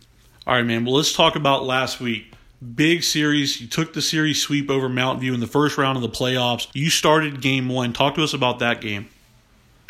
All 0.48 0.56
right, 0.56 0.64
man. 0.64 0.88
Well, 0.88 0.96
let's 0.96 1.12
talk 1.12 1.36
about 1.36 1.68
last 1.68 2.00
week. 2.00 2.32
Big 2.64 3.04
series. 3.04 3.60
You 3.60 3.68
took 3.68 3.92
the 3.92 4.00
series 4.00 4.40
sweep 4.40 4.72
over 4.72 4.88
Mountain 4.88 5.20
View 5.20 5.36
in 5.36 5.44
the 5.44 5.52
first 5.52 5.76
round 5.76 6.00
of 6.00 6.08
the 6.08 6.08
playoffs. 6.08 6.72
You 6.72 6.88
started 6.88 7.44
game 7.44 7.68
one. 7.68 7.92
Talk 7.92 8.16
to 8.16 8.24
us 8.24 8.32
about 8.32 8.64
that 8.64 8.80
game. 8.80 9.12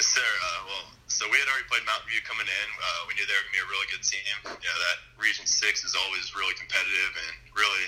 Yes, 0.01 0.09
sir. 0.17 0.25
Uh, 0.25 0.65
well, 0.65 0.85
so 1.05 1.29
we 1.29 1.37
had 1.37 1.45
already 1.45 1.69
played 1.69 1.85
Mountain 1.85 2.09
View 2.09 2.25
coming 2.25 2.49
in. 2.49 2.67
Uh, 2.73 3.05
we 3.05 3.13
knew 3.13 3.29
they 3.29 3.37
were 3.37 3.45
going 3.45 3.53
to 3.53 3.57
be 3.61 3.61
a 3.61 3.69
really 3.69 3.89
good 3.93 4.01
team. 4.01 4.33
You 4.49 4.65
know, 4.65 4.79
that 4.81 4.97
Region 5.21 5.45
6 5.45 5.61
is 5.61 5.93
always 5.93 6.33
really 6.33 6.57
competitive, 6.57 7.11
and 7.21 7.33
really, 7.53 7.85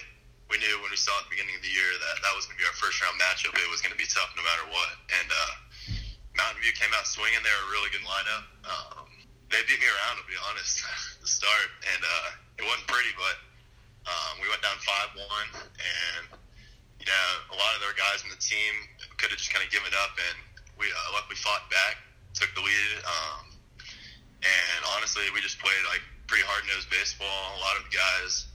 we 0.53 0.62
knew 0.62 0.77
when 0.86 0.93
we 0.93 0.99
saw 1.01 1.17
at 1.17 1.25
the 1.25 1.34
beginning 1.34 1.58
of 1.58 1.65
the 1.65 1.73
year 1.73 1.89
that 1.89 2.21
that 2.21 2.34
was 2.38 2.45
going 2.45 2.53
to 2.53 2.62
be 2.62 2.69
our 2.69 2.77
first 2.77 3.01
round 3.01 3.17
matchup. 3.17 3.58
It 3.58 3.65
was 3.73 3.82
going 3.82 3.97
to 3.97 4.01
be 4.01 4.05
tough 4.05 4.29
no 4.38 4.45
matter 4.45 4.69
what. 4.69 4.93
And 5.10 5.25
uh, 5.25 5.51
Mountain 6.38 6.62
View 6.62 6.77
came 6.77 6.93
out 6.93 7.10
swinging. 7.10 7.41
They 7.41 7.49
were 7.49 7.65
a 7.65 7.73
really 7.73 7.89
good 7.89 8.05
lineup. 8.05 8.45
Um, 8.62 9.10
they 9.49 9.58
beat 9.65 9.82
me 9.82 9.89
around, 9.89 10.21
to 10.21 10.25
be 10.29 10.38
honest, 10.45 10.86
to 11.25 11.25
start. 11.25 11.73
And 11.97 12.05
uh, 12.05 12.29
it 12.60 12.63
wasn't 12.67 12.88
pretty, 12.91 13.15
but 13.15 13.36
um, 14.04 14.43
we 14.43 14.52
went 14.52 14.60
down 14.60 14.76
5 14.76 15.15
1. 15.15 15.26
And, 15.80 16.26
you 17.00 17.08
know, 17.08 17.28
a 17.56 17.58
lot 17.58 17.72
of 17.74 17.80
their 17.80 17.95
guys 17.95 18.19
in 18.28 18.30
the 18.30 18.41
team 18.41 18.76
could 19.15 19.32
have 19.32 19.39
just 19.39 19.56
kind 19.56 19.63
of 19.63 19.72
given 19.72 19.89
up. 20.04 20.12
And 20.19 20.38
we 20.76 20.91
uh, 20.91 21.15
luckily 21.15 21.39
fought 21.39 21.72
back, 21.72 22.04
took 22.36 22.52
the 22.54 22.63
lead. 22.63 22.91
Um, 23.08 23.56
and 24.43 24.80
honestly, 24.95 25.24
we 25.32 25.39
just 25.39 25.60
played 25.63 25.84
like 25.88 26.04
pretty 26.28 26.43
hard 26.43 26.67
nosed 26.67 26.91
baseball. 26.91 27.56
A 27.56 27.62
lot 27.63 27.80
of 27.80 27.88
the 27.88 27.95
guys 27.95 28.52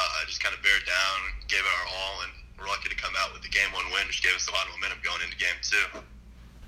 uh, 0.00 0.24
just 0.24 0.40
kind 0.40 0.56
of 0.56 0.60
bared 0.64 0.84
down, 0.88 1.16
gave 1.48 1.60
it 1.60 1.72
our 1.72 1.86
all, 1.92 2.24
and 2.24 2.32
we're 2.56 2.68
lucky 2.68 2.88
to 2.88 2.98
come 2.98 3.12
out 3.20 3.32
with 3.36 3.44
the 3.44 3.52
game 3.52 3.68
one 3.76 3.84
win, 3.92 4.08
which 4.08 4.24
gave 4.24 4.32
us 4.32 4.48
a 4.48 4.52
lot 4.52 4.64
of 4.68 4.76
momentum 4.76 5.00
going 5.04 5.20
into 5.24 5.36
game 5.36 5.56
two. 5.60 5.86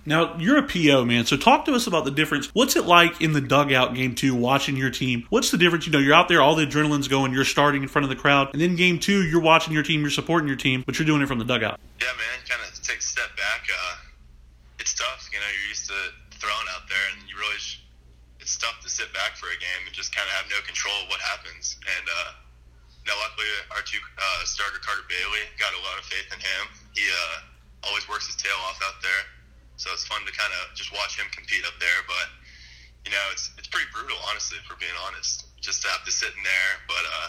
Now, 0.07 0.37
you're 0.39 0.59
a 0.59 0.63
PO, 0.63 1.05
man, 1.05 1.25
so 1.27 1.37
talk 1.37 1.65
to 1.65 1.73
us 1.73 1.87
about 1.87 2.05
the 2.05 2.11
difference. 2.11 2.49
What's 2.53 2.77
it 2.77 2.85
like 2.85 3.21
in 3.21 3.33
the 3.33 3.41
dugout 3.41 3.95
game 3.95 4.15
two, 4.15 4.35
watching 4.35 4.77
your 4.77 4.91
team? 4.91 5.27
What's 5.31 5.51
the 5.51 5.59
difference? 5.59 5.87
You 5.87 5.93
know, 5.93 5.99
you're 5.99 6.15
out 6.15 6.29
there, 6.29 6.43
all 6.43 6.55
the 6.55 6.67
adrenaline's 6.67 7.09
going, 7.09 7.33
you're 7.33 7.45
starting 7.45 7.83
in 7.83 7.89
front 7.89 8.05
of 8.05 8.11
the 8.11 8.17
crowd, 8.17 8.51
and 8.53 8.61
then 8.61 8.77
game 8.77 8.99
two, 8.99 9.23
you're 9.23 9.41
watching 9.41 9.73
your 9.73 9.83
team, 9.83 10.01
you're 10.01 10.11
supporting 10.11 10.49
your 10.49 10.57
team, 10.57 10.83
but 10.87 10.99
you're 10.99 11.07
doing 11.07 11.23
it 11.23 11.27
from 11.27 11.39
the 11.39 11.45
dugout. 11.45 11.81
Yeah, 12.01 12.09
man, 12.09 12.47
kind 12.49 12.61
of 12.63 12.83
take 12.83 12.99
a 12.99 13.03
step 13.03 13.35
back. 13.37 13.67
Uh, 13.69 13.97
it's 14.79 14.95
tough, 14.95 15.29
you 15.33 15.41
know, 15.41 15.47
you're 15.47 15.69
used 15.69 15.87
to 15.87 16.39
throwing 16.39 16.69
out 16.77 16.89
there, 16.89 17.05
and 17.13 17.29
you 17.29 17.37
really, 17.37 17.57
sh- 17.59 17.81
it's 18.41 18.59
tough 18.59 18.81
to 18.83 18.91
sit 18.91 19.13
back 19.15 19.37
for 19.37 19.47
a 19.47 19.59
game 19.59 19.83
and 19.87 19.95
just 19.95 20.15
kind 20.15 20.29
of 20.29 20.35
have 20.37 20.47
no 20.51 20.61
control 20.67 20.95
of 21.03 21.09
what 21.09 21.21
happens. 21.21 21.77
And, 21.81 22.07
uh, 22.09 22.45
know, 23.07 23.17
luckily, 23.21 23.49
our 23.73 23.85
two 23.85 24.01
uh, 24.01 24.43
starter, 24.49 24.81
Carter 24.81 25.05
Bailey, 25.09 25.45
got 25.61 25.73
a 25.77 25.81
lot 25.85 25.97
of 26.01 26.05
faith 26.09 26.29
in 26.33 26.41
him. 26.41 26.63
He 26.97 27.05
uh, 27.05 27.89
always 27.89 28.09
works 28.09 28.27
his 28.27 28.37
tail 28.37 28.57
off 28.65 28.81
out 28.81 29.01
there. 29.05 29.23
So 29.77 29.91
it's 29.93 30.07
fun 30.07 30.23
to 30.25 30.33
kind 30.33 30.53
of 30.63 30.75
just 30.75 30.93
watch 30.93 31.19
him 31.19 31.27
compete 31.35 31.67
up 31.67 31.75
there. 31.81 32.01
But 32.07 32.27
you 33.05 33.13
know, 33.13 33.25
it's 33.33 33.51
it's 33.59 33.69
pretty 33.69 33.87
brutal, 33.93 34.17
honestly, 34.31 34.59
for 34.69 34.77
being 34.77 34.95
honest, 35.07 35.47
just 35.61 35.83
to 35.83 35.89
have 35.89 36.05
to 36.05 36.13
sit 36.13 36.31
in 36.33 36.43
there. 36.43 36.73
But 36.89 37.05
uh, 37.05 37.29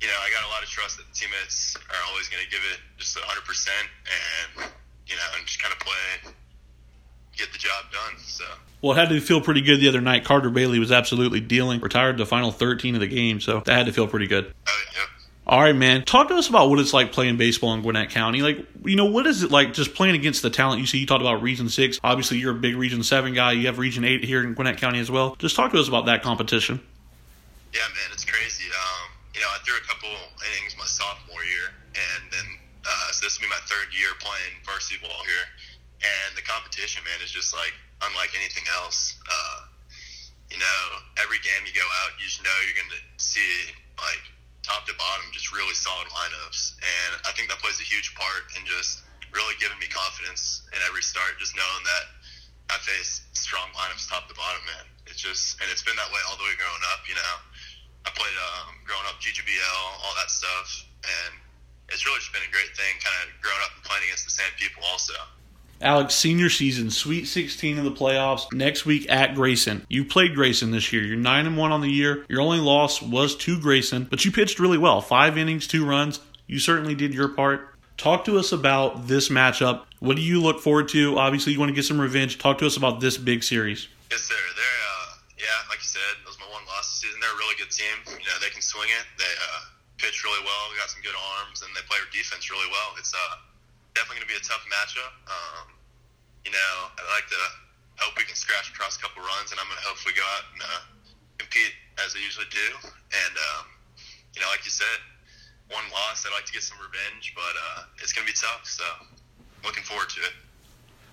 you 0.00 0.08
know, 0.08 0.18
I 0.20 0.30
got 0.32 0.46
a 0.46 0.50
lot 0.50 0.62
of 0.62 0.68
trust 0.68 0.96
that 0.96 1.06
the 1.08 1.16
teammates 1.16 1.76
are 1.76 2.02
always 2.08 2.28
going 2.28 2.42
to 2.42 2.50
give 2.50 2.62
it 2.72 2.80
just 2.96 3.16
100 3.18 3.44
percent, 3.44 3.86
and 4.08 4.70
you 5.06 5.16
know, 5.16 5.28
and 5.36 5.46
just 5.46 5.60
kind 5.60 5.74
of 5.74 5.80
play, 5.80 6.32
get 7.36 7.52
the 7.52 7.58
job 7.58 7.90
done. 7.92 8.18
So. 8.24 8.44
Well, 8.82 8.96
it 8.96 9.00
had 9.00 9.08
to 9.10 9.20
feel 9.20 9.40
pretty 9.42 9.60
good 9.60 9.78
the 9.80 9.88
other 9.88 10.00
night. 10.00 10.24
Carter 10.24 10.48
Bailey 10.48 10.78
was 10.78 10.90
absolutely 10.90 11.40
dealing, 11.40 11.80
retired 11.80 12.16
the 12.16 12.24
final 12.24 12.50
13 12.50 12.94
of 12.94 13.00
the 13.00 13.06
game, 13.06 13.40
so 13.40 13.60
that 13.66 13.76
had 13.76 13.86
to 13.86 13.92
feel 13.92 14.06
pretty 14.06 14.26
good. 14.26 14.54
Oh, 14.66 14.82
yeah. 14.94 15.04
All 15.50 15.60
right, 15.60 15.74
man. 15.74 16.04
Talk 16.04 16.28
to 16.28 16.36
us 16.36 16.48
about 16.48 16.70
what 16.70 16.78
it's 16.78 16.94
like 16.94 17.10
playing 17.10 17.34
baseball 17.34 17.74
in 17.74 17.82
Gwinnett 17.82 18.10
County. 18.10 18.38
Like, 18.38 18.62
you 18.86 18.94
know, 18.94 19.10
what 19.10 19.26
is 19.26 19.42
it 19.42 19.50
like 19.50 19.74
just 19.74 19.98
playing 19.98 20.14
against 20.14 20.46
the 20.46 20.48
talent 20.48 20.78
you 20.78 20.86
see? 20.86 21.02
You 21.02 21.10
talked 21.10 21.26
about 21.26 21.42
Region 21.42 21.68
6. 21.68 21.98
Obviously, 22.06 22.38
you're 22.38 22.54
a 22.54 22.60
big 22.62 22.76
Region 22.76 23.02
7 23.02 23.34
guy. 23.34 23.58
You 23.58 23.66
have 23.66 23.82
Region 23.82 24.04
8 24.06 24.22
here 24.22 24.46
in 24.46 24.54
Gwinnett 24.54 24.78
County 24.78 25.00
as 25.02 25.10
well. 25.10 25.34
Just 25.42 25.56
talk 25.56 25.74
to 25.74 25.80
us 25.82 25.88
about 25.88 26.06
that 26.06 26.22
competition. 26.22 26.78
Yeah, 27.74 27.82
man, 27.82 28.14
it's 28.14 28.22
crazy. 28.22 28.70
Um, 28.70 29.10
you 29.34 29.42
know, 29.42 29.50
I 29.50 29.58
threw 29.66 29.74
a 29.74 29.82
couple 29.90 30.06
innings 30.54 30.78
my 30.78 30.86
sophomore 30.86 31.42
year, 31.42 31.74
and 31.98 32.30
then 32.30 32.46
uh, 32.86 33.10
so 33.10 33.26
this 33.26 33.34
will 33.34 33.50
be 33.50 33.50
my 33.50 33.58
third 33.66 33.90
year 33.90 34.14
playing 34.22 34.54
varsity 34.62 35.02
ball 35.02 35.18
here. 35.26 35.46
And 35.98 36.38
the 36.38 36.46
competition, 36.46 37.02
man, 37.02 37.18
is 37.26 37.34
just 37.34 37.50
like 37.58 37.74
unlike 38.06 38.38
anything 38.38 38.70
else. 38.78 39.18
Uh, 39.26 39.66
you 40.46 40.62
know, 40.62 40.82
every 41.18 41.42
game 41.42 41.66
you 41.66 41.74
go 41.74 41.86
out, 42.06 42.14
you 42.22 42.30
just 42.30 42.38
know 42.38 42.54
you're 42.62 42.78
going 42.78 42.94
to 42.94 43.02
see 43.18 43.74
like 43.98 44.22
top 44.62 44.86
to 44.86 44.94
bottom, 44.96 45.26
just 45.32 45.52
really 45.52 45.74
solid 45.74 46.08
lineups. 46.12 46.76
And 46.80 47.20
I 47.24 47.32
think 47.32 47.48
that 47.48 47.58
plays 47.58 47.80
a 47.80 47.86
huge 47.86 48.12
part 48.14 48.48
in 48.56 48.64
just 48.66 49.04
really 49.32 49.54
giving 49.62 49.78
me 49.78 49.86
confidence 49.88 50.66
in 50.74 50.80
every 50.86 51.02
start, 51.02 51.38
just 51.38 51.54
knowing 51.54 51.84
that 51.86 52.04
I 52.70 52.76
face 52.82 53.26
strong 53.34 53.70
lineups 53.74 54.06
top 54.06 54.30
to 54.30 54.34
bottom, 54.34 54.62
man. 54.66 54.86
It's 55.06 55.18
just, 55.18 55.58
and 55.58 55.66
it's 55.70 55.82
been 55.82 55.96
that 55.98 56.10
way 56.10 56.22
all 56.30 56.38
the 56.38 56.46
way 56.46 56.54
growing 56.54 56.84
up, 56.94 57.02
you 57.08 57.16
know. 57.18 57.34
I 58.06 58.10
played 58.14 58.36
um, 58.36 58.80
growing 58.86 59.04
up 59.10 59.20
GGBL, 59.20 59.82
all 60.06 60.14
that 60.16 60.30
stuff, 60.30 60.86
and 61.04 61.32
it's 61.90 62.06
really 62.06 62.22
just 62.22 62.32
been 62.32 62.46
a 62.46 62.52
great 62.54 62.72
thing, 62.78 62.96
kind 63.02 63.16
of 63.26 63.34
growing 63.42 63.60
up 63.66 63.74
and 63.74 63.82
playing 63.84 64.06
against 64.06 64.24
the 64.24 64.34
same 64.34 64.50
people 64.56 64.80
also. 64.86 65.18
Alex, 65.82 66.14
senior 66.14 66.50
season, 66.50 66.90
Sweet 66.90 67.26
16 67.26 67.78
in 67.78 67.84
the 67.84 67.90
playoffs 67.90 68.52
next 68.52 68.84
week 68.84 69.10
at 69.10 69.34
Grayson. 69.34 69.86
You 69.88 70.04
played 70.04 70.34
Grayson 70.34 70.70
this 70.72 70.92
year. 70.92 71.02
You're 71.02 71.16
nine 71.16 71.46
and 71.46 71.56
one 71.56 71.72
on 71.72 71.80
the 71.80 71.90
year. 71.90 72.26
Your 72.28 72.42
only 72.42 72.60
loss 72.60 73.00
was 73.00 73.34
to 73.36 73.58
Grayson, 73.58 74.06
but 74.10 74.24
you 74.24 74.30
pitched 74.30 74.58
really 74.58 74.76
well. 74.76 75.00
Five 75.00 75.38
innings, 75.38 75.66
two 75.66 75.86
runs. 75.86 76.20
You 76.46 76.58
certainly 76.58 76.94
did 76.94 77.14
your 77.14 77.28
part. 77.28 77.74
Talk 77.96 78.24
to 78.26 78.38
us 78.38 78.52
about 78.52 79.08
this 79.08 79.28
matchup. 79.28 79.84
What 80.00 80.16
do 80.16 80.22
you 80.22 80.40
look 80.40 80.60
forward 80.60 80.88
to? 80.88 81.16
Obviously, 81.18 81.52
you 81.52 81.58
want 81.60 81.70
to 81.70 81.74
get 81.74 81.84
some 81.84 82.00
revenge. 82.00 82.38
Talk 82.38 82.58
to 82.58 82.66
us 82.66 82.76
about 82.76 83.00
this 83.00 83.16
big 83.16 83.42
series. 83.42 83.88
Yes, 84.10 84.20
sir. 84.20 84.34
They're 84.34 84.80
uh, 84.88 85.20
yeah, 85.38 85.68
like 85.68 85.80
you 85.80 85.88
said, 85.88 86.00
that 86.20 86.28
was 86.28 86.36
my 86.40 86.48
one 86.52 86.64
loss 86.68 86.88
this 86.92 87.08
season. 87.08 87.20
They're 87.20 87.32
a 87.32 87.40
really 87.40 87.56
good 87.56 87.72
team. 87.72 87.92
You 88.08 88.28
know, 88.28 88.40
they 88.40 88.52
can 88.52 88.60
swing 88.60 88.88
it. 88.88 89.04
They 89.16 89.28
uh, 89.28 89.68
pitch 89.96 90.24
really 90.24 90.44
well. 90.44 90.60
They 90.72 90.80
got 90.80 90.88
some 90.92 91.04
good 91.04 91.16
arms, 91.40 91.60
and 91.64 91.72
they 91.72 91.84
play 91.88 92.00
defense 92.12 92.48
really 92.48 92.68
well. 92.68 92.96
It's 92.96 93.12
uh, 93.12 93.36
definitely 93.94 94.22
going 94.22 94.28
to 94.28 94.34
be 94.34 94.40
a 94.40 94.46
tough 94.46 94.62
matchup. 94.70 95.12
Um, 95.26 95.66
you 96.44 96.52
know, 96.52 96.72
I 96.96 97.02
like 97.14 97.28
to 97.28 97.42
hope 98.00 98.16
we 98.16 98.24
can 98.24 98.36
scratch 98.36 98.70
across 98.72 98.96
a 98.96 99.00
couple 99.00 99.20
runs, 99.22 99.52
and 99.52 99.60
I'm 99.60 99.68
going 99.68 99.80
to 99.80 99.86
hopefully 99.86 100.16
go 100.16 100.24
out 100.24 100.44
and 100.54 100.60
uh, 100.64 100.82
compete 101.38 101.74
as 102.00 102.16
I 102.16 102.20
usually 102.24 102.48
do. 102.48 102.68
And 102.84 103.34
um, 103.36 103.64
you 104.34 104.40
know, 104.40 104.48
like 104.48 104.64
you 104.64 104.72
said, 104.72 104.98
one 105.68 105.84
loss. 105.92 106.24
I'd 106.26 106.34
like 106.34 106.46
to 106.46 106.52
get 106.52 106.62
some 106.62 106.78
revenge, 106.78 107.32
but 107.34 107.54
uh, 107.54 108.02
it's 108.02 108.12
going 108.12 108.26
to 108.26 108.32
be 108.32 108.36
tough. 108.36 108.64
So, 108.64 108.84
looking 109.64 109.82
forward 109.84 110.08
to 110.10 110.20
it. 110.20 110.34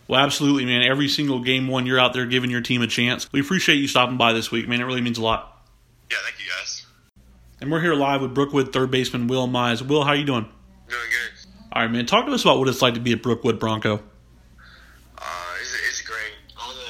Well, 0.07 0.21
absolutely, 0.21 0.65
man. 0.65 0.83
Every 0.83 1.07
single 1.09 1.41
game 1.41 1.67
one, 1.67 1.85
you're 1.85 1.99
out 1.99 2.13
there 2.13 2.25
giving 2.25 2.49
your 2.49 2.61
team 2.61 2.81
a 2.81 2.87
chance. 2.87 3.31
We 3.31 3.41
appreciate 3.41 3.75
you 3.75 3.87
stopping 3.87 4.17
by 4.17 4.33
this 4.33 4.51
week, 4.51 4.67
man. 4.67 4.79
It 4.79 4.85
really 4.85 5.01
means 5.01 5.17
a 5.17 5.23
lot. 5.23 5.65
Yeah, 6.09 6.17
thank 6.23 6.39
you 6.39 6.45
guys. 6.49 6.85
And 7.59 7.71
we're 7.71 7.81
here 7.81 7.93
live 7.93 8.21
with 8.21 8.33
Brookwood 8.33 8.71
third 8.71 8.89
baseman 8.89 9.27
Will 9.27 9.47
Mize. 9.47 9.81
Will, 9.81 10.05
how 10.05 10.13
you 10.13 10.23
doing? 10.23 10.49
All 11.77 11.83
right, 11.83 11.91
man. 11.91 12.07
Talk 12.07 12.25
to 12.25 12.31
us 12.31 12.41
about 12.41 12.57
what 12.57 12.67
it's 12.69 12.81
like 12.81 12.95
to 12.95 12.99
be 12.99 13.11
a 13.13 13.17
Brookwood 13.17 13.59
Bronco. 13.59 14.01
Uh, 15.13 15.53
it's, 15.61 15.77
it's 15.93 16.01
great. 16.01 16.33
All 16.57 16.73
the 16.73 16.89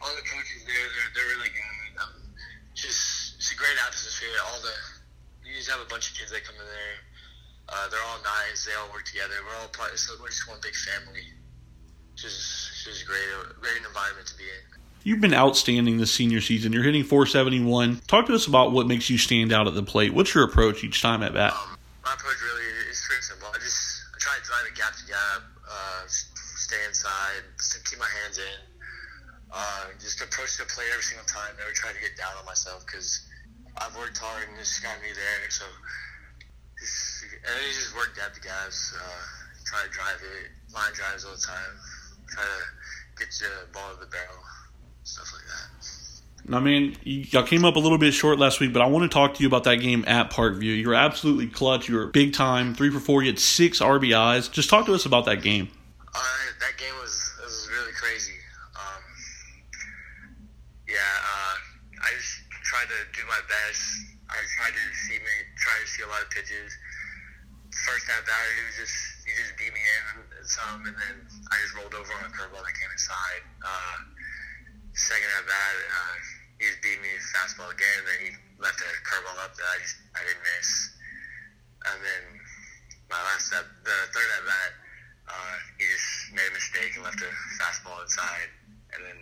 all 0.00 0.08
the 0.16 0.24
coaches 0.24 0.64
there, 0.64 0.72
they're, 0.80 1.12
they're 1.12 1.36
really 1.36 1.50
good. 1.52 2.00
Um, 2.00 2.16
just 2.72 3.36
it's 3.36 3.52
a 3.52 3.56
great 3.56 3.76
atmosphere. 3.84 4.32
All 4.48 4.60
the 4.64 4.72
you 5.46 5.54
just 5.56 5.68
have 5.68 5.84
a 5.84 5.90
bunch 5.92 6.08
of 6.10 6.16
kids 6.16 6.30
that 6.32 6.42
come 6.42 6.54
in 6.56 6.64
there. 6.64 6.96
Uh, 7.68 7.88
they're 7.90 8.00
all 8.08 8.16
nice. 8.24 8.64
They 8.64 8.72
all 8.80 8.88
work 8.94 9.04
together. 9.04 9.34
We're 9.44 9.60
all 9.60 9.68
part. 9.76 9.98
So 9.98 10.14
we're 10.22 10.28
just 10.32 10.48
one 10.48 10.56
big 10.62 10.72
family. 10.74 11.28
Just 12.16 12.82
just 12.88 13.04
great, 13.06 13.20
great 13.60 13.76
environment 13.86 14.26
to 14.28 14.38
be 14.38 14.44
in. 14.44 14.80
You've 15.04 15.20
been 15.20 15.34
outstanding 15.34 15.98
this 15.98 16.14
senior 16.14 16.40
season. 16.40 16.72
You're 16.72 16.82
hitting 16.82 17.04
471. 17.04 18.00
Talk 18.08 18.24
to 18.28 18.34
us 18.34 18.46
about 18.46 18.72
what 18.72 18.86
makes 18.86 19.10
you 19.10 19.18
stand 19.18 19.52
out 19.52 19.68
at 19.68 19.74
the 19.74 19.82
plate. 19.82 20.14
What's 20.14 20.32
your 20.32 20.44
approach 20.44 20.82
each 20.82 21.02
time 21.02 21.22
at 21.22 21.34
bat? 21.34 21.52
Um, 21.52 21.76
my 22.04 22.14
approach 22.14 22.40
really 22.40 22.64
is 22.88 23.04
pretty 23.06 23.20
simple. 23.20 23.48
I 23.52 23.58
just 23.60 23.84
I 24.14 24.18
try 24.18 24.34
to 24.36 24.42
drive 24.44 24.64
it 24.66 24.74
gap 24.74 24.92
to 24.96 25.04
gap, 25.06 25.42
uh, 25.70 26.02
s- 26.04 26.26
stay 26.34 26.76
inside, 26.88 27.44
s- 27.58 27.77
keep 27.88 27.98
my 27.98 28.10
hands 28.22 28.38
in. 28.38 28.58
Uh, 29.50 29.88
just 29.98 30.20
approach 30.20 30.58
the 30.58 30.64
play 30.68 30.84
every 30.92 31.02
single 31.02 31.24
time. 31.24 31.56
Never 31.56 31.72
try 31.72 31.92
to 31.92 32.00
get 32.00 32.16
down 32.16 32.36
on 32.38 32.44
myself 32.44 32.84
because 32.84 33.24
I've 33.80 33.96
worked 33.96 34.18
hard 34.18 34.44
and 34.48 34.58
this 34.58 34.78
got 34.80 35.00
me 35.00 35.08
there. 35.14 35.50
So 35.50 35.64
and 36.78 37.54
then 37.56 37.72
just 37.72 37.96
work 37.96 38.14
gap 38.14 38.34
to 38.34 38.40
gaps. 38.40 38.94
Uh, 38.94 39.22
try 39.64 39.82
to 39.84 39.90
drive 39.90 40.20
it, 40.22 40.74
line 40.74 40.92
drives 40.94 41.24
all 41.24 41.32
the 41.32 41.40
time. 41.40 41.74
Try 42.28 42.44
to 42.44 43.18
get 43.18 43.28
the 43.40 43.72
ball 43.72 43.94
to 43.94 44.00
the 44.00 44.06
barrel, 44.06 44.42
stuff 45.04 45.32
like 45.32 45.42
that. 45.48 46.62
Mean, 46.62 46.96
you- 47.02 47.26
y'all 47.30 47.42
came 47.42 47.64
up 47.64 47.76
a 47.76 47.78
little 47.78 47.98
bit 47.98 48.14
short 48.14 48.38
last 48.38 48.58
week, 48.60 48.72
but 48.72 48.80
I 48.80 48.86
want 48.86 49.10
to 49.10 49.14
talk 49.14 49.34
to 49.34 49.42
you 49.42 49.48
about 49.48 49.64
that 49.64 49.76
game 49.76 50.04
at 50.06 50.30
Parkview. 50.30 50.78
You 50.78 50.88
were 50.88 50.94
absolutely 50.94 51.46
clutch. 51.46 51.88
You 51.88 51.96
were 51.96 52.06
big 52.06 52.32
time, 52.32 52.74
three 52.74 52.90
for 52.90 53.00
four. 53.00 53.22
You 53.22 53.30
had 53.30 53.38
six 53.38 53.80
RBIs. 53.80 54.50
Just 54.50 54.70
talk 54.70 54.86
to 54.86 54.94
us 54.94 55.04
about 55.04 55.26
that 55.26 55.42
game. 55.42 55.68
Was 56.98 57.14
was 57.38 57.70
really 57.70 57.94
crazy. 57.94 58.34
Um, 58.74 59.02
yeah, 60.90 60.98
uh, 60.98 61.54
I 62.02 62.10
just 62.10 62.42
tried 62.66 62.90
to 62.90 63.00
do 63.14 63.22
my 63.30 63.38
best. 63.46 63.82
I 64.26 64.34
tried 64.58 64.74
to 64.74 64.84
see 65.06 65.18
me, 65.22 65.34
try 65.62 65.78
to 65.78 65.86
see 65.86 66.02
a 66.02 66.10
lot 66.10 66.26
of 66.26 66.30
pitches. 66.34 66.74
First 67.86 68.10
at 68.10 68.26
bat, 68.26 68.42
he 68.58 68.62
was 68.66 68.76
just 68.82 68.98
he 69.22 69.30
just 69.38 69.54
beat 69.54 69.70
me 69.70 69.78
in 69.78 70.42
some, 70.42 70.90
and 70.90 70.96
then 70.98 71.16
I 71.54 71.54
just 71.62 71.78
rolled 71.78 71.94
over 71.94 72.10
on 72.18 72.26
a 72.26 72.32
curveball 72.34 72.66
that 72.66 72.74
came 72.74 72.90
inside. 72.90 73.42
Uh, 73.62 73.98
second 74.98 75.30
at 75.38 75.46
bat, 75.46 75.74
uh, 75.86 76.14
he 76.58 76.66
just 76.66 76.82
beat 76.82 76.98
me 76.98 77.14
fastball 77.30 77.70
again, 77.70 77.94
and 78.02 78.06
then 78.10 78.18
he 78.26 78.30
left 78.58 78.82
a 78.82 78.90
curveball 79.06 79.38
up 79.38 79.54
that 79.54 79.68
I 79.70 79.76
just 79.86 80.02
I 80.18 80.26
didn't 80.26 80.42
miss. 80.42 80.70
And 81.94 81.98
then 82.02 82.22
my 83.06 83.22
last 83.22 83.54
at 83.54 83.70
the 83.86 83.96
third 84.10 84.30
at 84.34 84.44
bat, 84.50 84.87
uh, 85.28 85.54
he 85.76 85.84
just 85.84 86.32
made 86.32 86.48
a 86.48 86.54
mistake 86.54 86.96
and 86.96 87.04
left 87.04 87.20
a 87.20 87.30
fastball 87.60 88.00
inside. 88.02 88.48
And 88.96 89.04
then 89.04 89.18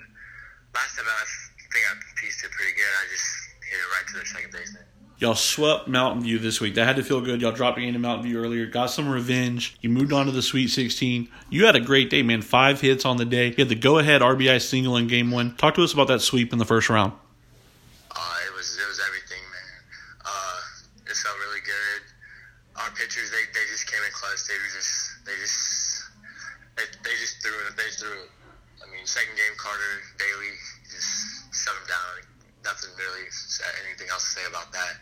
last 0.75 0.97
bat, 0.97 1.07
I 1.07 1.27
think 1.73 1.85
I 1.91 1.95
pieced 2.21 2.45
it 2.45 2.51
pretty 2.51 2.73
good. 2.73 2.87
I 2.87 3.05
just 3.11 3.27
hit 3.67 3.79
it 3.79 3.89
right 3.93 4.07
to 4.09 4.15
the 4.21 4.27
second 4.27 4.53
baseman. 4.53 4.83
Y'all 5.19 5.35
swept 5.35 5.89
Mountain 5.89 6.25
View 6.25 6.39
this 6.39 6.61
week. 6.61 6.75
That 6.75 6.85
had 6.85 6.97
to 6.97 7.03
feel 7.03 7.23
good. 7.23 7.41
Y'all 7.41 7.51
dropped 7.51 7.79
a 7.79 7.81
game 7.81 7.95
to 7.95 7.99
Mountain 7.99 8.27
View 8.27 8.39
earlier. 8.39 8.67
Got 8.67 8.91
some 8.91 9.09
revenge. 9.09 9.75
You 9.81 9.89
moved 9.89 10.13
on 10.13 10.27
to 10.27 10.33
the 10.33 10.43
Sweet 10.43 10.69
16. 10.69 11.29
You 11.49 11.65
had 11.65 11.75
a 11.75 11.81
great 11.81 12.11
day, 12.11 12.23
man. 12.23 12.43
Five 12.43 12.83
hits 12.83 13.07
on 13.07 13.17
the 13.17 13.25
day. 13.25 13.49
You 13.49 13.55
had 13.57 13.71
the 13.71 13.77
go-ahead 13.77 14.21
RBI 14.21 14.61
single 14.61 14.95
in 14.99 15.07
game 15.07 15.31
one. 15.31 15.57
Talk 15.57 15.75
to 15.77 15.83
us 15.83 15.95
about 15.95 16.09
that 16.09 16.21
sweep 16.21 16.53
in 16.53 16.59
the 16.59 16.67
first 16.67 16.91
round. 16.91 17.15
Uh, 18.13 18.35
it 18.47 18.53
was 18.55 18.77
it 18.77 18.87
was 18.87 19.01
everything, 19.09 19.41
man. 19.49 19.73
Uh, 20.21 21.09
it 21.09 21.17
felt 21.17 21.37
really 21.49 21.65
good. 21.65 22.01
Our 22.77 22.91
pitchers, 22.91 23.31
they, 23.31 23.45
they 23.57 23.65
just 23.73 23.91
came 23.91 24.05
in 24.05 24.13
clutch. 24.13 24.45
They 24.45 24.55
were 24.55 24.73
just 24.77 25.25
they 25.25 25.33
just 25.33 25.33
they, 25.33 25.33
they 25.33 25.41
just 25.41 25.66
threw 27.47 27.55
it. 27.71 27.79
They 27.79 27.91
threw 27.95 28.11
it. 28.27 28.31
I 28.83 28.91
mean, 28.91 29.07
second 29.07 29.39
game, 29.39 29.55
Carter 29.55 30.03
Bailey 30.19 30.51
just 30.91 31.55
shut 31.55 31.79
him 31.79 31.87
down. 31.87 32.27
Nothing 32.67 32.91
really 32.99 33.31
anything 33.87 34.11
else 34.11 34.27
to 34.35 34.43
say 34.43 34.47
about 34.51 34.75
that. 34.75 34.99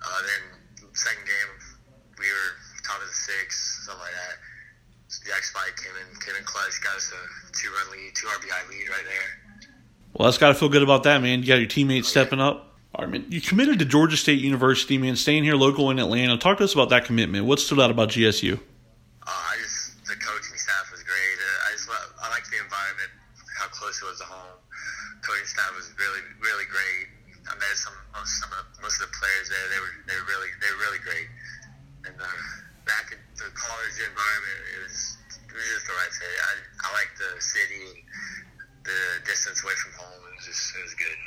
Uh, 0.00 0.20
then 0.24 0.42
second 0.96 1.28
game, 1.28 1.50
we 2.16 2.24
were 2.24 2.56
top 2.80 2.96
of 3.04 3.08
the 3.08 3.12
six, 3.12 3.84
something 3.84 4.00
like 4.00 4.16
that. 4.16 4.40
Jack 5.28 5.44
Spike 5.44 5.76
came 5.76 5.92
in 6.00 6.08
came 6.24 6.34
in 6.40 6.44
clutch, 6.48 6.80
got 6.80 6.96
us 6.96 7.12
a 7.12 7.20
two 7.52 7.68
run 7.68 7.92
lead, 7.92 8.16
two 8.16 8.26
RBI 8.26 8.70
lead 8.72 8.88
right 8.88 9.04
there. 9.04 9.28
Well, 10.14 10.26
that's 10.26 10.38
got 10.38 10.48
to 10.48 10.54
feel 10.54 10.68
good 10.68 10.82
about 10.82 11.04
that, 11.04 11.20
man. 11.20 11.40
You 11.40 11.46
got 11.46 11.60
your 11.60 11.68
teammates 11.68 12.08
stepping 12.08 12.40
up. 12.40 12.74
All 12.94 13.04
right, 13.04 13.12
man. 13.12 13.26
You 13.28 13.40
committed 13.40 13.78
to 13.80 13.84
Georgia 13.84 14.16
State 14.16 14.40
University, 14.40 14.96
man. 14.96 15.16
Staying 15.16 15.44
here 15.44 15.54
local 15.54 15.90
in 15.90 15.98
Atlanta. 15.98 16.38
Talk 16.38 16.58
to 16.58 16.64
us 16.64 16.72
about 16.72 16.88
that 16.88 17.04
commitment. 17.04 17.44
What 17.44 17.60
stood 17.60 17.78
out 17.78 17.90
about 17.90 18.08
GSU? 18.08 18.56
Uh, 18.56 19.28
I 19.28 19.58
just 19.60 20.00
the 20.06 20.14
coaching 20.16 20.56
staff 20.56 20.88
was 20.94 21.02
great. 21.02 21.36
Uh, 21.36 21.66
I 21.66 21.68
just 21.74 21.88
lo- 21.90 22.12
I 22.22 22.30
liked 22.30 22.48
the 22.48 22.62
environment, 22.62 23.10
how 23.58 23.68
close 23.68 24.00
it 24.00 24.06
was 24.06 24.22
to 24.22 24.28
home. 24.30 24.56
Coaching 25.20 25.50
staff 25.50 25.74
was 25.74 25.90
really 25.98 26.22
really 26.40 26.64
great. 26.70 27.10
I 27.50 27.54
met 27.58 27.74
some 27.74 27.92
most 28.14 28.38
some 28.38 28.50
of 28.54 28.62
the, 28.62 28.86
most 28.86 29.02
of 29.02 29.10
the 29.10 29.14
players 29.18 29.50
there. 29.50 29.66
They 29.68 29.80
were 29.82 29.94
they 30.06 30.16
were 30.16 30.28
really 30.30 30.50
they 30.62 30.70
were 30.72 30.80
really 30.86 31.02
great. 31.02 31.28
And 32.06 32.16
uh, 32.16 32.40
back 32.86 33.10
at 33.10 33.20
the 33.34 33.50
college 33.52 33.96
environment, 33.98 34.60
it 34.72 34.80
was 34.86 35.18
it 35.50 35.52
was 35.52 35.66
just 35.74 35.84
the 35.90 35.94
right 35.98 36.12
fit. 36.14 36.32
I 36.32 36.52
I 36.80 36.88
like 36.94 37.10
the 37.18 37.30
city 37.42 37.82
and 37.82 37.98
the 38.86 38.98
distance 39.26 39.66
away 39.66 39.74
from 39.74 39.98
home. 39.98 40.22
It 40.30 40.34
was 40.38 40.46
just 40.46 40.70
it 40.78 40.82
was 40.86 40.94
good. 40.94 41.18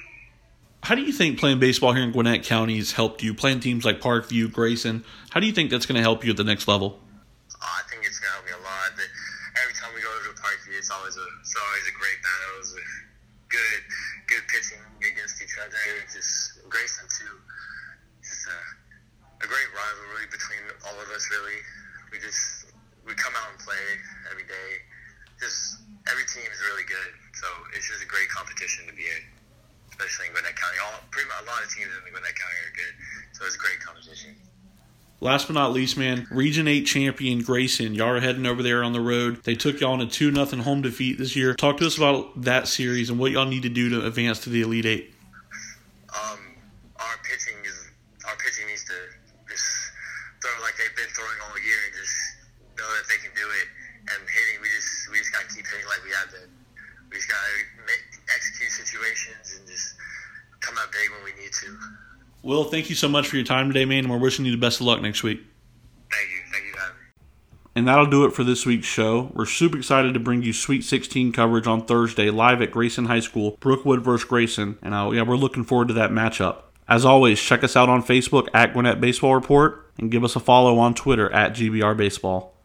How 0.84 0.96
do 0.96 1.04
you 1.04 1.09
think 1.20 1.36
playing 1.36 1.60
baseball 1.60 1.92
here 1.92 2.08
in 2.08 2.16
Gwinnett 2.16 2.48
County 2.48 2.80
has 2.80 2.96
helped 2.96 3.20
you? 3.20 3.36
Playing 3.36 3.60
teams 3.60 3.84
like 3.84 4.00
Parkview, 4.00 4.48
Grayson. 4.56 5.04
How 5.36 5.44
do 5.44 5.52
you 5.52 5.52
think 5.52 5.68
that's 5.68 5.84
going 5.84 6.00
to 6.00 6.02
help 6.02 6.24
you 6.24 6.32
at 6.32 6.40
the 6.40 6.48
next 6.48 6.64
level? 6.64 6.96
Oh, 7.60 7.60
I 7.60 7.84
think 7.92 8.08
it's 8.08 8.24
gonna 8.24 8.40
help 8.40 8.48
me 8.48 8.56
a 8.56 8.64
lot. 8.64 8.96
Every 8.96 9.76
time 9.76 9.92
we 9.92 10.00
go 10.00 10.08
to 10.08 10.32
Parkview, 10.40 10.80
it's 10.80 10.88
always 10.88 11.20
a 11.20 11.28
it's 11.44 11.52
always 11.60 11.86
a 11.92 11.96
great 12.00 12.20
battle. 12.24 12.56
It's 12.64 12.72
a 12.72 12.86
good 13.52 13.82
good 14.32 14.44
pitching 14.48 14.80
against 15.04 15.44
each 15.44 15.60
other. 15.60 15.76
Just 16.08 16.64
Grayson 16.72 17.04
too. 17.12 17.36
Just 18.24 18.48
a, 18.48 18.58
a 19.44 19.48
great 19.52 19.70
rivalry 19.76 20.32
between 20.32 20.64
all 20.88 20.96
of 21.04 21.12
us. 21.12 21.28
Really, 21.36 21.60
we 22.16 22.24
just 22.24 22.72
we 23.04 23.12
come 23.20 23.36
out 23.44 23.52
and 23.52 23.60
play 23.60 23.84
every 24.32 24.48
day. 24.48 24.70
Just 25.36 25.84
every 26.08 26.24
team 26.32 26.48
is 26.48 26.64
really 26.72 26.88
good, 26.88 27.12
so 27.36 27.48
it's 27.76 27.92
just 27.92 28.00
a 28.00 28.08
great 28.08 28.32
competition 28.32 28.88
to 28.88 28.96
be 28.96 29.04
in, 29.04 29.24
especially 30.00 30.28
in 30.28 30.34
Gwinnett 30.34 30.56
County. 30.56 30.78
All 30.80 31.00
pretty 31.12 31.28
much 31.28 31.44
a 31.44 31.46
lot 31.46 31.64
of 31.64 31.70
teams 31.70 31.92
in 31.92 32.12
Gwinnett 32.12 32.36
County 32.36 32.60
are 32.64 32.76
good, 32.76 32.94
so 33.36 33.46
it's 33.46 33.56
a 33.56 33.60
great 33.60 33.80
competition. 33.84 34.36
Last 35.20 35.48
but 35.48 35.54
not 35.54 35.74
least, 35.74 35.98
man, 35.98 36.28
Region 36.32 36.66
8 36.66 36.88
champion 36.88 37.44
Grayson. 37.44 37.94
Y'all 37.94 38.16
are 38.16 38.22
heading 38.22 38.46
over 38.46 38.64
there 38.64 38.84
on 38.84 38.94
the 38.94 39.04
road. 39.04 39.44
They 39.44 39.54
took 39.54 39.82
y'all 39.82 39.92
on 39.92 40.00
a 40.00 40.08
2 40.08 40.32
0 40.32 40.64
home 40.64 40.82
defeat 40.82 41.20
this 41.20 41.36
year. 41.36 41.56
Talk 41.56 41.78
to 41.84 41.88
us 41.88 41.98
about 41.98 42.44
that 42.48 42.70
series 42.70 43.10
and 43.10 43.20
what 43.20 43.32
y'all 43.32 43.46
need 43.46 43.64
to 43.64 43.70
do 43.70 43.90
to 43.90 44.08
advance 44.08 44.40
to 44.48 44.50
the 44.50 44.62
Elite 44.62 44.86
Eight. 44.88 45.14
Um, 46.16 46.40
our 46.96 47.20
pitching 47.28 47.60
is 47.68 47.92
our 48.24 48.36
pitching 48.40 48.72
needs 48.72 48.88
to 48.88 48.96
just 49.52 49.68
throw 50.40 50.56
like 50.64 50.80
they've 50.80 50.96
been 50.96 51.12
throwing 51.12 51.40
all 51.44 51.60
year 51.60 51.80
and 51.84 51.94
just 52.00 52.16
know 52.80 52.88
that 52.88 53.04
they 53.12 53.20
can 53.20 53.36
do 53.36 53.44
it. 53.44 53.68
And 54.16 54.24
hitting, 54.24 54.64
we 54.64 54.72
just 54.72 55.12
we 55.12 55.20
just 55.20 55.36
gotta 55.36 55.52
keep 55.52 55.68
hitting 55.68 55.86
like 55.92 56.00
we 56.08 56.16
have 56.16 56.32
been. 56.32 56.48
We 57.12 57.20
just 57.20 57.28
gotta 57.28 57.52
make, 57.84 58.10
execute 58.34 58.72
situations 58.72 59.58
and 59.58 59.68
just 59.68 59.96
come 60.62 60.78
out 60.78 60.92
big 60.92 61.10
when 61.12 61.24
we 61.26 61.34
need 61.42 61.54
to. 61.54 61.70
Will, 62.50 62.64
thank 62.64 62.90
you 62.90 62.96
so 62.96 63.08
much 63.08 63.28
for 63.28 63.36
your 63.36 63.46
time 63.46 63.68
today, 63.68 63.86
man, 63.86 64.06
and 64.06 64.10
we're 64.10 64.18
wishing 64.18 64.44
you 64.44 64.50
the 64.50 64.58
best 64.58 64.82
of 64.82 64.88
luck 64.88 65.04
next 65.04 65.22
week. 65.22 65.40
Thank 66.12 66.32
you, 66.32 66.52
thank 66.52 66.66
you, 66.66 66.74
guys. 66.74 66.90
And 67.76 67.88
that'll 67.88 68.08
do 68.08 68.26
it 68.26 68.32
for 68.32 68.44
this 68.44 68.66
week's 68.66 68.88
show. 68.88 69.32
We're 69.36 69.46
super 69.46 69.78
excited 69.78 70.16
to 70.16 70.20
bring 70.20 70.42
you 70.42 70.52
Sweet 70.52 70.84
16 70.84 71.32
coverage 71.32 71.68
on 71.68 71.86
Thursday 71.86 72.32
live 72.32 72.64
at 72.64 72.72
Grayson 72.72 73.06
High 73.06 73.20
School, 73.20 73.56
Brookwood 73.60 74.04
versus 74.04 74.28
Grayson, 74.28 74.80
and 74.82 74.96
uh, 74.96 75.12
yeah, 75.14 75.22
we're 75.22 75.36
looking 75.36 75.64
forward 75.64 75.90
to 75.90 75.94
that 75.94 76.10
matchup. 76.10 76.64
As 76.88 77.06
always, 77.06 77.40
check 77.40 77.64
us 77.64 77.76
out 77.76 77.88
on 77.88 78.02
Facebook 78.02 78.48
at 78.52 78.74
Gwinnett 78.74 79.00
Baseball 79.00 79.36
Report 79.36 79.88
and 80.00 80.10
give 80.10 80.24
us 80.24 80.36
a 80.36 80.40
follow 80.40 80.80
on 80.80 80.96
Twitter 80.96 81.32
at 81.32 81.54
GBR 81.54 81.96
Baseball. 81.96 82.56